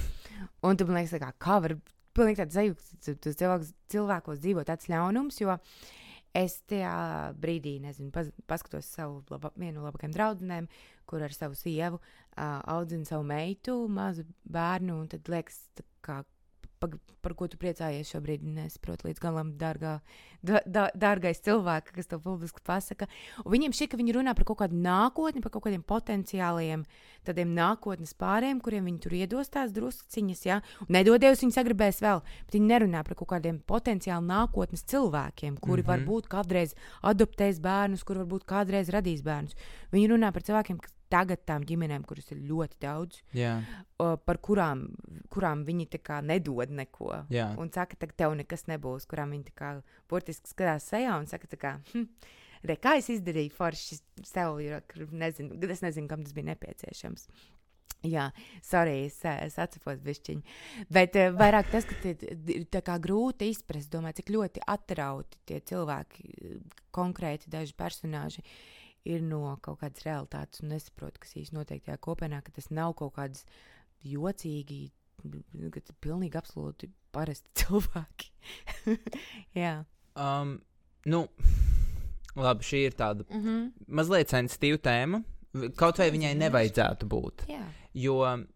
Un 0.67 0.77
tu 0.77 0.85
man 0.85 1.01
liekas, 1.01 1.17
kā, 1.23 1.33
kā 1.41 1.57
var 1.65 1.73
pilnīgi 2.15 2.43
tāds 2.43 2.59
sajūta, 2.61 3.17
cilvēks, 3.25 3.73
cilvēkos 3.95 4.45
dzīvo 4.45 4.67
tāds 4.69 4.93
ļaunums, 4.93 5.41
jo 5.41 5.57
uh, 5.57 5.83
es 6.35 6.59
tajā 6.69 6.95
brīdī, 7.41 7.77
nezinu, 7.83 8.11
pas, 8.15 8.29
paskatos 8.49 8.89
savu 8.97 9.21
laba, 9.31 9.53
vienu 9.55 9.79
no 9.79 9.87
labākajām 9.87 10.15
draudzenēm, 10.15 10.69
kur 11.09 11.23
ar 11.25 11.35
savu 11.35 11.57
sievu 11.57 11.99
uh, 11.99 12.59
audzina 12.75 13.07
savu 13.07 13.25
meitu, 13.29 13.77
mazu 13.91 14.25
bērnu, 14.51 14.99
tad 15.11 15.31
liekas, 15.31 15.61
kā, 16.05 16.21
pag, 16.85 16.97
par 17.25 17.33
ko 17.37 17.47
tu 17.49 17.57
priecājies 17.61 18.11
šobrīd, 18.13 18.45
nesaprotu 18.45 19.09
līdz 19.09 19.21
galam, 19.23 19.51
dārgā, 19.59 19.97
da, 20.45 20.61
da, 20.65 20.85
dārgais 20.93 21.41
cilvēks, 21.45 21.95
kas 21.95 22.09
to 22.11 22.19
publiski 22.21 22.61
pasaka. 22.65 23.09
Un 23.43 23.51
viņiem 23.55 23.73
šķiet, 23.75 23.91
ka 23.91 23.99
viņi 23.99 24.15
runā 24.19 24.35
par 24.37 24.47
kaut 24.47 24.61
kādu 24.61 24.77
nākotni, 24.77 25.43
par 25.43 25.53
kaut 25.55 25.65
kādiem 25.67 25.83
potenciāliem 25.85 26.85
tādiem 27.25 27.55
nākotnes 27.57 28.13
pāriem, 28.17 28.59
kuriem 28.61 28.85
viņi 28.85 29.01
tur 29.01 29.15
iedostās 29.17 29.73
drusciņas, 29.73 30.43
ja? 30.45 30.59
un 30.85 30.93
nedodies 30.93 31.41
viņi 31.41 31.55
sagribēs 31.57 32.01
vēl, 32.05 32.21
bet 32.45 32.57
viņi 32.57 32.69
nerunā 32.69 33.01
par 33.07 33.17
kaut 33.17 33.31
kādiem 33.33 33.57
potenciāli 33.65 34.29
nākotnes 34.29 34.85
cilvēkiem, 34.91 35.57
kuri 35.57 35.81
mm 35.81 35.87
-hmm. 35.87 36.05
varbūt 36.05 36.29
kādreiz 36.29 36.75
adoptēs 37.01 37.59
bērnus, 37.59 38.05
kuri 38.05 38.21
varbūt 38.21 38.45
kādreiz 38.45 38.93
radīs 38.93 39.25
bērnus. 39.25 39.57
Viņi 39.91 40.11
runā 40.13 40.31
par 40.31 40.45
cilvēkiem, 40.45 40.77
kas 40.77 40.94
tagad 41.15 41.43
tām 41.47 41.65
ģimenēm, 41.67 42.05
kuras 42.07 42.31
ir 42.35 42.43
ļoti 42.49 42.79
daudz, 42.83 43.21
Jā. 43.37 43.55
o, 44.01 44.11
par 44.19 44.39
kurām, 44.43 44.85
kurām 45.31 45.63
viņi 45.67 45.87
nedod 46.27 46.73
neko. 46.75 47.11
Jā. 47.33 47.53
Un 47.61 47.71
saka, 47.73 47.99
ka 47.99 48.11
tev 48.11 48.35
nekas 48.35 48.67
nebūs, 48.71 49.07
kurām 49.09 49.35
viņi 49.35 49.55
burtiski 50.11 50.51
skatās 50.51 50.89
sejā 50.91 51.15
un 51.19 51.29
saka, 51.31 51.49
kā, 51.57 51.75
hm, 51.93 52.07
re, 52.67 52.77
kā 52.81 52.97
es 52.99 53.09
izdarīju 53.13 53.55
forši 53.55 53.99
sev, 54.23 54.59
jo, 54.63 54.81
nezinu, 55.11 55.59
es 55.71 55.85
nezinu, 55.85 56.11
kam 56.11 56.25
tas 56.25 56.35
bija 56.35 56.51
nepieciešams. 56.53 57.29
Jā, 58.05 58.27
sorry, 58.61 59.05
es, 59.07 59.17
es 59.25 59.55
atceros 59.61 60.01
bišķiņu. 60.05 60.43
Bet 60.93 61.15
uh, 61.17 61.31
vairāk 61.33 61.71
tas, 61.71 61.87
ka 61.89 62.11
ir 62.11 62.67
grūti 63.01 63.49
izprast, 63.49 63.89
domāju, 63.93 64.19
cik 64.19 64.29
ļoti 64.35 64.65
atrauti 64.69 65.41
tie 65.49 65.57
cilvēki, 65.71 66.27
konkrēti 66.95 67.49
daži 67.53 67.73
personāži, 67.77 68.45
ir 69.05 69.23
no 69.25 69.55
kaut 69.63 69.79
kādas 69.83 70.03
realitātes 70.05 70.63
un 70.63 70.73
nesaprot, 70.73 71.17
kas 71.21 71.35
īsti 71.37 71.55
notiek 71.55 71.83
tajā 71.85 71.97
kopienā, 72.01 72.41
ka 72.45 72.53
tas 72.55 72.71
nav 72.73 72.95
kaut 72.99 73.15
kāds 73.17 73.45
jocīgi, 74.05 74.89
ka 75.23 75.79
tas 75.79 75.93
ir 75.93 75.99
pilnīgi 76.03 76.39
absolūti 76.39 76.89
parasti 77.15 77.53
cilvēki. 77.61 78.31
Jā. 79.61 79.77
Um, 80.15 80.57
nu, 81.11 81.25
labi, 82.35 82.67
šī 82.67 82.85
ir 82.89 82.97
tāda 82.99 83.25
Mm 83.29 83.41
-hmm. 83.41 83.71
mazliet 83.87 84.29
sensitīva 84.29 84.77
tēma. 84.77 85.23
Kaut 85.75 85.97
vai 85.97 86.11
viņai 86.11 86.35
nevajadzētu 86.35 87.07
būt. 87.07 87.45
Jā. 87.47 87.63
Jo, 87.93 88.15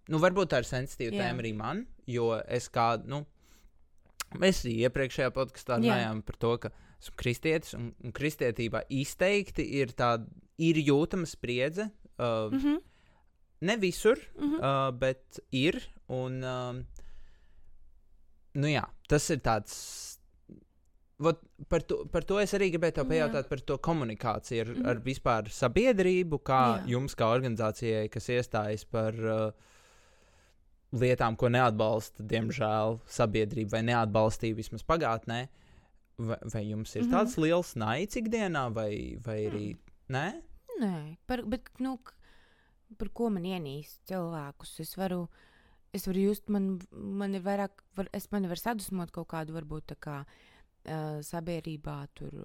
nu, 0.10 0.20
varbūt 0.20 0.52
tā 0.52 0.58
ir 0.60 0.66
sensitīva 0.68 1.14
Jā. 1.16 1.22
tēma 1.24 1.40
arī 1.40 1.54
man, 1.56 1.86
jo 2.08 2.34
es 2.48 2.68
kā, 2.70 2.98
nu, 3.06 3.26
mēs 4.36 4.66
iepriekšējā 4.68 5.32
podkāstā 5.32 5.78
Jā. 5.78 5.80
runājām 5.80 6.22
par 6.22 6.36
to, 6.36 6.58
ka 6.58 6.72
esmu 7.00 7.16
kristietis, 7.16 7.74
un, 7.78 7.94
un 8.04 8.12
kristietībā 8.16 8.84
izteikti 8.90 9.64
ir 9.80 9.94
tāda, 9.98 10.26
ir 10.58 10.76
jūtama 10.84 11.26
spriedze. 11.30 11.90
Uh, 12.20 12.50
Mm 12.52 12.60
-hmm. 12.60 12.80
Ne 13.62 13.78
visur, 13.78 14.18
Mm 14.38 14.50
-hmm. 14.50 14.60
uh, 14.90 14.98
bet 15.00 15.40
ir. 15.52 15.82
Un, 16.08 16.44
um, 16.44 16.86
nu 18.54 18.68
jā, 18.68 18.84
tas 19.08 19.30
ir 19.30 19.38
tāds. 19.40 20.06
Vot, 21.20 21.40
par, 21.68 21.82
to, 21.82 22.06
par 22.12 22.24
to 22.24 22.40
es 22.40 22.54
arī 22.54 22.72
gribēju 22.72 22.92
te 22.94 23.02
Jā. 23.02 23.08
pajautāt 23.08 23.50
par 23.50 23.60
to 23.60 23.78
komunikāciju 23.78 24.62
ar, 24.62 24.68
mm 24.68 24.72
Mhm. 24.72 24.82
-hmm. 24.82 24.90
ar 24.90 24.96
vispār 24.98 25.50
sabiedrību, 25.50 26.40
kā 26.40 26.78
Jā. 26.80 26.88
jums, 26.88 27.16
kā 27.16 27.26
organizācijai, 27.26 28.10
kas 28.10 28.30
iestājas 28.30 28.86
par 28.86 29.14
uh, 29.14 29.52
lietām, 30.94 31.36
ko 31.36 31.50
neatbalsta, 31.50 32.24
diemžēl, 32.24 33.00
sabiedrība 33.06 33.72
vai 33.72 33.82
neatbalstīja 33.82 34.56
vismaz 34.56 34.84
pagātnē. 34.84 35.48
Vai, 36.20 36.38
vai 36.54 36.64
jums 36.68 36.96
ir 36.96 37.04
mm. 37.04 37.08
-hmm. 37.08 37.16
tāds 37.16 37.38
liels 37.40 37.76
naids 37.80 38.16
ikdienā, 38.20 38.68
vai, 38.76 39.18
vai 39.26 39.40
arī 39.48 39.68
nē? 40.12 40.42
Nē, 40.80 41.18
par, 41.28 41.44
bet, 41.48 41.70
nu, 41.80 41.98
par 42.98 43.10
ko 43.14 43.30
man 43.30 43.44
ienīst 43.44 44.04
cilvēkus? 44.10 44.80
Es 44.84 44.96
varu, 44.98 45.28
es 45.94 46.08
varu 46.08 46.20
just, 46.20 46.50
man, 46.50 46.80
man 46.92 47.36
ir 47.36 47.42
vairāk, 47.42 47.84
var, 47.96 48.10
es 48.14 48.32
man 48.32 48.48
var 48.48 48.60
sadusmot 48.60 49.12
kaut 49.12 49.28
kādu, 49.28 49.56
varbūt 49.56 49.92
tā 49.94 49.96
kā 50.00 50.18
uh, 50.26 51.20
sabiedrībā 51.26 51.98
tur 52.18 52.36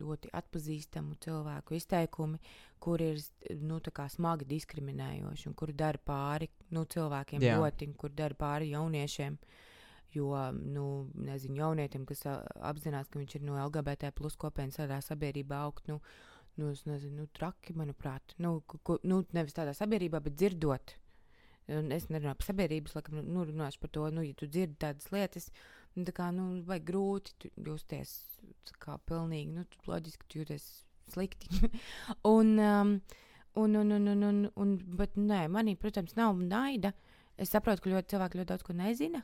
ļoti 0.00 0.32
atpazīstamu 0.32 1.16
cilvēku 1.20 1.76
izteikumi, 1.76 2.40
kur 2.78 3.00
ir 3.00 3.20
nu, 3.60 3.80
smagi 4.08 4.48
diskriminējoši 4.48 5.48
un 5.48 5.54
kur 5.54 5.72
dara 5.72 5.98
pāri 5.98 6.48
nu, 6.70 6.84
cilvēkiem 6.84 7.40
ļoti, 7.40 7.92
kur 7.96 8.10
dara 8.10 8.34
pāri 8.34 8.72
jauniešiem. 8.72 9.38
Jo, 10.10 10.34
nu, 10.52 10.84
nezinu, 11.14 11.54
jaunietim, 11.60 12.02
kas 12.08 12.24
apzinās, 12.26 13.06
ka 13.10 13.20
viņš 13.20 13.36
ir 13.38 13.44
no 13.46 13.54
LGBT 13.60 14.10
plus 14.16 14.34
kopienas 14.40 14.80
tādā 14.80 14.98
sabiedrībā 15.06 15.60
augt, 15.62 15.86
nu, 15.86 16.00
nu, 16.58 16.72
es 16.74 16.82
nezinu, 16.88 17.22
nu, 17.22 17.26
traki, 17.36 17.76
manuprāt, 17.78 18.34
nu, 18.42 18.56
ku, 18.66 18.98
nu, 19.06 19.20
nevis 19.36 19.54
tādā 19.54 19.74
sabiedrībā, 19.76 20.18
bet 20.24 20.34
dzirdot. 20.34 20.96
Un 21.70 21.94
es 21.94 22.08
nerunāju 22.10 22.40
par 22.40 22.48
sabiedrības, 22.48 22.96
laikam, 22.98 23.22
nu, 23.22 23.46
runāšu 23.46 23.84
par 23.84 23.94
to, 23.94 24.08
nu, 24.10 24.26
ja 24.26 24.34
tu 24.34 24.50
dzirdi 24.50 24.80
tādas 24.82 25.06
lietas, 25.14 25.50
nu, 25.94 26.02
tā 26.08 26.16
kā, 26.16 26.32
nu, 26.34 26.50
vai 26.66 26.80
grūti 26.82 27.52
justies, 27.62 28.18
kā 28.82 28.98
pilnīgi, 29.06 29.54
nu, 29.60 29.66
loģiski 29.86 30.26
tu 30.26 30.42
jūties 30.42 30.70
slikti. 31.14 31.70
un, 32.34 32.56
um, 32.58 32.96
un, 33.62 33.82
un, 33.84 33.98
un, 34.00 34.14
un, 34.16 34.30
un, 34.32 34.46
un, 34.58 34.78
bet, 34.98 35.14
nē, 35.14 35.44
manī, 35.54 35.78
protams, 35.78 36.18
nav 36.18 36.42
naida. 36.42 36.96
Es 37.40 37.54
saprotu, 37.54 37.86
ka 37.86 37.94
ļoti 37.94 38.16
cilvēki 38.16 38.42
ļoti 38.42 38.50
daudz 38.50 38.66
ko 38.66 38.74
nezina 38.74 39.22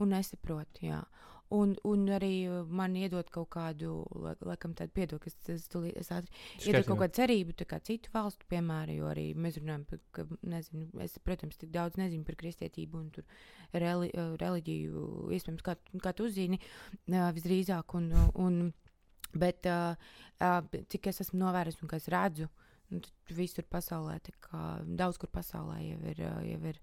un 0.00 0.14
nesaprot. 0.16 0.80
Jā. 0.84 1.02
Un, 1.50 1.72
un 1.82 2.04
arī 2.14 2.44
uh, 2.46 2.60
man 2.70 2.94
iedod 2.94 3.26
kaut 3.34 3.48
kādu, 3.56 4.04
lai- 4.22 4.36
laikam, 4.46 4.70
tādu 4.78 4.94
piedod, 4.94 5.18
kas 5.22 5.34
es, 5.50 5.64
es 5.66 6.10
ātri 6.14 6.30
iedod 6.62 6.86
kaut 6.86 7.00
kādu 7.00 7.16
cerību, 7.18 7.56
tā 7.58 7.66
kā 7.72 7.80
citu 7.82 8.12
valstu 8.14 8.46
piemēru, 8.52 8.94
jo 9.00 9.08
arī 9.10 9.24
mēs 9.34 9.58
runājam 9.58 9.82
par, 9.90 9.98
ka, 10.14 10.26
nezinu, 10.46 10.86
es, 11.02 11.18
protams, 11.26 11.58
tik 11.58 11.72
daudz 11.74 11.98
nezinu 11.98 12.22
par 12.28 12.38
kristietību 12.38 13.00
un 13.02 13.10
tur 13.16 13.26
reli, 13.74 14.12
uh, 14.14 14.36
reliģiju, 14.38 15.02
iespējams, 15.34 15.66
kā, 15.66 15.74
kā 16.06 16.14
tu 16.14 16.28
uzzini, 16.30 16.60
uh, 17.10 17.26
visdrīzāk, 17.34 17.98
un, 17.98 18.12
un, 18.38 18.62
bet 19.34 19.66
cik 20.90 21.10
es 21.10 21.22
esmu 21.26 21.42
novērojis 21.42 21.82
un 21.82 21.90
kas 21.90 22.06
redzu, 22.14 22.46
nu, 22.94 23.02
visur 23.34 23.66
pasaulē, 23.70 24.20
tā 24.24 24.34
kā 24.46 24.62
daudz 24.86 25.18
kur 25.20 25.30
pasaulē 25.34 25.82
jau 25.82 26.00
ir, 26.14 26.22
jau 26.22 26.60
ir 26.72 26.80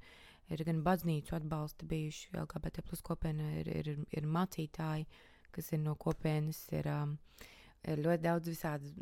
ir 0.54 0.64
gan 0.68 0.82
baznīcu 0.86 1.36
atbalsta 1.38 1.88
bijuši, 1.90 2.32
LGBT 2.38 2.84
plus 2.88 3.04
kopiena 3.06 3.50
ir, 3.62 3.70
ir, 3.82 3.92
ir 4.16 4.30
mācītāji, 4.38 5.08
kas 5.56 5.74
ir 5.74 5.84
no 5.84 5.96
kopienas, 6.00 6.60
ir, 6.76 6.88
um, 6.92 7.18
ir 7.88 8.02
ļoti 8.06 8.24
daudz 8.24 8.52
visādi 8.52 8.94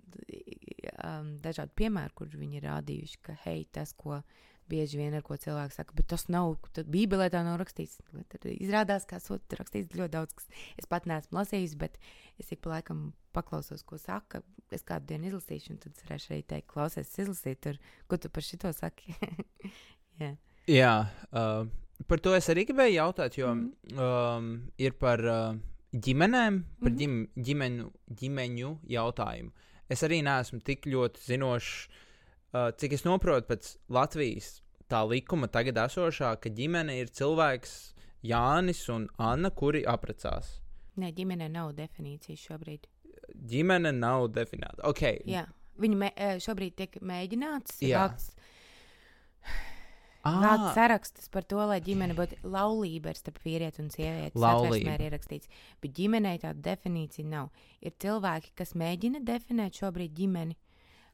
um, 1.03 1.35
dažādu 1.43 1.75
piemēru, 1.81 2.15
kur 2.15 2.33
viņi 2.33 2.61
ir 2.61 2.67
rādījuši, 2.69 3.21
ka, 3.25 3.37
hei, 3.45 3.65
tas, 3.75 3.93
ko 3.97 4.21
bieži 4.69 4.97
vien 4.97 5.13
ar 5.13 5.21
ko 5.25 5.37
cilvēks 5.37 5.77
saka, 5.77 5.93
bet 5.97 6.07
tas 6.09 6.25
nav, 6.31 6.55
tad 6.73 6.89
Bībelē 6.89 7.27
tā 7.33 7.43
nav 7.45 7.59
rakstīts. 7.61 7.99
Tad 8.31 8.47
izrādās, 8.49 9.05
ka 9.05 9.19
esot 9.21 9.53
rakstīts 9.59 9.93
ļoti 9.93 10.13
daudz, 10.15 10.33
kas 10.39 10.49
es 10.81 10.89
pat 10.89 11.05
neesmu 11.09 11.37
lasījis, 11.37 11.75
bet 11.81 11.99
es 12.41 12.49
ik 12.53 12.63
pa 12.65 12.77
laikam 12.77 13.11
paklausos, 13.35 13.85
ko 13.85 13.99
saka. 14.01 14.41
Es 14.73 14.81
kādu 14.87 15.11
dienu 15.11 15.29
izlasīšu, 15.29 15.75
un 15.75 15.81
tad 15.83 16.01
varēšu 16.01 16.33
arī 16.33 16.41
teikt, 16.49 16.71
klausies, 16.71 17.13
izlasīt, 17.21 17.61
tur, 17.61 17.77
ko 18.09 18.17
tu 18.17 18.31
par 18.33 18.45
šito 18.47 18.73
saki. 18.73 19.13
Jā. 20.23 20.33
Jā, 20.67 20.93
uh, 21.31 21.67
par 22.09 22.21
to 22.25 22.33
es 22.35 22.49
arī 22.49 22.65
gribēju 22.69 22.97
jautāt, 22.97 23.37
jo 23.37 23.51
mm. 23.53 23.99
um, 24.01 24.49
ir 24.81 24.95
par 24.97 25.21
uh, 25.21 25.57
ģimenēm, 25.93 26.63
par 26.81 26.91
Mhm. 26.91 26.97
ģim, 26.99 27.17
ģimeņu, 27.49 27.91
ģimeņu 28.21 28.71
jautājumu. 28.89 29.51
Es 29.89 30.01
arī 30.03 30.23
neesmu 30.25 30.63
tik 30.65 30.87
ļoti 30.89 31.21
zinošs, 31.21 31.73
uh, 32.53 32.71
cik 32.73 32.93
es 32.97 33.05
saprotu 33.05 33.47
pēc 33.51 33.75
Latvijas 33.89 34.61
tā 34.89 35.03
likuma 35.07 35.47
tagad 35.47 35.77
esošā, 35.85 36.35
ka 36.41 36.49
ģimene 36.49 36.97
ir 36.99 37.07
cilvēks 37.13 37.93
Jānis 38.25 38.89
un 38.89 39.07
Anna, 39.21 39.51
kuri 39.51 39.83
apprecās. 39.85 40.59
Nē, 40.97 41.11
ģimenē 41.13 41.49
nav 41.51 41.73
definīcijas 41.77 42.41
šobrīd. 42.49 42.87
Ģimene 43.35 43.91
nav 43.93 44.29
definēta. 44.33 44.81
Okay. 44.89 45.21
Jā. 45.29 45.45
Viņi 45.77 45.95
mē, 45.99 46.11
eh, 46.15 46.37
šobrīd 46.39 46.75
tiek 46.75 46.93
mēģināts 47.01 47.81
Jā. 47.83 48.05
vākt 48.07 48.31
Ah, 50.25 50.39
Vākt 50.41 50.73
sarakstus 50.73 51.29
par 51.29 51.43
to, 51.43 51.57
lai 51.69 51.79
ģimene 51.85 52.15
būtu 52.17 52.39
laulība 52.43 53.13
starp 53.15 53.37
vīrieti 53.45 53.79
un 53.83 53.89
sievieti. 53.93 54.39
Laulība. 54.41 54.95
Ir 54.97 55.03
ierakstīts. 55.11 55.47
Bet 55.81 55.93
ģimenei 55.93 56.39
tāda 56.41 56.59
definīcija 56.61 57.25
nav. 57.29 57.49
Ir 57.81 57.91
cilvēki, 58.01 58.51
kas 58.55 58.73
mēģina 58.73 59.21
definēt 59.23 59.77
šobrīd 59.81 60.13
ģimeni, 60.17 60.55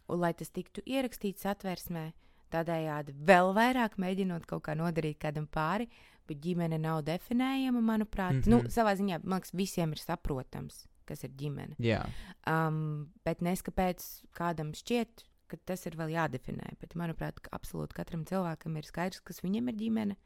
un 0.08 0.20
lai 0.20 0.34
tas 0.34 0.50
tiktu 0.50 0.82
ierakstīts 0.86 1.44
satversmē, 1.44 2.12
tādējādi 2.52 3.14
vēl 3.28 3.54
vairāk 3.56 3.98
mēģinot 4.02 4.46
kaut 4.50 4.64
kā 4.64 4.76
nodarīt 4.76 5.20
kādam 5.20 5.46
pāri, 5.48 5.90
bet 6.28 6.40
ģimene 6.44 6.80
nav 6.80 7.04
definējama, 7.04 7.82
manuprāt. 7.82 8.34
Mm 8.34 8.42
-hmm. 8.42 8.48
Nu, 8.48 8.58
Mhm. 8.58 8.68
savā 8.68 8.96
ziņā, 8.96 9.24
man 9.24 9.40
liekas, 9.40 9.52
visiem 9.54 9.92
ir 9.92 9.98
saprotams, 9.98 10.86
kas 11.06 11.24
ir 11.24 11.30
ģimene. 11.32 11.76
jā. 11.80 12.06
Um, 12.48 13.10
bet 13.26 13.42
nes 13.42 13.62
kāpēc 13.62 14.24
kādam 14.34 14.72
šķiet, 14.74 15.24
ka 15.52 15.60
tas 15.72 15.84
ir 15.90 15.98
vēl 16.00 16.14
jādefinē. 16.16 16.76
Bet, 16.82 16.96
manuprāt, 17.00 17.42
ka 17.44 17.52
absolūti 17.58 17.98
katram 17.98 18.24
cilvēkam 18.30 18.78
ir 18.80 18.88
skaidrs, 18.88 19.24
kas 19.28 19.44
viņam 19.44 19.72
ir 19.72 19.78
ģimene. 19.82 20.18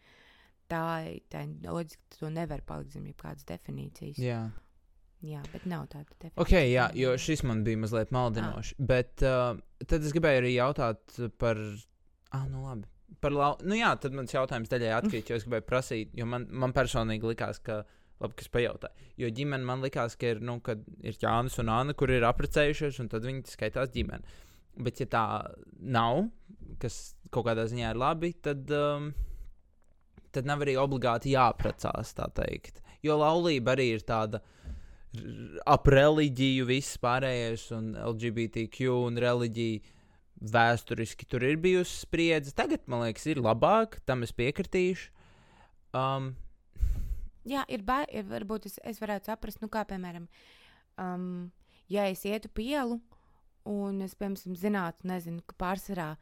Tā, 0.72 0.84
tā 1.30 1.44
loģiski, 1.66 2.20
to 2.20 2.30
nevar 2.34 2.64
palikt 2.66 2.96
zem 2.96 3.06
jebkādas 3.10 3.46
definīcijas. 3.50 4.22
jā. 4.22 4.40
jā 5.26 5.44
bet 5.54 5.68
nav 5.70 5.86
tāda 5.92 6.10
definīcija. 6.10 6.42
Ok, 6.42 6.56
jā, 6.72 6.88
jo 6.98 7.14
šis 7.22 7.46
man 7.46 7.62
bija 7.68 7.82
mazliet 7.84 8.14
maldinošs. 8.16 8.74
Bet 8.80 9.26
uh, 9.26 9.60
tad 9.86 10.06
es 10.06 10.16
gribēju 10.16 10.42
arī 10.42 10.56
jautāt 10.56 11.20
par. 11.42 11.62
Ah, 12.34 12.48
nu 12.50 12.66
labi. 12.66 12.90
par 13.22 13.36
lau... 13.36 13.52
Nu 13.64 13.78
jā, 13.78 13.94
tad 14.02 14.18
mans 14.18 14.34
jautājums 14.34 14.72
daļai 14.72 14.96
atkrīt, 14.98 15.30
jo 15.30 15.38
es 15.38 15.46
gribēju 15.46 15.68
prasīt, 15.70 16.18
jo 16.18 16.26
man, 16.30 16.50
man 16.52 16.74
personīgi 16.76 17.34
likās, 17.34 17.62
ka. 17.62 17.84
Labi, 18.24 18.32
kas 18.40 18.48
pajautā. 18.48 18.88
Jo 19.20 19.28
ģimene 19.28 19.68
man 19.68 19.82
likās, 19.84 20.14
ka 20.16 20.30
ir, 20.32 20.38
nu, 20.40 20.54
ir 21.04 21.18
Jānis 21.20 21.58
un 21.60 21.68
Anna, 21.68 21.92
kur 22.00 22.14
ir 22.16 22.24
apprecējušies, 22.24 23.02
un 23.04 23.10
tad 23.12 23.26
viņi 23.28 23.44
skaitās 23.52 23.92
ģimene. 23.92 24.24
Bet, 24.76 25.00
ja 25.00 25.08
tā 25.08 25.26
nav, 25.80 26.26
kas 26.82 27.16
kaut 27.32 27.48
kādā 27.48 27.64
ziņā 27.70 27.94
ir 27.94 28.00
labi, 28.00 28.34
tad, 28.44 28.68
um, 28.76 29.12
tad 30.36 30.48
nav 30.50 30.66
arī 30.66 30.76
obligāti 30.80 31.36
jāprecās, 31.36 32.12
tā 32.18 32.28
teikt. 32.36 32.82
Jo 33.06 33.20
laulība 33.22 33.76
arī 33.76 33.94
ir 33.96 34.04
tāda 34.08 34.42
ap 35.70 35.88
reliģiju, 35.88 36.66
viss 36.68 37.00
pārējais, 37.00 37.70
un 37.78 37.94
LGBTQ 37.96 38.90
un 39.06 39.20
reliģija 39.22 39.94
vēsturiski 40.56 41.28
tur 41.32 41.46
ir 41.48 41.60
bijusi 41.62 42.02
spriedze. 42.04 42.52
Tagad, 42.56 42.84
man 42.92 43.06
liekas, 43.06 43.28
ir 43.32 43.40
labāk, 43.44 44.02
tam 44.06 44.26
es 44.28 44.36
piekritīšu. 44.36 45.12
Um, 45.96 46.34
Jā, 47.46 47.62
ir 47.70 47.84
baigi, 47.86 48.24
varbūt 48.26 48.66
es, 48.68 48.80
es 48.84 49.00
varētu 49.00 49.30
saprast, 49.30 49.62
nu, 49.62 49.70
kā 49.72 49.84
piemēram, 49.86 50.26
um, 50.98 51.52
ja 51.94 52.08
es 52.10 52.26
ietu 52.26 52.50
pielu 52.50 52.98
un 53.70 54.02
es, 54.06 54.16
piemēram, 54.18 54.58
zinātu, 54.60 55.08
nezinu, 55.10 55.44
ka 55.48 55.58
pārsvarā 55.66 56.14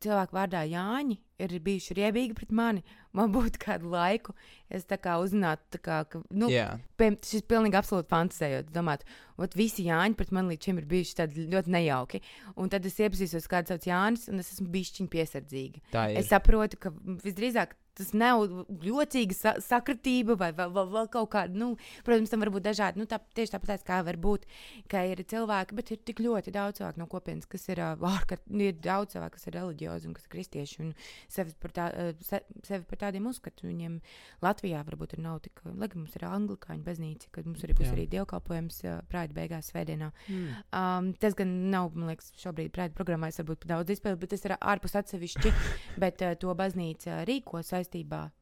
cilvēku 0.00 0.36
vārdā 0.36 0.60
Jāņi 0.68 1.16
ir 1.40 1.54
bijuši 1.64 1.96
riebīgi 1.98 2.36
pret 2.36 2.52
mani, 2.54 2.82
man 3.16 3.32
būtu 3.34 3.60
kādu 3.62 3.90
laiku, 3.92 4.34
es 4.70 4.86
tā 4.88 4.98
kā 5.00 5.16
uzzinātu, 5.22 5.64
tā 5.74 5.80
kā, 5.82 5.98
ka, 6.10 6.20
nu, 6.30 6.50
Jā. 6.52 6.68
piem, 7.00 7.16
šis 7.26 7.44
pilnīgi 7.48 7.78
absolūti 7.80 8.10
fantasējot, 8.12 8.70
domāt, 8.74 9.04
ot, 9.40 9.56
visi 9.58 9.86
Jāņi 9.88 10.18
pret 10.18 10.32
mani 10.36 10.54
līdz 10.54 10.68
šim 10.68 10.80
ir 10.82 10.88
bijuši 10.90 11.18
tādi 11.22 11.46
ļoti 11.50 11.74
nejauki, 11.74 12.22
un 12.60 12.72
tad 12.72 12.86
es 12.88 13.00
iepazīstos 13.00 13.48
kāds 13.50 13.72
sauc 13.72 13.88
Jānis, 13.88 14.28
un 14.30 14.42
es 14.42 14.52
esmu 14.54 14.68
bišķiņ 14.72 15.10
piesardzīga. 15.12 15.84
Es 16.20 16.30
saprotu, 16.32 16.80
ka 16.80 16.94
visdrīzāk 17.24 17.74
tas 18.00 18.12
nav 18.16 18.44
jocīga 18.84 19.36
sa 19.36 19.54
sakritība 19.62 20.36
vai 20.40 20.50
vēl, 20.56 20.72
vēl, 20.76 20.90
vēl 20.94 21.10
kaut 21.12 21.30
kāda. 21.34 21.56
Nu, 21.56 21.74
protams, 22.06 22.32
tam 22.32 22.44
var 22.44 22.52
būt 22.54 22.66
dažādi. 22.66 23.00
Nu, 23.00 23.06
tā, 23.10 23.20
tieši 23.36 23.54
tāpat 23.56 23.84
kā 23.86 24.00
var 24.06 24.18
būt, 24.20 24.46
ka 24.90 25.04
ir 25.08 25.22
cilvēki, 25.30 25.76
bet 25.78 25.92
ir 25.94 26.02
tik 26.08 26.22
ļoti 26.24 26.54
daudz 26.54 26.80
cilvēku 26.80 27.02
no 27.02 27.08
kopienas, 27.10 27.48
kas 27.50 27.68
ir 27.70 27.82
ārkārt, 27.84 28.44
uh, 28.48 28.64
ir 28.64 28.78
daudz 28.82 29.14
cilvēku, 29.14 29.36
kas 29.36 29.48
ir 29.48 29.56
reliģiozi 29.58 30.10
un 30.10 30.16
kas 30.16 30.26
ir 30.26 30.34
kristieši 30.34 30.80
un 30.84 30.92
sevi 31.30 31.54
par, 31.60 31.74
tā, 31.76 31.88
se, 32.26 32.42
sevi 32.66 32.86
par 32.88 33.02
tādiem 33.04 33.28
uzskatu. 33.30 33.68
Viņiem 33.70 33.98
Latvijā 34.44 34.82
varbūt 34.86 35.16
ir 35.16 35.24
nav 35.24 35.40
tik, 35.44 35.62
lai 35.68 35.90
mums 35.94 36.16
ir 36.16 36.26
anglikāņu 36.28 36.86
baznīca, 36.86 37.30
kad 37.34 37.48
mums 37.48 37.64
arī 37.66 37.76
būs 37.78 37.88
Jā. 37.90 37.94
arī 37.96 38.06
dievkalpojums 38.14 38.82
prāta 39.10 39.36
beigās 39.36 39.70
svētdienā. 39.72 40.10
Mm. 40.30 40.60
Um, 40.80 41.12
tas 41.20 41.36
gan 41.38 41.52
nav, 41.72 41.92
man 41.94 42.12
liekas, 42.12 42.32
šobrīd 42.40 42.72
prāta 42.74 42.96
programmā, 42.96 43.30
es 43.30 43.40
varbūt 43.42 43.66
daudz 43.70 43.94
izpildīju, 43.94 44.22
bet 44.24 44.34
tas 44.34 44.46
ir 44.46 44.56
ārpus 44.58 44.96
atsevišķi. 45.00 45.54
bet 46.04 46.24
uh, 46.24 46.34
to 46.40 46.54
baznīca 46.56 47.22
rīko 47.28 47.62
saistībā 47.66 47.89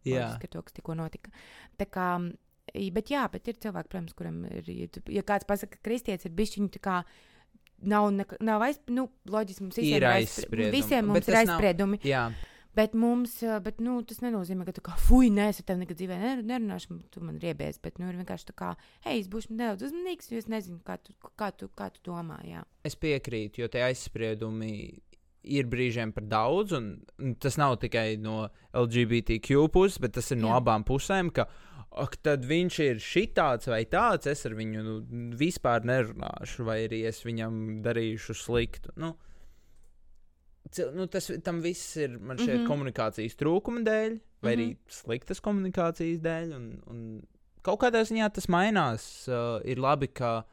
Jā. 0.05 0.29
ar 0.37 0.49
to, 0.53 0.63
kas 0.63 0.73
tikko 0.73 0.95
notika. 0.99 1.31
Tā 1.79 1.87
kā, 1.87 2.09
bet 2.93 3.07
jā, 3.15 3.25
bet 3.33 3.49
ir 3.49 3.55
cilvēki, 3.55 3.89
protams, 3.89 4.15
kuriem 4.15 4.45
ir, 4.51 4.91
ja 5.09 5.23
kāds 5.23 5.45
pasaka, 5.49 5.77
ka 5.77 5.89
kristietis 5.91 6.27
ir 6.27 6.33
bijis 6.37 6.57
viņa 6.59 6.71
tā 6.77 6.81
kā. 6.81 7.05
Nav, 7.81 8.09
neka- 8.11 8.41
nav 8.43 8.61
aiz, 8.67 8.81
nu, 8.91 9.09
loģiski 9.31 9.63
mums 9.63 9.79
Ir 9.79 10.03
aizspri- 10.03 10.25
aizspriedumi, 10.27 10.73
Visiem 10.75 11.07
mums 11.07 11.19
ir 11.21 11.25
tas 11.33 11.47
nav- 11.47 11.61
aizspriedumi. 11.61 12.01
Jā, 12.03 12.33
Bet 12.79 12.93
mums, 12.95 13.41
ā, 13.43 13.57
bet, 13.63 13.81
nu, 13.81 14.03
tas 14.07 14.19
nenozīmē, 14.23 14.65
ka 14.67 14.73
tu 14.73 14.81
kā 14.87 14.93
fuj, 14.99 15.31
nē, 15.35 15.49
es 15.51 15.59
ar 15.59 15.65
tevi 15.67 15.81
nekad 15.85 15.97
dzīvē 15.99 16.19
ner- 16.21 16.43
nerunāšu, 16.47 16.99
tu 17.11 17.21
man 17.21 17.39
riebies. 17.41 17.79
Bet, 17.83 17.99
nu, 17.99 18.07
ir 18.09 18.15
vienkārši 18.15 18.45
tā 18.51 18.55
kā, 18.55 18.77
hei, 19.07 19.19
es 19.19 19.27
būšu 19.27 19.51
nedaudz 19.51 19.83
uzmanīgs, 19.89 20.31
jo 20.31 20.39
es 20.39 20.47
nezinu, 20.47 20.79
kā 20.87 20.99
tu, 21.03 21.13
kā 21.37 21.49
tu, 21.57 21.67
kā 21.75 21.89
tu 21.91 21.99
domā. 22.11 22.39
Jā. 22.47 22.63
es 22.85 22.95
piekrītu, 22.95 23.59
jo 23.65 23.69
tie 23.69 23.83
aizspriedumi 23.83 25.01
ir 25.49 25.69
brīžiem 25.71 26.13
par 26.15 26.27
daudz, 26.29 26.75
un, 26.77 26.91
un 27.19 27.35
tas 27.41 27.57
nav 27.61 27.79
tikai 27.83 28.19
no 28.21 28.49
LGBTQ 28.77 29.69
puses, 29.75 29.99
bet 30.03 30.17
tas 30.19 30.31
ir 30.35 30.41
no 30.43 30.53
Jā. 30.53 30.61
abām 30.63 30.85
pusēm. 30.89 31.33
Ka, 31.35 31.49
Ak, 31.99 32.19
tad 32.23 32.45
viņš 32.45 32.77
ir 32.85 32.99
šitāds 33.01 33.67
vai 33.71 33.81
tāds, 33.89 34.29
es 34.29 34.45
ar 34.47 34.53
viņu 34.55 34.83
nu, 34.85 34.97
vispār 35.41 35.87
nerunāšu, 35.89 36.67
vai 36.69 36.83
arī 36.85 37.01
es 37.09 37.23
viņam 37.25 37.81
darīšu 37.83 38.37
sliktu. 38.37 38.93
Nu, 39.01 39.15
nu, 40.95 41.07
tas 41.09 41.31
tam 41.45 41.63
viss 41.65 41.97
ir 41.97 42.19
man 42.19 42.37
šķiet 42.37 42.45
mm 42.47 42.53
Mhm. 42.53 42.61
-hmm. 42.61 42.69
komunikācijas 42.69 43.39
trūkuma 43.41 43.83
dēļ, 43.89 44.21
vai 44.43 44.57
mm 44.57 44.61
-hmm. 44.61 44.69
Mhm. 44.69 44.77
arī 44.77 44.77
sliktas 45.01 45.41
komunikācijas 45.41 46.21
dēļ. 46.21 46.55
Un, 46.57 46.83
un 46.87 47.27
kaut 47.63 47.81
kādā 47.81 48.05
ziņā 48.05 48.31
tas 48.33 48.49
mainās. 48.49 49.29
Uh, 49.29 49.61
ir 49.65 49.79
labi, 49.79 50.09
ka 50.09 50.45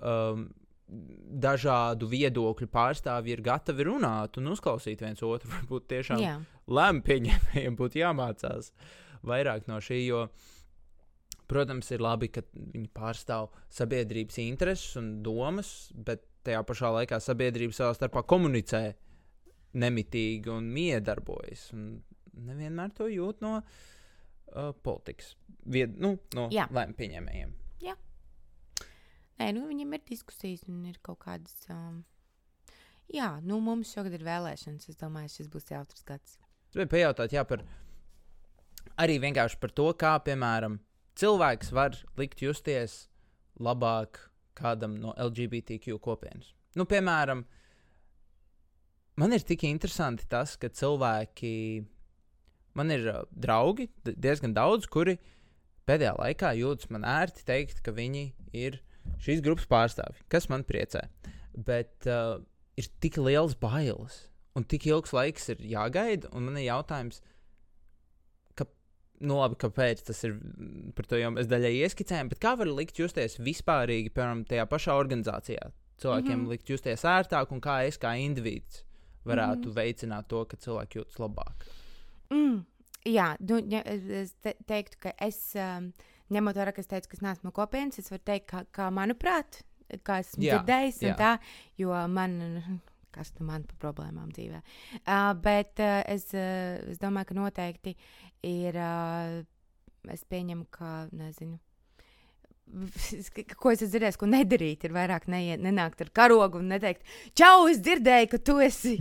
um, 0.00 0.48
dažādu 0.88 2.08
viedokļu 2.10 2.68
pārstāvji 2.72 3.36
ir 3.36 3.44
gatavi 3.44 3.86
runāt 3.88 4.36
un 4.40 4.50
uzklausīt 4.52 5.04
viens 5.04 5.22
otru. 5.26 5.50
Varbūt 5.56 5.88
tiešām 5.92 6.22
jā. 6.22 6.34
lēmumu 6.68 7.06
pieņēmējiem 7.06 7.78
būtu 7.78 8.02
jāmācās 8.02 8.72
vairāk 9.26 9.70
no 9.70 9.78
šī. 9.82 10.02
Jo, 10.06 10.26
protams, 11.50 11.90
ir 11.94 12.04
labi, 12.04 12.30
ka 12.32 12.44
viņi 12.54 12.90
pārstāv 12.94 13.50
sabiedrības 13.72 14.40
intereses 14.44 14.98
un 15.00 15.14
domas, 15.24 15.92
bet 15.94 16.26
tajā 16.46 16.62
pašā 16.66 16.92
laikā 16.98 17.20
sabiedrība 17.22 17.76
savā 17.76 17.96
starpā 17.96 18.24
komunicē 18.28 18.84
nemitīgi 19.78 20.52
un 20.52 20.68
miedarbojas. 20.74 21.70
Un 21.76 21.88
nevienmēr 22.48 22.92
to 22.96 23.08
jūt 23.12 23.40
no 23.44 23.58
uh, 23.62 24.72
politikas, 24.84 25.34
vied, 25.64 25.96
nu, 26.00 26.16
no 26.36 26.48
Jā. 26.52 26.68
lēmumu 26.72 26.98
pieņēmējiem. 26.98 27.58
Nē, 29.42 29.48
nu, 29.56 29.64
viņam 29.66 29.96
ir 29.96 30.02
diskusijas 30.06 30.62
un 30.70 30.84
ir 30.86 31.00
kaut 31.02 31.18
kādas. 31.24 31.54
Um, 31.72 32.02
jā, 33.10 33.40
nu, 33.42 33.56
mums 33.64 33.90
šogad 33.90 34.14
ir 34.14 34.22
vēlēšanas. 34.22 34.86
Es 34.92 34.98
domāju, 35.00 35.32
šis 35.34 35.48
būs 35.50 35.72
jautrs 35.72 36.04
gads. 36.06 36.36
Gribēju 36.70 36.92
pajautāt, 36.92 37.34
jā, 37.34 37.42
par 37.48 37.64
arī 39.02 39.16
vienkārši 39.24 39.58
par 39.58 39.72
to, 39.74 39.88
kā, 39.98 40.12
piemēram, 40.22 40.76
cilvēks 41.18 41.72
var 41.74 41.98
likt 42.20 42.44
justies 42.44 43.08
labāk 43.58 44.20
kādam 44.58 44.94
no 45.02 45.16
LGBTQ 45.18 45.98
kopienas. 46.04 46.52
Nu, 46.78 46.86
piemēram, 46.86 47.42
man 49.18 49.34
ir 49.34 49.42
tik 49.48 49.66
interesanti 49.66 50.28
tas, 50.30 50.54
ka 50.54 50.70
cilvēki, 50.70 51.52
man 52.78 52.94
ir 52.94 53.10
uh, 53.10 53.20
draugi, 53.34 53.90
diezgan 54.06 54.54
daudz, 54.54 54.86
kuri 54.86 55.18
pēdējā 55.90 56.14
laikā 56.20 56.54
jūtas 56.62 56.94
man 56.94 57.10
ērti 57.10 57.42
teikt, 57.50 57.82
ka 57.82 57.96
viņi 57.96 58.28
ir 58.54 58.78
šīs 59.22 59.42
grupas 59.44 59.68
pārstāvji, 59.70 60.24
kas 60.32 60.48
man 60.52 60.64
priecē. 60.68 61.06
Bet 61.52 62.08
uh, 62.10 62.40
ir 62.78 62.88
tik 63.02 63.18
liels 63.20 63.54
bailes, 63.60 64.26
un 64.56 64.66
tik 64.68 64.86
ilgs 64.90 65.12
laiks 65.16 65.50
ir 65.52 65.62
jāgaida, 65.72 66.30
un 66.32 66.48
man 66.48 66.58
ir 66.60 66.68
jautājums, 66.68 67.20
ka, 68.58 68.66
nu, 69.20 69.38
labi, 69.40 69.58
kāpēc 69.62 70.04
tas 70.08 70.24
ir 70.26 70.36
mm, 70.36 70.94
par 70.96 71.08
to 71.08 71.20
jau 71.20 71.32
mēs 71.34 71.50
daļai 71.50 71.74
ieskicējām, 71.82 72.32
bet 72.32 72.42
kā 72.42 72.54
var 72.60 72.70
likt 72.72 73.00
justies 73.00 73.38
vispārīgi, 73.40 74.12
piemēram, 74.14 74.46
tajā 74.48 74.66
pašā 74.70 74.96
organizācijā? 75.00 75.70
Cilvēkiem 76.02 76.32
mm. 76.32 76.40
-hmm. 76.40 76.50
likt 76.50 76.70
justies 76.72 77.04
ērtāk, 77.06 77.52
un 77.54 77.60
kā 77.62 77.82
es 77.86 78.00
kā 78.00 78.16
indivīds 78.18 78.82
varētu 79.24 79.68
mm. 79.68 79.70
-hmm. 79.70 79.76
veicināt 79.76 80.28
to, 80.28 80.44
ka 80.44 80.56
cilvēki 80.56 80.98
jūtas 80.98 81.20
labāk. 81.22 81.66
Mm, 82.32 82.64
jā, 83.06 83.36
nu, 83.40 83.60
es 83.84 84.32
te, 84.42 84.54
teiktu, 84.66 84.98
ka 85.06 85.12
es, 85.20 85.54
um, 85.54 85.92
ņemot 86.36 86.58
vērā, 86.58 86.74
ka 86.74 86.82
es 86.84 86.90
teicu, 86.90 87.10
ka 87.10 87.18
es 87.18 87.24
neesmu 87.24 87.52
kopienas, 87.56 88.00
es 88.02 88.10
varu 88.12 88.24
teikt, 88.30 88.48
kā, 88.52 88.64
kā 88.74 88.88
manuprāt, 88.94 89.62
kā 90.06 90.20
esmu 90.24 90.46
Jā, 90.46 90.58
dzirdējis, 90.58 91.02
un 91.04 91.12
jā. 91.12 91.18
tā, 91.20 91.34
jo 91.80 91.92
man. 92.08 92.40
Kas 93.12 93.28
tam 93.36 93.50
man 93.52 93.64
par 93.68 93.76
problēmām 93.76 94.30
dzīvē? 94.32 94.62
Uh, 95.02 95.34
bet 95.44 95.82
uh, 95.84 95.98
es, 96.08 96.30
uh, 96.32 96.78
es 96.88 96.96
domāju, 96.96 97.28
ka 97.28 97.34
noteikti 97.36 97.92
ir. 98.48 98.78
Uh, 98.80 99.42
es 100.10 100.24
pieņemu, 100.32 100.64
ka, 100.72 100.94
nezinu, 101.14 101.58
ko 103.60 103.72
es 103.72 103.82
esmu 103.82 103.90
dzirdējis, 103.92 104.18
ko 104.20 104.28
nedarīt, 104.30 104.86
ir 104.86 104.94
vairāk 104.94 105.26
neiet, 105.30 105.60
nenākt 105.62 106.00
ar 106.04 106.10
karogu 106.14 106.60
un 106.62 106.70
neteikt, 106.72 107.04
čau, 107.38 107.66
es 107.70 107.82
dzirdēju, 107.84 108.30
ka 108.32 108.40
tu 108.40 108.56
esi. 108.64 108.96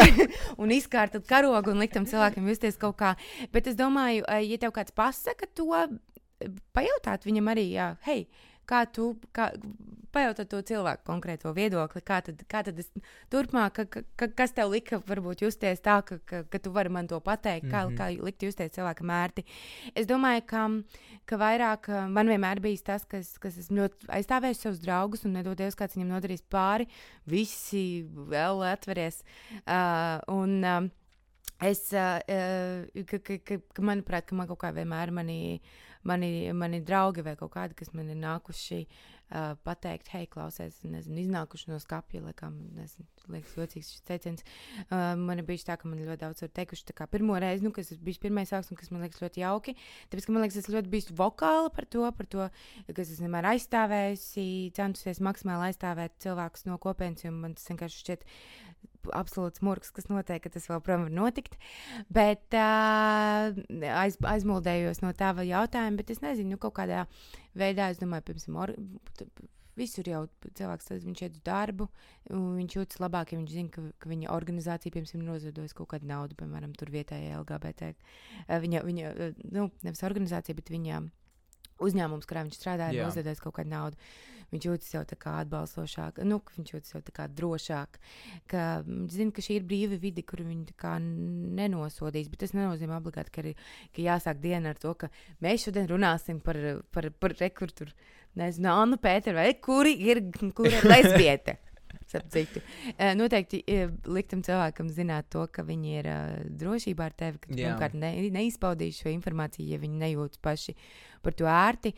un 0.62 0.72
izkārtot 0.74 1.26
karogu 1.28 1.74
un 1.74 1.82
likt 1.82 1.96
tam 1.98 2.06
cilvēkam 2.08 2.48
justies 2.52 2.78
kaut 2.80 2.98
kā. 3.00 3.14
Bet 3.54 3.70
es 3.70 3.78
domāju, 3.78 4.22
ja 4.28 4.60
tev 4.62 4.74
kāds 4.76 4.94
pasaka 4.94 5.50
to, 5.50 5.72
pajautāt 6.76 7.26
viņam 7.28 7.50
arī, 7.54 7.70
jā, 7.74 7.92
hei, 8.06 8.26
kā 8.68 8.82
tu, 8.92 9.12
kā, 9.34 9.48
pajautāt 10.12 10.50
to 10.52 10.60
cilvēku 10.70 11.04
konkrēto 11.06 11.52
viedokli, 11.56 12.02
kā 12.04 12.20
tad, 12.24 12.40
kā 12.50 12.60
tad 12.66 12.78
es 12.80 12.90
turpmāk, 13.32 13.74
ka, 13.76 13.84
ka, 13.92 14.02
ka, 14.20 14.28
kas 14.42 14.54
tev 14.56 14.72
lika 14.72 15.00
varbūt 15.08 15.44
justies 15.46 15.82
tā, 15.84 15.98
ka, 16.06 16.18
ka, 16.28 16.42
ka 16.50 16.60
tu 16.62 16.72
vari 16.74 16.92
man 16.92 17.08
to 17.08 17.20
pateikt, 17.20 17.66
mm 17.66 17.72
-hmm. 17.72 17.96
Kā, 17.96 18.12
kā 18.12 18.24
likt 18.24 18.42
justies 18.42 18.72
cilvēkam 18.76 19.10
ērti. 19.10 19.44
Es 19.94 20.06
domāju, 20.06 20.42
ka, 20.46 20.68
ka 21.24 21.36
vairāk 21.36 21.88
man 22.08 22.28
vienmēr 22.28 22.60
bijis 22.60 22.82
tas, 22.82 23.04
kas, 23.04 23.38
kas 23.38 23.58
esmu 23.58 23.76
ļoti 23.76 24.08
aizstāvējis 24.08 24.60
savus 24.60 24.80
draugus 24.80 25.24
un 25.24 25.32
nedodies, 25.32 25.76
kāds 25.76 25.96
viņam 25.96 26.08
nodarīs 26.08 26.42
pāri, 26.42 26.88
visi 27.26 28.06
vēl 28.12 28.62
atveries. 28.72 29.24
Uh, 29.66 30.20
un, 30.28 30.64
um, 30.64 30.90
Es, 31.60 31.92
uh, 31.92 32.20
uh, 32.30 33.04
ka, 33.04 33.18
ka, 33.18 33.58
ka, 33.74 33.82
manuprāt, 33.82 34.26
ka 34.26 34.36
man 34.36 34.46
kaut 34.46 34.60
kā 34.62 34.70
vienmēr 34.70 35.10
mani, 35.10 35.60
mani, 36.08 36.32
mani 36.56 36.80
draugi 36.84 37.24
vai 37.26 37.36
kaut 37.38 37.52
kādi, 37.54 37.76
kas 37.78 37.92
man 37.96 38.08
ir 38.12 38.18
nākuši 38.20 38.78
uh, 38.84 39.52
pateikt, 39.66 40.10
hei, 40.14 40.26
klausies, 40.30 40.80
nezinu, 40.88 41.20
iznākuši 41.22 41.70
no 41.70 41.78
skapja, 41.82 42.22
laikam, 42.24 42.56
nezinu, 42.76 43.06
liekas, 43.34 43.54
jocīgs 43.58 43.92
šis 43.94 44.04
teiciens. 44.08 44.46
Uh, 44.88 45.12
man 45.20 45.42
ir 45.42 45.46
bijis 45.48 45.66
tā, 45.68 45.76
ka 45.80 45.90
man 45.90 46.00
ļoti 46.02 46.22
daudz 46.22 46.44
ir 46.46 46.52
teikuši, 46.58 46.86
tā 46.90 46.96
kā 46.98 47.08
pirmo 47.10 47.38
reizi, 47.40 47.66
nu, 47.66 47.72
kas 47.76 47.92
ir 47.94 48.00
bijis 48.04 48.22
pirmais 48.22 48.52
sāks, 48.52 48.72
un 48.72 48.80
kas 48.80 48.92
man 48.94 49.04
liekas 49.04 49.22
ļoti 49.24 49.44
jauki, 49.44 49.76
tāpēc, 50.08 50.28
ka 50.28 50.36
man 50.36 50.46
liekas, 50.46 50.60
es 50.62 50.70
ļoti 50.72 50.92
biju 50.94 51.18
vokāla 51.18 51.72
par 51.74 51.88
to, 51.90 52.06
par 52.20 52.30
to, 52.32 52.48
kas 52.88 53.12
es 53.12 53.20
vienmēr 53.24 53.52
aizstāvējusi, 53.54 54.48
centusies 54.78 55.22
maksimāli 55.24 55.70
aizstāvēt 55.70 56.16
cilvēkus 56.24 56.68
no 56.70 56.80
kopienas, 56.82 57.26
un 57.28 57.44
man 57.44 57.58
tas 57.58 57.68
vienkārši 57.70 58.04
šķiet 58.04 58.26
absolūts 59.16 59.62
murgs, 59.64 59.92
kas 59.94 60.08
notiek, 60.10 60.42
ka 60.44 60.52
tas 60.54 60.68
vēl 60.70 60.82
prom 60.84 61.06
var 61.06 61.14
notikt. 61.14 61.58
Bet 62.12 62.56
uh, 62.56 63.52
aiz, 63.98 64.18
aizmuldējos 64.34 65.02
no 65.04 65.12
tava 65.16 65.46
jautājuma, 65.48 66.00
bet 66.00 66.14
es 66.14 66.24
nezinu, 66.24 66.56
nu, 66.56 66.62
kaut 66.62 66.76
kādā 66.80 67.06
veidā, 67.58 67.90
es 67.92 68.02
domāju, 68.02 68.30
piemēram, 68.30 68.76
visur 69.78 70.08
jau 70.10 70.24
cilvēks, 70.42 70.88
tad 70.90 71.04
viņš 71.06 71.22
iet 71.22 71.36
uz 71.38 71.44
darbu, 71.46 71.86
viņš 72.30 72.76
jūtas 72.78 73.00
labāk, 73.02 73.32
ja 73.32 73.38
viņš 73.40 73.52
zina, 73.54 73.72
ka, 73.74 73.84
ka 74.02 74.10
viņa 74.10 74.32
organizācija, 74.34 74.94
piemēram, 74.94 75.26
noziedos 75.28 75.76
kaut 75.78 75.92
kādu 75.92 76.08
naudu, 76.10 76.38
piemēram, 76.38 76.74
tur 76.78 76.90
vietējā 76.94 77.38
LGBT. 77.38 77.92
Viņa, 78.64 78.82
viņa, 78.88 79.12
nu, 79.54 79.68
nevis 79.86 80.04
organizācija, 80.08 80.58
bet 80.58 80.72
viņa 80.74 81.02
uzņēmums, 81.84 82.26
kurā 82.28 82.44
viņš 82.46 82.58
strādā, 82.58 82.90
ir 82.92 83.06
noziedojis 83.06 83.42
kaut 83.44 83.58
kādu 83.60 83.72
naudu. 83.72 84.10
Viņš 84.48 84.64
jūtas 84.64 84.94
jau 84.94 85.02
tā 85.04 85.18
kā 85.20 85.34
atbalstošāk, 85.42 86.22
nu, 86.24 86.40
viņš 86.56 86.72
jūtas 86.72 86.94
jau 86.94 87.02
tā 87.04 87.12
kā 87.18 87.26
drošāk, 87.28 87.98
ka 88.48 88.64
viņš 88.86 89.12
zina, 89.12 89.34
ka 89.36 89.44
šī 89.44 89.58
ir 89.58 89.66
brīva 89.68 89.98
vide, 90.00 90.24
kur 90.24 90.40
viņi 90.40 90.72
nenosodīs. 91.58 92.30
Bet 92.32 92.46
tas 92.46 92.56
nenozīmē 92.56 92.96
obligāti, 92.96 93.34
ka, 93.34 93.44
ir, 93.44 93.68
ka 93.92 94.04
jāsāk 94.06 94.40
diena 94.40 94.72
ar 94.72 94.80
to, 94.80 94.94
ka 94.96 95.12
mēs 95.44 95.68
šodien 95.68 95.90
runāsim 95.90 96.40
par, 96.40 96.56
par, 96.94 97.10
par 97.20 97.36
rekurtu, 97.42 97.90
nezinu, 98.38 98.72
Annu 98.72 98.96
Pēteru 99.02 99.36
vai 99.42 99.52
kuri 99.60 99.98
ir, 100.08 100.24
kur 100.56 100.70
ir 100.70 100.84
lesbiete. 100.88 101.58
Noteikti 103.18 103.62
liktam 104.08 104.42
cilvēkam 104.46 104.88
zināt 104.92 105.28
to, 105.34 105.44
ka 105.52 105.64
viņi 105.66 105.94
ir 106.00 106.08
uh, 106.08 106.38
drošībā 106.60 107.10
ar 107.10 107.16
tevi, 107.18 107.42
ka 107.42 107.52
pirmkārt 107.52 107.98
ne, 107.98 108.14
neizpaudīs 108.34 109.02
šo 109.02 109.12
informāciju, 109.12 109.68
ja 109.74 109.80
viņi 109.82 110.02
nejūtas 110.04 110.40
paši 110.44 110.74
par 111.22 111.34
to 111.38 111.48
ērti. 111.50 111.92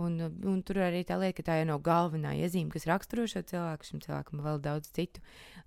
Un, 0.00 0.18
un 0.24 0.60
tur 0.66 0.80
arī 0.86 1.04
tā 1.06 1.18
lieta, 1.20 1.36
ka 1.38 1.46
tā 1.48 1.58
jau 1.60 1.68
nav 1.68 1.82
galvenā 1.86 2.34
iezīme, 2.40 2.72
kas 2.72 2.88
raksturo 2.90 3.26
šo 3.30 3.44
cilvēku. 3.46 3.88
Šim 3.88 4.02
cilvēkam 4.04 4.42
vēl 4.44 4.60
daudz 4.64 4.90
citu 4.96 5.22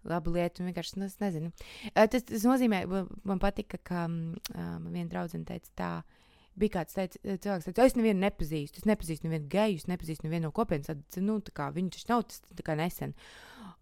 labu 0.07 0.33
lietu. 0.35 0.65
Vienkārši 0.67 0.99
nu, 1.01 1.07
es 1.09 1.17
nezinu. 1.23 1.53
Tas, 1.95 2.25
tas 2.27 2.45
nozīmē, 2.47 2.83
man 2.87 3.41
patika, 3.43 3.79
ka 3.79 4.05
man 4.11 4.91
viena 4.91 5.09
draudzene 5.13 5.47
teica 5.47 5.73
tā 5.79 5.91
bija 6.57 6.77
kāds 6.79 6.97
teica, 6.97 7.19
cilvēks, 7.23 7.67
teica, 7.69 7.85
es 7.85 7.97
nevienu 7.97 8.23
nepazīstu, 8.23 8.81
es 8.81 8.87
nepazīstu 8.89 9.27
nevienu 9.27 9.49
geju, 9.51 9.81
es 9.81 9.89
nepazīstu 9.89 10.27
nevienu 10.27 10.49
no 10.49 10.53
kopienas. 10.55 10.89
Tad, 10.89 11.19
nu, 11.23 11.37
kā, 11.55 11.69
viņš 11.75 11.97
taču 11.97 12.11
nav 12.11 12.25
tas 12.31 12.79
nesen. 12.81 13.13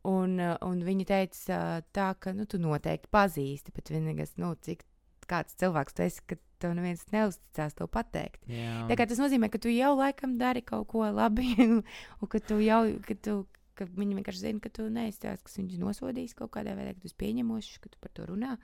Un, 0.05 0.37
un 0.39 0.83
viņa 0.85 1.07
teica, 1.09 1.61
tā, 1.95 2.09
ka 2.21 2.35
nu, 2.35 2.45
tu 2.49 2.59
noteikti 2.61 3.09
pazīsti, 3.13 3.73
bet 3.75 3.93
vienīgais, 3.93 4.35
nu, 4.41 4.53
cik 4.67 4.85
kāds 5.29 5.57
cilvēks 5.59 5.97
tu 5.97 6.05
esi, 6.05 6.23
ka 6.29 6.37
tev 6.61 6.75
neviens 6.77 7.03
neuzticās 7.13 7.75
to 7.77 7.87
pateikt. 7.91 8.43
Jā. 8.49 8.85
Tā 8.89 8.97
kā 8.99 9.07
tas 9.09 9.21
nozīmē, 9.21 9.49
ka 9.53 9.61
tu 9.61 9.71
jau 9.73 9.93
laikam 9.97 10.37
dari 10.41 10.63
kaut 10.65 10.87
ko 10.91 11.05
labi, 11.09 11.53
un 12.21 12.31
ka 12.31 12.41
tu 12.43 12.59
jau, 12.63 12.81
ka 13.07 13.17
tu, 13.17 13.39
ka 13.77 13.87
viņi 13.89 14.19
vienkārši 14.19 14.43
zina, 14.47 14.63
ka 14.63 14.71
tu 14.73 14.87
tāds, 14.93 15.43
kas 15.45 15.57
viņus 15.59 15.81
nosodīs 15.81 16.35
kaut 16.37 16.53
kādā 16.55 16.75
veidā, 16.77 16.95
ka 16.95 17.05
tu 17.05 17.17
pieņemošs, 17.21 17.79
ka 17.83 17.91
tu 17.91 18.01
par 18.01 18.13
to 18.15 18.27
runā, 18.29 18.55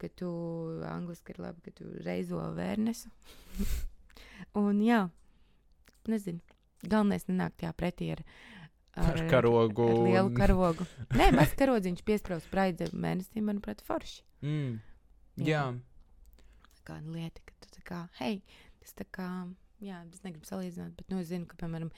ka 0.00 0.10
tu 0.20 0.30
angliski 0.88 1.34
ir 1.34 1.42
labi, 1.44 1.64
ka 1.66 1.74
tu 1.78 1.90
reizo 2.04 2.40
vērnesu. 2.56 3.12
un 4.64 4.82
jā, 4.84 5.04
nezinu, 6.10 6.42
galvenais 6.84 7.28
nenākt 7.30 7.64
jā 7.66 7.72
pretī 7.76 8.12
ar 8.16 8.24
ar, 8.96 9.22
ar 9.22 9.30
karogu. 9.30 9.88
Ar 9.88 10.02
lielu 10.08 10.34
karogu. 10.36 10.86
Nē, 11.18 11.30
mazs 11.34 11.56
karodziņš 11.58 12.04
piesprāst 12.06 12.50
praida 12.52 12.88
mēnesī, 12.92 13.42
manuprāt, 13.44 13.82
forši. 13.86 14.22
Mm. 14.44 14.78
Jā. 15.40 15.48
jā. 15.48 15.64
Kāda 16.84 17.14
lieta, 17.14 17.42
ka 17.46 17.56
tu 17.64 17.72
tā 17.78 17.84
kā, 17.88 18.00
hei, 18.20 18.42
tas 18.82 18.92
tā 18.98 19.06
kā, 19.16 19.28
jā, 19.82 20.02
es 20.12 20.24
negribu 20.26 20.46
salīdzināt, 20.48 20.92
bet, 20.98 21.08
nu, 21.10 21.22
es 21.24 21.30
zinu, 21.30 21.48
ka, 21.48 21.56
piemēram, 21.62 21.90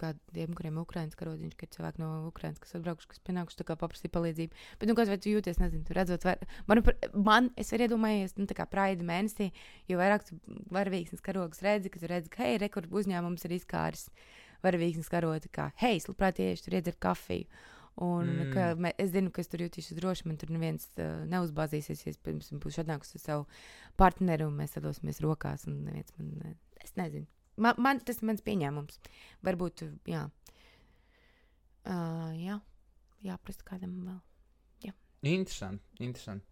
kādiem, 0.00 0.52
kuriem 0.56 0.76
ir 0.76 0.82
Ukrāņas 0.84 1.18
karodziņš, 1.18 1.56
ka 1.60 1.68
cilvēki 1.72 2.02
no 2.02 2.08
Ukrāņas, 2.28 2.60
kas 2.62 2.76
atbraukuši, 2.78 3.10
kas 3.10 3.22
pienākuši, 3.24 3.58
tā 3.60 3.66
kā 3.68 3.76
paprasīja 3.80 4.12
palīdzību. 4.14 4.64
Bet, 4.80 4.88
nu, 4.90 4.96
kāds 4.98 5.12
vai 5.12 5.18
tu 5.22 5.32
jūties, 5.32 5.60
nezinu, 5.62 5.96
redzot, 5.96 6.26
vai, 6.28 6.36
man, 6.70 6.82
man, 7.16 7.50
es 7.60 7.72
varu 7.72 7.88
iedomājies, 7.88 8.36
nu, 8.36 8.48
tā 8.50 8.58
kā 8.58 8.68
praida 8.70 9.06
mēnesī, 9.06 9.50
jo 9.90 10.00
vairāk 10.00 10.26
tu 10.28 10.40
varavīksnes 10.74 11.24
karogas 11.24 11.64
redzi, 11.64 11.92
ka 11.92 12.02
tu 12.02 12.10
redzi, 12.12 12.32
ka, 12.32 12.44
hei, 12.44 12.58
rekordu 12.60 13.00
uzņēmums 13.00 13.48
ir 13.48 13.56
izkāris. 13.60 14.10
Varavīksnes 14.64 15.10
karoti, 15.12 15.50
kā, 15.52 15.70
hei, 15.80 15.98
labprāt, 16.08 16.40
iešu 16.40 16.68
tur 16.68 16.78
iedzert 16.78 17.00
kafiju. 17.04 17.48
Un 18.02 18.26
mm. 18.26 18.50
ka, 18.50 18.62
mē, 18.80 18.90
es 18.98 19.12
zinu, 19.14 19.30
ka 19.30 19.42
es 19.44 19.50
tur 19.50 19.62
jutīšos 19.62 19.98
droši. 20.00 20.26
Man 20.26 20.38
tur 20.40 20.50
neviens 20.50 20.88
uh, 20.96 21.22
neuzbāzīsies, 21.30 22.02
ja 22.02 22.10
es 22.10 22.18
pirms 22.18 22.50
būšu 22.50 22.82
atnākusi 22.82 23.20
ar 23.20 23.22
savu 23.22 23.46
partneri 24.00 24.48
un 24.48 24.56
mēs 24.58 24.74
sadosimies 24.74 25.22
rokās. 25.22 25.68
Un 25.70 25.84
neviens 25.86 26.10
man, 26.18 26.32
ne, 26.40 26.56
es 26.82 26.96
nezinu. 26.98 27.28
Man, 27.56 27.78
man 27.78 28.00
tas 28.04 28.20
ir 28.20 28.28
mans 28.30 28.44
pieņēmums. 28.46 29.00
Varbūt, 29.46 29.84
jā. 30.10 30.24
Uh, 31.84 32.30
jā, 32.40 32.58
jāprast 33.26 33.64
kādam 33.66 33.98
vēl. 34.06 34.20
Jā. 34.88 34.94
Interesanti. 35.22 35.84
interesanti. 36.00 36.46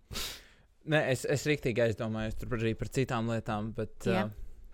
Nē, 0.93 1.05
es, 1.15 1.25
es 1.31 1.47
rīktīgi 1.47 1.85
aizdomājos 1.85 2.37
tur 2.41 2.59
arī 2.59 2.75
par 2.79 2.91
citām 2.93 3.31
lietām, 3.31 3.73
bet. 3.77 3.97
Jā, 4.07 4.27
uh... 4.27 4.69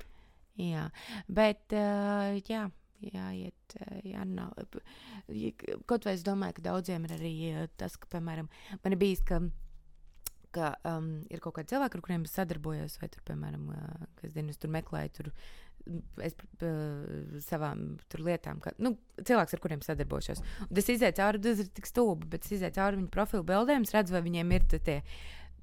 jā. 0.65 0.89
bet 1.29 1.77
uh, 1.77 2.35
jā 2.49 2.67
jāiet, 3.05 3.77
jārunā. 4.07 4.49
Kaut 5.89 6.07
vai 6.07 6.15
es 6.17 6.25
domāju, 6.27 6.59
ka 6.59 6.67
daudziem 6.71 7.07
ir 7.07 7.15
arī 7.19 7.33
tas, 7.81 7.97
ka, 8.01 8.09
piemēram, 8.17 8.49
man 8.83 8.95
ir 8.95 9.01
bijis, 9.01 9.23
ka, 9.27 9.41
ka 10.55 10.73
um, 10.89 11.11
ir 11.31 11.43
kaut 11.45 11.59
kādi 11.59 11.75
cilvēki, 11.75 11.99
ar 11.99 12.05
kuriem 12.05 12.27
es 12.27 12.35
sadarbojos, 12.39 12.99
vai 13.03 13.11
tur, 13.13 13.25
piemēram, 13.29 13.69
uh, 13.75 14.07
kas 14.21 14.37
es 14.39 14.61
tur 14.61 14.73
meklēju, 14.75 15.15
tur 15.19 15.31
es 16.25 16.37
uh, 16.67 17.41
savām 17.45 17.97
lietām, 18.19 18.61
ka, 18.65 18.75
nu, 18.83 18.95
cilvēks, 19.19 19.57
ar 19.57 19.63
kuriem 19.65 19.83
sadarbošos. 19.85 20.43
Un 20.69 20.73
tas 20.79 20.91
iziet 20.93 21.19
cauri, 21.19 21.41
tas 21.45 21.63
ir 21.65 21.73
tik 21.75 21.89
stulbi, 21.89 22.29
bet 22.35 22.47
es 22.47 22.57
iziet 22.59 22.77
cauri 22.77 23.01
viņu 23.01 23.13
profilu 23.15 23.47
bildēm, 23.49 23.87
redzu, 23.95 24.17
vai 24.17 24.25
viņiem 24.27 24.57
ir 24.59 24.69
tie 24.77 25.01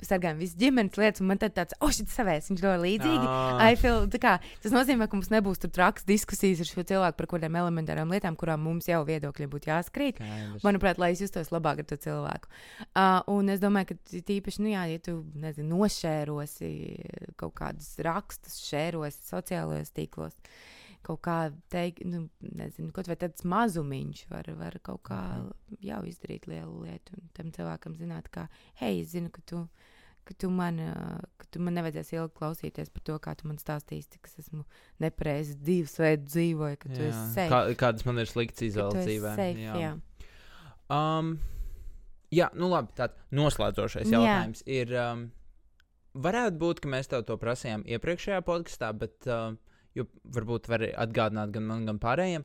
sargājam 0.03 0.39
visas 0.41 0.57
ģimenes 0.59 0.97
lietas, 0.99 1.21
un 1.23 1.29
man 1.29 1.39
tad 1.41 1.55
tāds, 1.55 1.75
oh, 1.79 1.91
šis 1.93 2.11
savēs, 2.15 2.49
viņš 2.51 2.63
ļoti 2.65 2.81
līdzīgi. 2.83 3.29
Oh. 3.29 3.63
Feel, 3.79 4.07
kā, 4.21 4.35
tas 4.63 4.75
nozīmē, 4.75 5.07
ka 5.09 5.19
mums 5.19 5.31
nebūs 5.33 5.61
tur 5.61 5.71
traks 5.75 6.07
diskusijas 6.07 6.63
ar 6.63 6.69
šo 6.69 6.85
cilvēku 6.91 7.19
par 7.19 7.29
kādām 7.31 7.57
elementārām 7.61 8.11
lietām, 8.11 8.37
kurām 8.39 8.63
mums 8.65 8.89
jau 8.89 9.01
viedokļi 9.07 9.49
būtu 9.51 9.71
jāskrīt. 9.71 10.19
Kaidrs. 10.19 10.65
Manuprāt, 10.65 11.01
lai 11.01 11.13
es 11.15 11.23
justos 11.23 11.51
labāk 11.55 11.83
ar 11.83 11.89
to 11.89 11.99
cilvēku. 12.07 12.51
Uh, 12.91 13.19
un 13.35 13.51
es 13.53 13.63
domāju, 13.63 13.93
ka 13.93 14.23
tīpaši, 14.29 14.63
nu 14.65 14.73
jā, 14.73 14.85
ja 14.91 15.03
tu, 15.03 15.19
nezinu, 15.39 15.81
nošērosi 15.81 16.71
kaut 17.39 17.55
kādus 17.57 17.95
rakstus, 18.05 18.59
šērosi 18.67 19.29
sociālajos 19.29 19.93
tīklos. 19.95 20.37
Kaut 21.05 21.21
kā 21.25 21.39
teikt, 21.69 22.01
nu, 22.09 22.23
nezinu, 22.41 22.89
kaut 22.95 23.09
vai 23.11 23.17
tāds 23.21 23.45
mazumiņš 23.45 24.23
var, 24.31 24.49
var 24.57 24.79
kaut 24.85 25.03
kā 25.05 25.21
mhm. 25.37 25.81
jau 25.85 25.99
izdarīt 26.09 26.47
lielu 26.49 26.87
lietu. 26.87 27.19
Un 27.19 27.27
tam 27.37 27.51
cilvēkam 27.53 27.97
zināt, 27.99 28.31
ka, 28.33 28.47
hei, 28.81 29.03
es 29.03 29.13
zinu, 29.13 29.29
ka 29.33 29.45
tu 29.45 29.67
ka 30.25 30.33
tu 30.33 30.49
man, 30.49 30.79
ka 31.37 31.45
tu 31.53 31.61
man 31.61 31.75
nevajadzēs 31.77 32.15
ilgi 32.15 32.33
klausīties 32.39 32.89
par 32.93 33.03
to, 33.05 33.17
kā 33.21 33.35
tu 33.37 33.45
man 33.45 33.59
stāstīsi, 33.61 34.09
cik 34.15 34.29
es 34.29 34.39
esmu 34.41 34.63
nepareizi 35.03 35.53
dzīvesveidu 35.61 36.25
dzīvoju, 36.25 36.79
ka 36.81 36.89
tu 36.89 36.97
jā. 36.97 37.09
esi 37.11 37.25
safe. 37.35 37.49
Kā, 37.53 37.59
kādas 37.83 38.07
man 38.07 38.21
ir 38.23 38.31
sliktas 38.31 38.65
izvēles 38.65 39.05
dzīvē. 39.05 39.33
Safe, 39.37 39.67
jā. 39.67 39.75
Jā. 39.83 39.91
Um, 40.95 41.35
jā, 42.33 42.49
nu 42.57 42.71
labi, 42.73 42.93
tāds 42.97 43.21
noslēdzošais 43.37 44.09
jautājums 44.09 44.65
jā. 44.65 44.81
ir. 44.81 44.95
Um, 44.97 45.27
varētu 46.25 46.59
būt, 46.63 46.81
ka 46.81 46.91
mēs 46.95 47.11
tev 47.11 47.25
to 47.29 47.37
prasījām 47.39 47.85
iepriekšējā 47.85 48.41
podkāstā, 48.49 48.91
bet 48.97 49.29
uh, 49.29 49.53
varbūt 50.35 50.67
var 50.67 50.83
atgādināt 50.91 51.55
gan 51.55 51.63
man, 51.63 51.85
gan 51.87 51.99
pārējiem. 52.03 52.43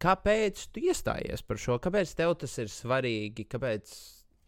Kāpēc 0.00 0.66
tu 0.72 0.80
iestājies 0.80 1.44
par 1.44 1.60
šo? 1.60 1.78
Kāpēc 1.80 2.12
tev 2.16 2.34
tas 2.40 2.58
ir 2.60 2.72
svarīgi? 2.72 3.46
Kāpēc 3.48 3.92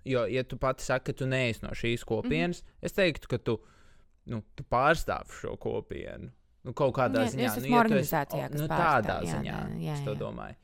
Jo, 0.08 0.26
ja 0.26 0.42
tu 0.44 0.56
pati 0.56 0.84
saki, 0.84 1.04
ka 1.04 1.18
tu 1.18 1.26
neesi 1.28 1.60
no 1.62 1.74
šīs 1.76 2.04
kopienas, 2.06 2.62
mm 2.62 2.66
-hmm. 2.66 2.86
es 2.86 2.92
teiktu, 2.92 3.28
ka 3.28 3.38
tu, 3.38 3.58
nu, 4.24 4.42
tu 4.54 4.64
pārstāv 4.64 5.32
šo 5.40 5.56
kopienu. 5.56 6.30
Nu, 6.62 6.72
kaut 6.72 6.94
kādā 6.96 7.24
jā, 7.24 7.30
ziņā, 7.32 7.60
nu, 7.60 7.66
ja 7.66 7.80
organizācijā, 7.80 8.46
esi, 8.48 8.58
nu, 8.62 8.68
tādā 8.68 9.18
jā, 9.22 9.34
ziņā, 9.34 9.44
jā, 9.44 9.78
jā, 9.84 9.94
es 9.94 10.04
to 10.04 10.14
domāju. 10.14 10.54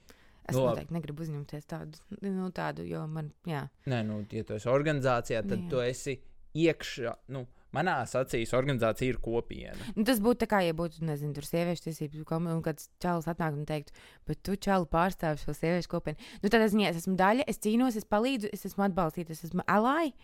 Es 0.49 0.57
no, 0.57 0.67
noteikti 0.67 0.95
negribu 0.95 1.23
uzņemties 1.23 1.67
tādu, 1.67 1.99
nu, 2.21 2.51
tādu 2.51 2.85
jo 2.89 3.07
man, 3.07 3.31
jā. 3.47 3.69
Nē, 3.87 4.03
nu, 4.05 4.27
ja 4.31 4.45
tu 4.45 4.55
esi 4.55 4.69
organizācijā, 4.69 5.43
tad 5.49 5.59
jā. 5.59 5.69
tu 5.71 5.81
esi 5.81 6.19
iekšā, 6.55 7.15
nu, 7.29 7.47
manā 7.75 7.97
acīs 8.05 8.55
organizācija 8.57 9.15
ir 9.15 9.21
kopiena. 9.25 9.91
Nu, 9.97 10.05
tas 10.07 10.21
būtu 10.23 10.45
tā 10.45 10.51
kā, 10.51 10.63
ja 10.65 10.77
būtu, 10.77 11.03
nezinu, 11.07 11.35
tur 11.37 11.47
sieviešu 11.49 11.89
tiesību 11.89 12.25
komanda, 12.29 12.57
un 12.59 12.65
kāds 12.65 12.89
čalis 13.03 13.29
atnāk 13.31 13.57
un 13.59 13.67
teikt, 13.69 13.93
bet 14.29 14.43
tu 14.47 14.57
čalis 14.57 14.91
pārstāvi 14.93 15.43
šo 15.43 15.57
sieviešu 15.57 15.91
kopienu. 15.93 16.31
Nu, 16.45 16.53
tad 16.53 16.65
es, 16.65 16.75
es 16.75 17.03
esmu 17.03 17.17
daļa, 17.21 17.47
es 17.51 17.61
cīnos, 17.65 17.99
es 18.01 18.09
palīdzu, 18.09 18.51
es 18.55 18.67
esmu 18.71 18.87
atbalstīta, 18.89 19.35
es 19.35 19.45
esmu 19.49 19.65
ally, 19.71 20.15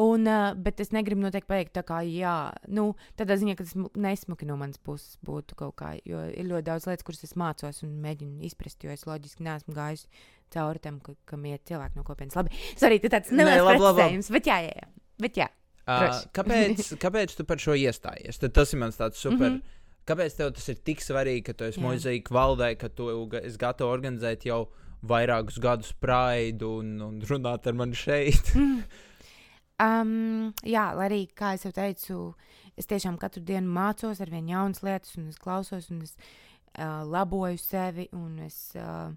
un, 0.00 0.26
uh, 0.28 0.50
bet 0.58 0.82
es 0.84 0.92
negribu 0.96 1.24
noteikti 1.24 1.50
pateikt, 1.50 1.74
tā 1.78 1.84
kā, 1.86 2.02
jā, 2.06 2.34
nu, 2.72 2.90
tādā 3.20 3.38
ziņā, 3.40 3.56
ka 3.58 3.66
tas 3.66 3.76
nesmuki 3.96 4.48
no 4.48 4.58
manas 4.60 4.80
puses 4.82 5.16
būtu 5.26 5.58
kaut 5.58 5.76
kā, 5.80 5.94
jo 6.08 6.22
ir 6.30 6.50
ļoti 6.50 6.68
daudz 6.68 6.88
lietas, 6.88 7.06
kuras 7.06 7.24
es 7.26 7.36
mācos 7.38 7.82
un 7.86 7.96
mēģinu 8.04 8.44
izprast, 8.50 8.82
jo 8.84 8.92
es 8.92 9.06
loģiski 9.08 9.46
neesmu 9.46 9.76
gājis 9.76 10.06
cauri 10.50 10.82
tam, 10.82 10.98
ka, 11.04 11.14
kam 11.30 11.46
iet 11.48 11.64
cilvēki 11.68 11.98
no 11.98 12.04
kopienas. 12.06 12.36
Labi, 12.38 12.54
sorry, 12.80 13.00
tas 13.02 13.14
tāds 13.16 13.32
Nē, 13.32 13.44
neliels 13.44 13.66
labi, 13.68 13.84
labi, 13.86 14.06
labi. 14.08 14.36
bet 14.36 14.50
jā, 14.50 14.58
jā, 14.66 14.76
jā. 14.82 14.90
Bet 15.20 15.38
jā. 15.38 15.48
Uh, 15.88 16.20
kāpēc, 16.36 16.94
kāpēc 17.00 17.36
tu 17.38 17.46
par 17.48 17.62
šo 17.62 17.76
iestājies? 17.78 18.40
Tad 18.42 18.56
tas 18.58 18.74
ir 18.74 18.82
mans 18.82 18.98
tāds 19.00 19.20
super. 19.20 19.50
Mm. 19.50 19.56
-hmm. 19.60 19.78
Kāpēc 20.10 20.36
tev 20.36 20.52
tas 20.56 20.68
ir 20.68 20.78
tik 20.82 21.00
svarīgi, 21.04 21.44
ka 21.44 21.52
tu 21.52 21.64
esi 21.64 21.78
Jā. 21.78 21.84
mūziķa 21.86 22.34
valdē, 22.34 22.74
ka 22.78 22.88
tu 22.88 23.28
esi 23.42 23.58
gatavs 23.58 23.90
organizēt 23.90 24.46
jau 24.48 24.68
vairākus 25.02 25.60
gadus 25.60 25.92
praidu 25.92 26.78
un, 26.80 27.00
un 27.00 27.20
runāt 27.20 27.66
ar 27.66 27.72
mani 27.72 27.94
šeit? 27.94 28.52
Um, 29.80 30.52
jā, 30.66 30.90
lai 30.92 31.06
arī, 31.08 31.20
kā 31.32 31.54
jau 31.56 31.70
teicu, 31.72 32.16
es 32.76 32.88
tiešām 32.90 33.16
katru 33.20 33.40
dienu 33.48 33.70
mācos 33.72 34.20
ar 34.20 34.28
vien 34.28 34.48
jaunas 34.50 34.82
lietas, 34.84 35.14
un 35.16 35.30
es 35.30 35.38
klausos, 35.40 35.88
un 35.94 36.02
es 36.04 36.12
uh, 36.18 37.00
laboju 37.08 37.56
sevi. 37.62 38.08
un 38.12 38.42
Es, 38.44 38.58
uh, 38.76 39.14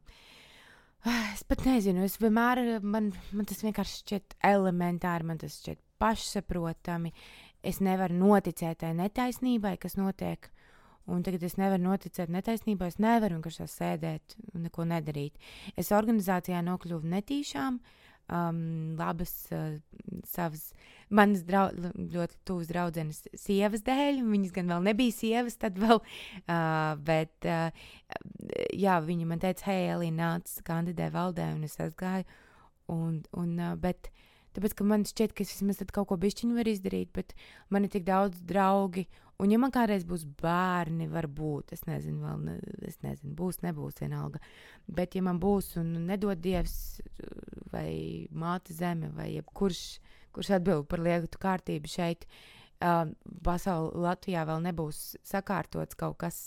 es 1.33 1.43
pat 1.43 1.65
nezinu, 1.67 2.05
es 2.07 2.15
vienmēr, 2.21 2.79
man, 2.79 3.11
man 3.31 3.49
tas 3.49 3.59
vienkārši 3.65 3.99
šķiet 4.05 4.37
elementāri, 4.53 5.27
man 5.27 5.41
tas 5.41 5.59
šķiet 5.59 5.81
pašsaprotami. 6.03 7.13
Es 7.63 7.79
nevaru 7.79 8.19
noticēt 8.19 8.83
tai 8.83 8.91
netaisnībai, 8.99 9.77
kas 9.79 9.95
notiek. 9.95 10.51
Un 11.11 11.23
tagad 11.23 11.43
es 11.43 11.57
nevaru 11.59 11.83
noticēt 11.83 12.31
netaisnībai, 12.31 12.87
es 12.93 12.99
nevaru 13.01 13.35
vienkārši 13.35 13.67
sēdēt 13.71 14.37
un 14.53 14.63
neko 14.67 14.85
nedarīt. 14.87 15.35
Es 15.79 15.91
organizācijā 15.95 16.61
nokļuvu 16.63 17.09
netīšām, 17.11 17.79
um, 18.31 18.61
labas 18.99 19.33
uh, 19.51 19.73
savas, 20.27 20.69
manas 21.11 21.43
drau, 21.47 21.65
ļoti 21.91 22.39
tuvas 22.47 22.71
draudzenes 22.71 23.19
sievas 23.35 23.83
dēļ. 23.83 24.21
Viņas 24.29 24.55
gan 24.55 24.71
vēl 24.71 24.87
nebija 24.87 25.17
sievas, 25.17 25.59
tad 25.59 25.79
vēl, 25.81 25.99
uh, 25.99 26.95
bet 27.03 27.51
uh, 27.51 27.91
jā, 28.71 28.95
viņa 29.03 29.27
man 29.27 29.43
teica, 29.43 29.67
hei, 29.73 29.89
Elīna, 29.97 30.37
nāc, 30.37 30.55
kandidē 30.67 31.11
valdē, 31.11 31.51
un 31.57 31.67
es 31.67 31.75
aizgāju. 31.83 32.23
Un, 32.91 33.19
un, 33.39 33.57
uh, 33.59 33.75
bet, 33.79 34.12
tāpēc, 34.55 34.75
ka 34.77 34.87
man 34.87 35.05
šķiet, 35.07 35.35
ka 35.35 35.45
es 35.45 35.53
vismaz 35.55 35.81
kaut 35.91 36.09
ko 36.11 36.17
bišķiņu 36.21 36.57
varu 36.57 36.73
izdarīt, 36.73 37.11
bet 37.15 37.35
man 37.73 37.87
ir 37.87 37.93
tik 37.93 38.07
daudz 38.07 38.41
draugi. 38.49 39.07
Un, 39.41 39.51
ja 39.51 39.57
man 39.59 39.73
kādreiz 39.73 40.05
būs 40.07 40.27
bērni, 40.39 41.09
varbūt, 41.11 41.73
es 41.75 41.87
nezinu, 41.89 42.21
vēl, 42.21 42.41
ne, 42.47 42.57
es 42.87 42.99
nezinu, 43.03 43.33
būs, 43.35 43.63
nebūs 43.65 43.97
vienalga. 43.99 44.39
Bet, 44.87 45.17
ja 45.17 45.23
man 45.25 45.41
būs, 45.41 45.73
un 45.81 45.89
nedod 46.07 46.39
dievs, 46.39 47.01
vai 47.73 47.89
māte 48.29 48.77
zeme, 48.77 49.09
vai 49.17 49.31
jebkurš, 49.33 49.83
kurš 50.33 50.53
atbild 50.59 50.85
par 50.89 51.01
lietu 51.03 51.41
kārtību 51.41 51.89
šeit, 51.89 52.27
uh, 52.29 52.52
pasaulē, 52.83 53.91
Latvijā 54.03 54.43
vēl 54.47 54.61
nebūs 54.65 54.99
sakārtots 55.25 55.97
kaut 55.99 56.17
kas, 56.23 56.37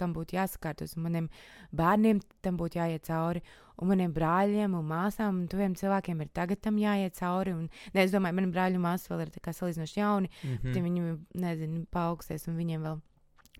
kam 0.00 0.14
būtu 0.16 0.36
jāsakārtos. 0.36 0.96
Maniem 0.98 1.28
bērniem 1.76 2.20
tam 2.42 2.58
būtu 2.60 2.80
jāiet 2.80 3.06
cauri, 3.06 3.42
un 3.78 3.90
maniem 3.92 4.14
brāļiem 4.16 4.74
un 4.76 4.88
māsām 4.88 5.42
un 5.42 5.48
tuviem 5.52 5.76
cilvēkiem 5.78 6.24
ir 6.24 6.32
tagad 6.34 6.62
tam 6.64 6.80
jāiet 6.80 7.18
cauri. 7.18 7.54
Un, 7.54 7.68
ne, 7.94 8.02
es 8.04 8.14
domāju, 8.14 8.38
maniem 8.40 8.54
brāļiem 8.54 8.80
un 8.80 8.88
māsām 8.88 9.14
vēl 9.14 9.26
ir 9.26 9.34
tā 9.36 9.54
salīdzinoši 9.54 10.00
jauni, 10.00 10.32
mm. 10.32 10.56
Mhm. 10.56 10.72
tad 10.74 10.88
viņi, 10.88 11.16
nezinu, 11.46 11.84
paaugstēs, 11.94 12.48
un 12.50 12.58
viņiem 12.60 12.86
vēl 12.88 13.00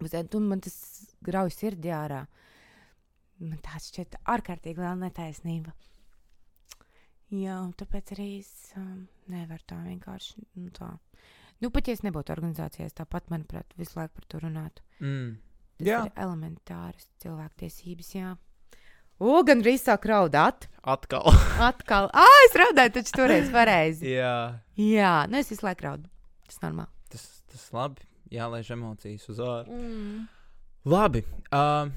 būs, 0.03 0.19
un 0.41 0.51
man 0.51 0.65
tas 0.65 0.77
grauj 1.25 1.55
sirdī 1.55 1.95
ārā. 1.95 2.25
Man 3.39 3.61
tāds 3.61 3.91
šķiet 3.93 4.17
ārkārtīgi 4.33 4.81
liela 4.81 4.97
netaisnība. 4.99 5.75
Jā, 7.35 7.59
tāpēc 7.77 8.13
arī 8.15 8.29
es 8.39 8.51
um, 8.79 9.09
nevaru 9.33 9.65
tā 9.67 9.81
vienkārši. 9.83 10.45
Nu, 10.63 10.71
tā. 10.75 10.93
Nu, 11.63 11.71
pat 11.75 11.89
ja 11.89 11.95
es 11.97 12.03
nebūtu 12.07 12.33
organizācijā, 12.35 12.87
es 12.91 12.97
tāpat, 12.97 13.29
manuprāt, 13.33 13.71
visu 13.81 13.99
laiku 13.99 14.15
par 14.19 14.27
to 14.33 14.41
runātu. 14.43 14.85
Mm. 15.01 15.37
Tas 15.77 15.89
Jā. 15.91 16.01
ir 16.09 16.13
elementāras 16.25 17.09
cilvēktiesības, 17.23 18.11
jā. 18.17 18.35
O, 19.21 19.39
gan 19.49 19.63
arī 19.65 19.77
sāk 19.81 20.05
raudāt. 20.09 20.67
Atkal. 20.85 21.25
Atkal. 21.71 22.11
Ah, 22.13 22.39
es 22.49 22.57
raudāju, 22.61 22.95
taču 22.99 23.17
toreiz 23.17 23.49
pareizi. 23.53 24.11
Jā, 24.17 24.61
Jā, 24.77 25.13
nu 25.33 25.41
es 25.41 25.49
visu 25.53 25.65
laiku 25.65 25.87
raudu. 25.89 26.09
Tas 26.47 26.59
ir 26.61 26.67
normāli. 26.69 26.93
tas, 27.13 27.25
tas 27.53 27.67
labi. 27.73 28.05
Jālaiž 28.35 28.73
emocijas 28.75 29.29
uz 29.31 29.39
ārā. 29.41 29.65
Mm. 29.71 30.27
Labi. 30.91 31.23
Uh, 31.55 31.89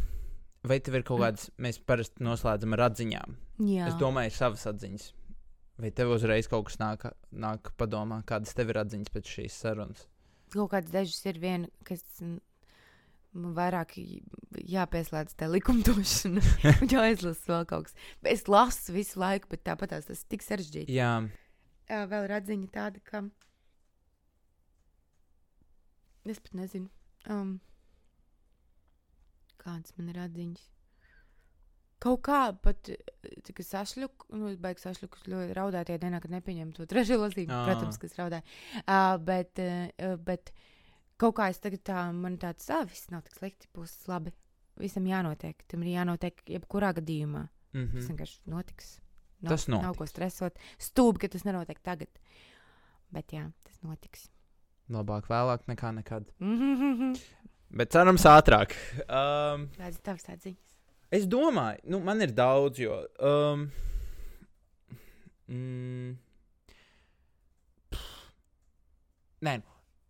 vai 0.70 0.78
tev 0.86 1.00
ir 1.00 1.04
kaut 1.08 1.20
kādas, 1.24 1.50
mēs 1.62 1.80
parasti 1.82 2.24
noslēdzam 2.26 2.76
ar 2.78 2.86
atziņām? 2.88 3.36
Jā. 3.68 3.88
Es 3.90 3.98
domāju, 4.00 4.32
savas 4.36 4.64
atziņas. 4.70 5.10
Vai 5.80 5.94
tev 5.96 6.12
uzreiz 6.12 6.50
kaut 6.52 6.68
kas 6.68 6.80
nāk, 6.82 7.06
nāk 7.32 7.72
padomā, 7.80 8.20
kādas 8.28 8.52
tev 8.58 8.74
ir 8.74 8.82
atziņas 8.82 9.14
pēc 9.16 9.36
šīs 9.38 9.60
sarunas? 9.64 10.08
kaut 10.54 10.72
kādas 10.74 10.94
dažas 10.94 11.26
ir 11.30 11.40
viena, 11.42 11.70
kas 11.88 12.02
mm, 12.24 12.40
man 13.40 13.56
vairāk 13.58 13.96
jāpieslēdz 14.74 15.36
tā 15.40 15.50
likumdošana, 15.52 16.44
jāizlasa 16.94 17.54
vēl 17.54 17.68
kaut 17.70 17.90
kas. 17.90 17.98
Es 18.34 18.48
lasu 18.50 18.96
visu 18.96 19.22
laiku, 19.22 19.52
bet 19.54 19.66
tāpat 19.68 19.94
tas 19.96 20.10
ir 20.10 20.24
tik 20.32 20.46
sarežģīti. 20.46 20.96
Jā, 20.96 21.14
vēl 21.90 22.28
ir 22.28 22.36
atziņa 22.40 22.72
tāda, 22.74 23.04
ka. 23.06 23.24
Es 26.30 26.42
pat 26.46 26.54
nezinu, 26.60 26.90
um, 27.32 27.56
kādas 29.62 29.96
man 29.98 30.12
ir 30.12 30.20
atziņas. 30.28 30.68
Kaut 32.00 32.22
kā 32.24 32.40
pat 32.64 32.90
tikai 33.44 33.66
sašļuku, 33.68 34.30
nu, 34.40 34.48
es 34.54 34.60
beigu 34.62 34.80
sašļuku 34.80 35.26
ļoti 35.28 35.56
raudāt, 35.58 35.90
ja 35.92 36.00
dienā, 36.00 36.22
kad 36.24 36.32
nepieņemu 36.32 36.76
to 36.78 36.88
trešo 36.92 37.18
lasījumu, 37.20 37.56
Ā. 37.56 37.64
protams, 37.68 38.00
kas 38.00 38.16
raudāja. 38.20 38.46
Uh, 38.86 39.18
bet, 39.28 39.60
uh, 39.60 40.16
bet 40.24 40.54
kaut 41.20 41.36
kā 41.42 41.50
es 41.52 41.60
tagad 41.60 41.84
tā, 41.90 42.06
man 42.16 42.38
tāds, 42.40 42.70
ah, 42.72 42.86
viss 42.88 43.12
nav 43.12 43.26
tik 43.28 43.36
slikti, 43.36 43.68
būs 43.76 43.98
labi. 44.12 44.32
Visam 44.80 45.04
jānotiek, 45.04 45.60
tam 45.68 45.84
ir 45.84 45.98
jānotiek 45.98 46.40
jebkurā 46.48 46.94
gadījumā. 47.02 47.50
mm 47.74 47.88
Tas 47.92 48.04
-hmm. 48.04 48.08
vienkārši 48.14 48.40
notiks. 48.48 49.00
Nav, 49.42 49.50
Tas 49.50 49.68
Nav 49.68 49.96
ko 49.96 50.06
stresot. 50.08 50.58
Stūbi, 50.78 51.20
ka 51.20 51.28
tas 51.28 51.44
nenotiek 51.44 51.80
tagad. 51.80 52.10
Bet 53.12 53.32
jā, 53.32 53.52
tas 53.64 53.82
notiks. 53.82 54.30
labāk 54.90 55.28
vēlāk 55.28 55.68
nekā 55.68 55.92
nekad. 55.96 56.32
Kādas 56.40 57.22
Bet 57.70 57.92
cerams, 57.94 58.26
ātrāk. 58.26 58.74
Um, 59.06 59.68
ir 59.78 59.98
tavas 60.02 60.26
atziņas? 60.34 60.69
Es 61.12 61.28
domāju, 61.30 61.84
nu, 61.94 62.02
man 62.06 62.22
ir 62.26 62.34
daudz, 62.38 62.82
jo. 62.82 63.00
Um, 63.20 63.68
mm, 65.50 66.14
pff, 67.94 68.30
nē, 69.48 69.56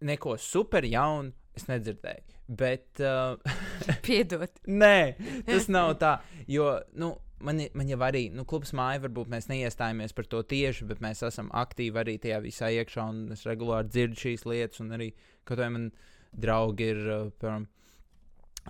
neko 0.10 0.36
super 0.42 0.88
jaunu 0.88 1.34
es 1.56 1.68
nedzirdēju. 1.70 2.38
Bet. 2.50 2.88
Uh, 3.00 3.38
Piedod. 4.06 4.50
Nē, 4.66 5.16
tas 5.48 5.68
nav 5.70 5.96
tā. 6.02 6.16
Jo, 6.50 6.72
nu, 6.98 7.14
man, 7.46 7.62
man 7.78 7.92
jau 7.92 8.00
arī, 8.06 8.26
nu, 8.34 8.46
klubs 8.50 8.74
māja, 8.78 9.04
varbūt 9.06 9.30
mēs 9.32 9.50
neiestājāmies 9.52 10.16
par 10.18 10.30
to 10.32 10.42
tieši, 10.54 10.88
bet 10.90 11.04
mēs 11.04 11.24
esam 11.28 11.52
aktīvi 11.56 12.02
arī 12.02 12.18
tajā 12.22 12.40
visā 12.44 12.72
iekšā, 12.80 13.06
un 13.14 13.36
es 13.36 13.46
regulāri 13.48 13.92
dzirdu 13.92 14.24
šīs 14.24 14.48
lietas, 14.50 14.82
un 14.84 14.96
arī, 14.98 15.12
kaut 15.48 15.62
vai 15.62 15.70
man 15.76 15.92
draugi 16.36 16.90
ir, 16.94 17.04
uh, 17.06 17.30
piemēram, 17.42 17.70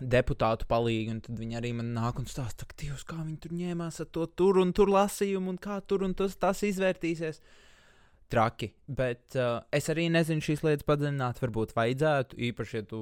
deputātu 0.01 0.67
palīgi, 0.69 1.11
un 1.13 1.21
tad 1.25 1.39
viņi 1.39 1.57
arī 1.59 1.71
man 1.75 1.93
nāk 1.95 2.19
un 2.21 2.27
stāsta, 2.29 2.67
ka, 2.69 2.75
Dievs, 2.79 3.03
kā 3.07 3.17
viņi 3.21 3.39
tur 3.43 3.55
ņēmās 3.57 3.99
ar 4.03 4.11
to 4.15 4.27
tur 4.39 4.59
un 4.61 4.73
tur 4.73 4.91
lasījumu, 4.93 5.55
un 5.55 5.57
kā 5.61 5.79
tur 5.85 6.05
un 6.07 6.13
tas, 6.17 6.35
tas 6.39 6.63
izvērtīsies. 6.63 7.41
Traki, 8.29 8.69
bet 8.85 9.33
uh, 9.41 9.63
es 9.73 9.89
arī 9.89 10.05
nezinu 10.13 10.43
šīs 10.45 10.61
lietas 10.61 10.85
padziļināt. 10.85 11.39
Varbūt 11.41 11.73
vajadzētu, 11.73 12.37
īpaši, 12.51 12.75
ja 12.77 12.85
tu 12.85 12.99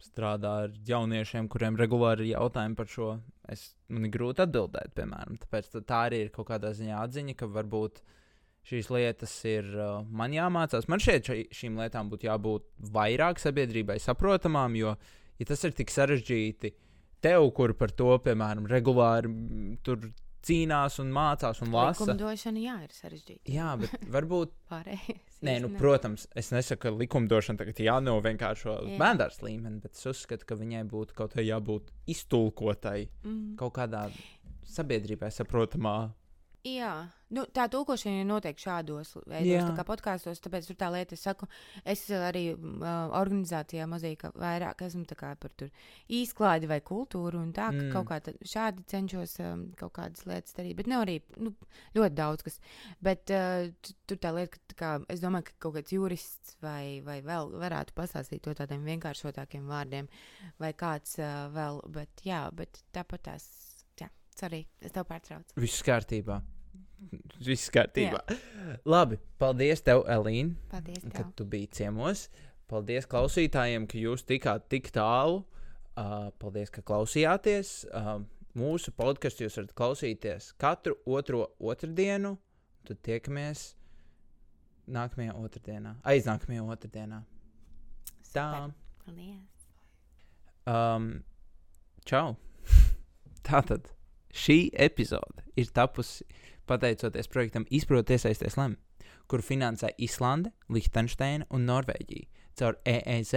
strādā 0.00 0.52
ar 0.64 0.72
jauniešiem, 0.88 1.48
kuriem 1.52 1.76
regulāri 1.76 2.24
ir 2.24 2.38
jautājumi 2.38 2.76
par 2.78 2.88
šo. 2.88 3.10
Es, 3.52 3.74
man 3.92 4.08
ir 4.08 4.14
grūti 4.14 4.42
atbildēt, 4.46 4.94
piemēram. 4.96 5.36
Tāpēc 5.44 5.68
tā- 5.76 6.00
arī 6.08 6.22
ir 6.24 6.32
kaut 6.32 6.48
kādā 6.48 6.72
ziņā 6.76 7.02
atziņa, 7.04 7.36
ka 7.36 7.50
varbūt 7.52 8.00
šīs 8.66 8.88
lietas 8.96 9.36
ir 9.44 9.68
uh, 9.76 10.00
man 10.08 10.32
jāmācās. 10.32 10.88
Man 10.88 11.04
šeit 11.04 11.28
šai- 11.28 11.46
šīm 11.52 11.76
lietām 11.76 12.08
būtu 12.10 12.26
jābūt 12.30 12.64
vairāk 12.96 13.38
sabiedrībai 13.38 14.00
saprotamām, 14.00 14.74
jo, 14.80 14.96
ja 15.38 15.48
tas 15.48 15.64
ir 15.64 15.74
tik 15.76 15.90
sarežģīti, 15.94 16.72
tev, 17.24 17.48
kur 17.56 17.74
par 17.78 17.90
to, 17.96 18.12
piemēram, 18.24 18.68
regulāri 18.70 19.30
tur 19.86 20.10
cīnās 20.46 21.00
un 21.02 21.08
mācās 21.10 21.58
un 21.64 21.72
lasa. 21.74 22.04
Likumdošana, 22.04 22.60
jā, 22.62 22.74
ir 22.86 22.92
sarežģīta. 22.94 23.50
Jā, 23.50 23.72
bet 23.80 24.04
varbūt 24.16 24.52
Pārējais. 24.70 25.40
Nē, 25.46 25.56
nu, 25.64 25.72
protams, 25.78 26.28
es 26.38 26.52
nesaku, 26.54 26.86
ka 26.86 26.92
likumdošana 26.94 27.60
tagad 27.60 27.80
jānovienkāršo 27.82 28.76
uz 28.84 28.92
Jā. 28.94 28.98
bērnu 29.02 29.26
līmeni, 29.48 29.80
bet 29.82 29.98
es 29.98 30.06
uzskatu, 30.08 30.46
ka 30.48 30.56
viņai 30.58 30.84
būtu 30.90 31.16
kaut 31.18 31.34
kā 31.36 31.44
jābūt 31.44 31.90
iztulkotai 32.14 33.08
Mm. 33.26 33.56
kaut 33.58 33.74
kādā 33.76 34.06
sabiedrībai 34.70 35.28
saprotamā. 35.34 36.12
Jā, 36.66 36.92
nu, 37.30 37.44
tā 37.54 37.68
tulkošana 37.70 38.22
ir 38.22 38.26
noteikti 38.26 38.64
šādos 38.64 39.12
veidos, 39.30 39.68
tā 39.68 39.74
kā 39.76 39.84
podkāstos. 39.86 40.40
Tāpēc 40.42 40.66
tur 40.66 40.76
tā 40.80 40.88
lieta, 40.90 41.14
es 41.14 41.20
saku, 41.22 41.46
es 41.84 42.00
arī 42.10 42.42
uh, 42.56 43.12
organizācijā 43.14 43.84
mazliet 43.86 44.18
ka 44.18 44.30
vairāk 44.34 44.82
esmu 44.82 45.04
tā 45.06 45.14
par 45.38 45.52
tur 45.54 45.68
izklaidi 46.08 46.66
vai 46.70 46.80
kultūru 46.80 47.38
un 47.38 47.52
tā, 47.54 47.68
ka 47.70 47.84
Mm. 47.84 47.92
kaut 47.92 48.08
kā 48.08 48.18
tad 48.30 48.40
šādi 48.42 48.82
cenšos 48.90 49.36
um, 49.44 49.62
kaut 49.78 49.92
kādas 50.00 50.24
lietas 50.26 50.56
darīt. 50.58 50.74
Bet 50.80 50.86
ne 50.90 50.96
arī 50.96 51.20
nu, 51.38 51.52
ļoti 51.94 52.14
daudz 52.18 52.42
kas. 52.48 52.58
Bet 53.00 53.30
uh, 53.30 53.68
tu- 53.80 53.94
tur 54.06 54.16
tā 54.26 54.34
lieta, 54.34 54.56
ka 54.56 54.64
tā 54.74 54.78
kā, 54.82 54.90
es 55.14 55.20
domāju, 55.22 55.44
ka 55.52 55.52
kaut 55.68 55.76
kāds 55.78 55.92
jurists 55.94 56.56
vai, 56.62 57.00
vai 57.06 57.20
vēl 57.22 57.52
varētu 57.62 57.94
pastāstīt 57.94 58.42
to 58.42 58.54
tādiem 58.58 58.82
vienkāršotākiem 58.90 59.70
vārdiem 59.70 60.08
vai 60.58 60.72
kāds 60.72 61.18
uh, 61.22 61.46
vēl. 61.54 61.80
Bet 61.94 62.26
jā, 62.26 62.42
bet 62.52 62.82
tāpat 62.92 63.22
tās, 63.30 63.46
jā, 64.00 64.10
sorry, 64.34 64.64
es 64.80 64.90
tev 64.92 65.04
pārtraucu. 65.06 65.54
Viss 65.62 65.82
kārtībā. 65.86 66.40
Viss 67.44 67.70
kārtībā. 67.72 68.22
Labi, 68.88 69.18
paldies 69.40 69.82
tev, 69.84 70.04
Elīna, 70.10 70.56
Paldies 70.70 71.02
tev. 71.04 71.12
ka 71.12 71.24
tu 71.36 71.44
biji 71.44 71.68
ciemos. 71.80 72.26
Paldies 72.70 73.06
klausītājiem, 73.06 73.86
ka 73.86 74.00
jūs 74.00 74.24
tikāt 74.26 74.66
tik 74.72 74.90
tālu. 74.94 75.44
Uh, 75.96 76.30
paldies, 76.40 76.72
ka 76.72 76.82
klausījāties. 76.84 77.84
Uh, 77.92 78.24
mūsu 78.56 78.92
podkāstu 78.96 79.46
jūs 79.46 79.58
varat 79.60 79.74
klausīties 79.76 80.50
katru 80.60 80.96
otro 81.06 81.46
otrdienu. 81.60 82.36
Tad 82.86 83.00
tiekamies 83.06 83.74
nākamajā 84.86 85.34
otrdienā, 85.40 85.96
aiznākamajā 86.06 86.64
otrdienā. 86.74 87.22
Tā. 88.32 88.48
Paldies. 89.04 89.68
Um, 90.66 91.10
čau! 92.08 92.34
Tātad 93.46 93.92
šī 94.34 94.58
epizode 94.74 95.44
ir 95.56 95.70
tapusi 95.74 96.26
pateicoties 96.68 97.30
projektam 97.30 97.66
Izprot, 97.70 98.10
iesaisties 98.10 98.56
lem, 98.58 98.76
kuru 99.30 99.44
finansē 99.44 99.92
Islande, 100.02 100.52
Lihtenšteina 100.72 101.48
un 101.54 101.66
Norvēģija 101.68 102.28
caur 102.56 102.78
EEZ 102.88 103.34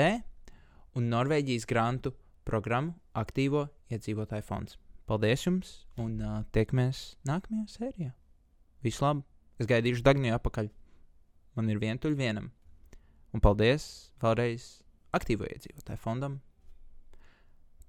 un 0.97 1.09
Norvēģijas 1.11 1.67
grantu 1.69 2.13
programmu 2.47 2.95
Aktīvo 3.19 3.67
iedzīvotāju 3.91 4.45
fonds. 4.47 4.77
Paldies 5.09 5.45
jums 5.45 5.73
un 5.99 6.19
uh, 6.21 6.41
tiekamies 6.53 7.17
nākamajā 7.27 7.65
sērijā. 7.73 8.11
Visu 8.85 9.03
labu! 9.03 9.25
Es 9.59 9.67
gaidīšu 9.67 10.05
Dagniju 10.05 10.37
atpakaļ. 10.37 10.69
Man 11.57 11.71
ir 11.73 11.81
vientuļ 11.81 12.13
vienam. 12.15 12.51
Un 13.35 13.43
paldies 13.43 14.13
vēlreiz 14.23 14.69
Aktīvo 15.17 15.49
iedzīvotāju 15.49 15.99
fondam 15.99 16.37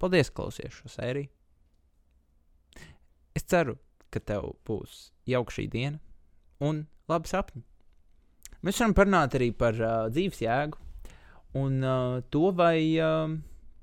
Paldies, 0.01 0.31
klausies 0.33 0.73
šo 0.73 0.89
sēriju. 0.89 1.29
Es 3.37 3.45
ceru, 3.45 3.75
ka 4.11 4.23
tev 4.23 4.55
būs 4.67 5.11
jauka 5.31 5.57
šī 5.57 5.67
diena 5.73 6.01
un 6.61 6.85
labi 7.11 7.31
sapņi. 7.31 7.63
Mēs 8.61 8.81
varam 8.83 8.95
parunāt 8.97 9.37
arī 9.39 9.51
par 9.57 9.79
uh, 9.81 10.09
dzīves 10.13 10.43
jēgu 10.45 10.81
un 11.61 11.81
uh, 11.81 12.21
to, 12.31 12.51
vai 12.57 12.77
uh, 13.01 13.33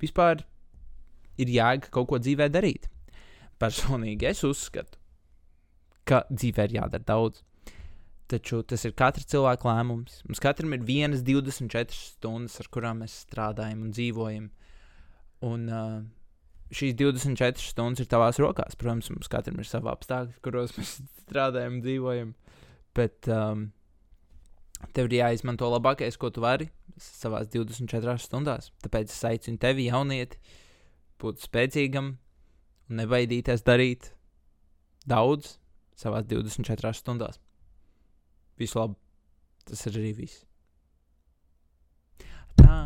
vispār 0.01 0.43
ir 1.41 1.51
jēga 1.53 1.91
kaut 1.93 2.09
ko 2.11 2.21
dzīvē 2.21 2.49
darīt. 2.53 2.87
Personīgi 3.57 4.29
es 4.29 4.43
uzskatu, 4.45 4.99
ka 6.07 6.23
dzīvē 6.29 6.67
ir 6.67 6.77
jādara 6.81 7.07
daudz. 7.07 7.41
Taču 8.27 8.59
tas 8.67 8.83
ir 8.83 8.91
katra 8.97 9.23
cilvēka 9.23 9.69
lēmums. 9.69 10.19
Mums 10.27 10.41
katram 10.43 10.75
ir 10.75 10.83
vienas 10.85 11.23
24 11.25 11.95
stundas, 11.95 12.57
ar 12.59 12.67
kurām 12.73 13.01
mēs 13.01 13.15
strādājam 13.23 13.85
un 13.85 13.93
dzīvojam. 13.95 14.49
Un 15.47 15.67
uh, 15.71 16.01
šīs 16.73 16.95
24 16.99 17.63
stundas 17.63 18.03
ir 18.03 18.09
tavās 18.11 18.39
rokās. 18.41 18.77
Protams, 18.79 19.09
mums 19.13 19.31
katram 19.31 19.59
ir 19.61 19.69
savi 19.69 19.91
apstākļi, 19.91 20.37
kuros 20.45 20.75
mēs 20.77 20.97
strādājam 21.23 21.79
dzīvojam. 21.85 22.33
Bet 22.97 23.29
um, 23.31 23.69
tev 24.95 25.09
ir 25.09 25.19
jāizmanto 25.21 25.69
labākais, 25.71 26.17
ko 26.19 26.31
tu 26.33 26.43
vari 26.43 26.69
savā 27.01 27.43
24 27.45 28.17
stundās. 28.21 28.71
Tāpēc 28.83 29.13
es 29.13 29.25
aicinu 29.29 29.61
tevi, 29.61 29.87
jaunieti, 29.91 30.39
būt 31.21 31.45
spēcīgam 31.45 32.15
un 32.87 33.01
nebaidīties 33.01 33.65
darīt 33.67 34.11
daudz 35.07 35.57
savā 35.97 36.23
24 36.25 36.93
stundās. 36.97 37.41
Visu 38.57 38.81
labu! 38.81 38.97
Tas 39.67 39.83
ir 39.89 39.97
arī 39.99 40.13
viss. 40.15 40.45
Tā. 42.55 42.77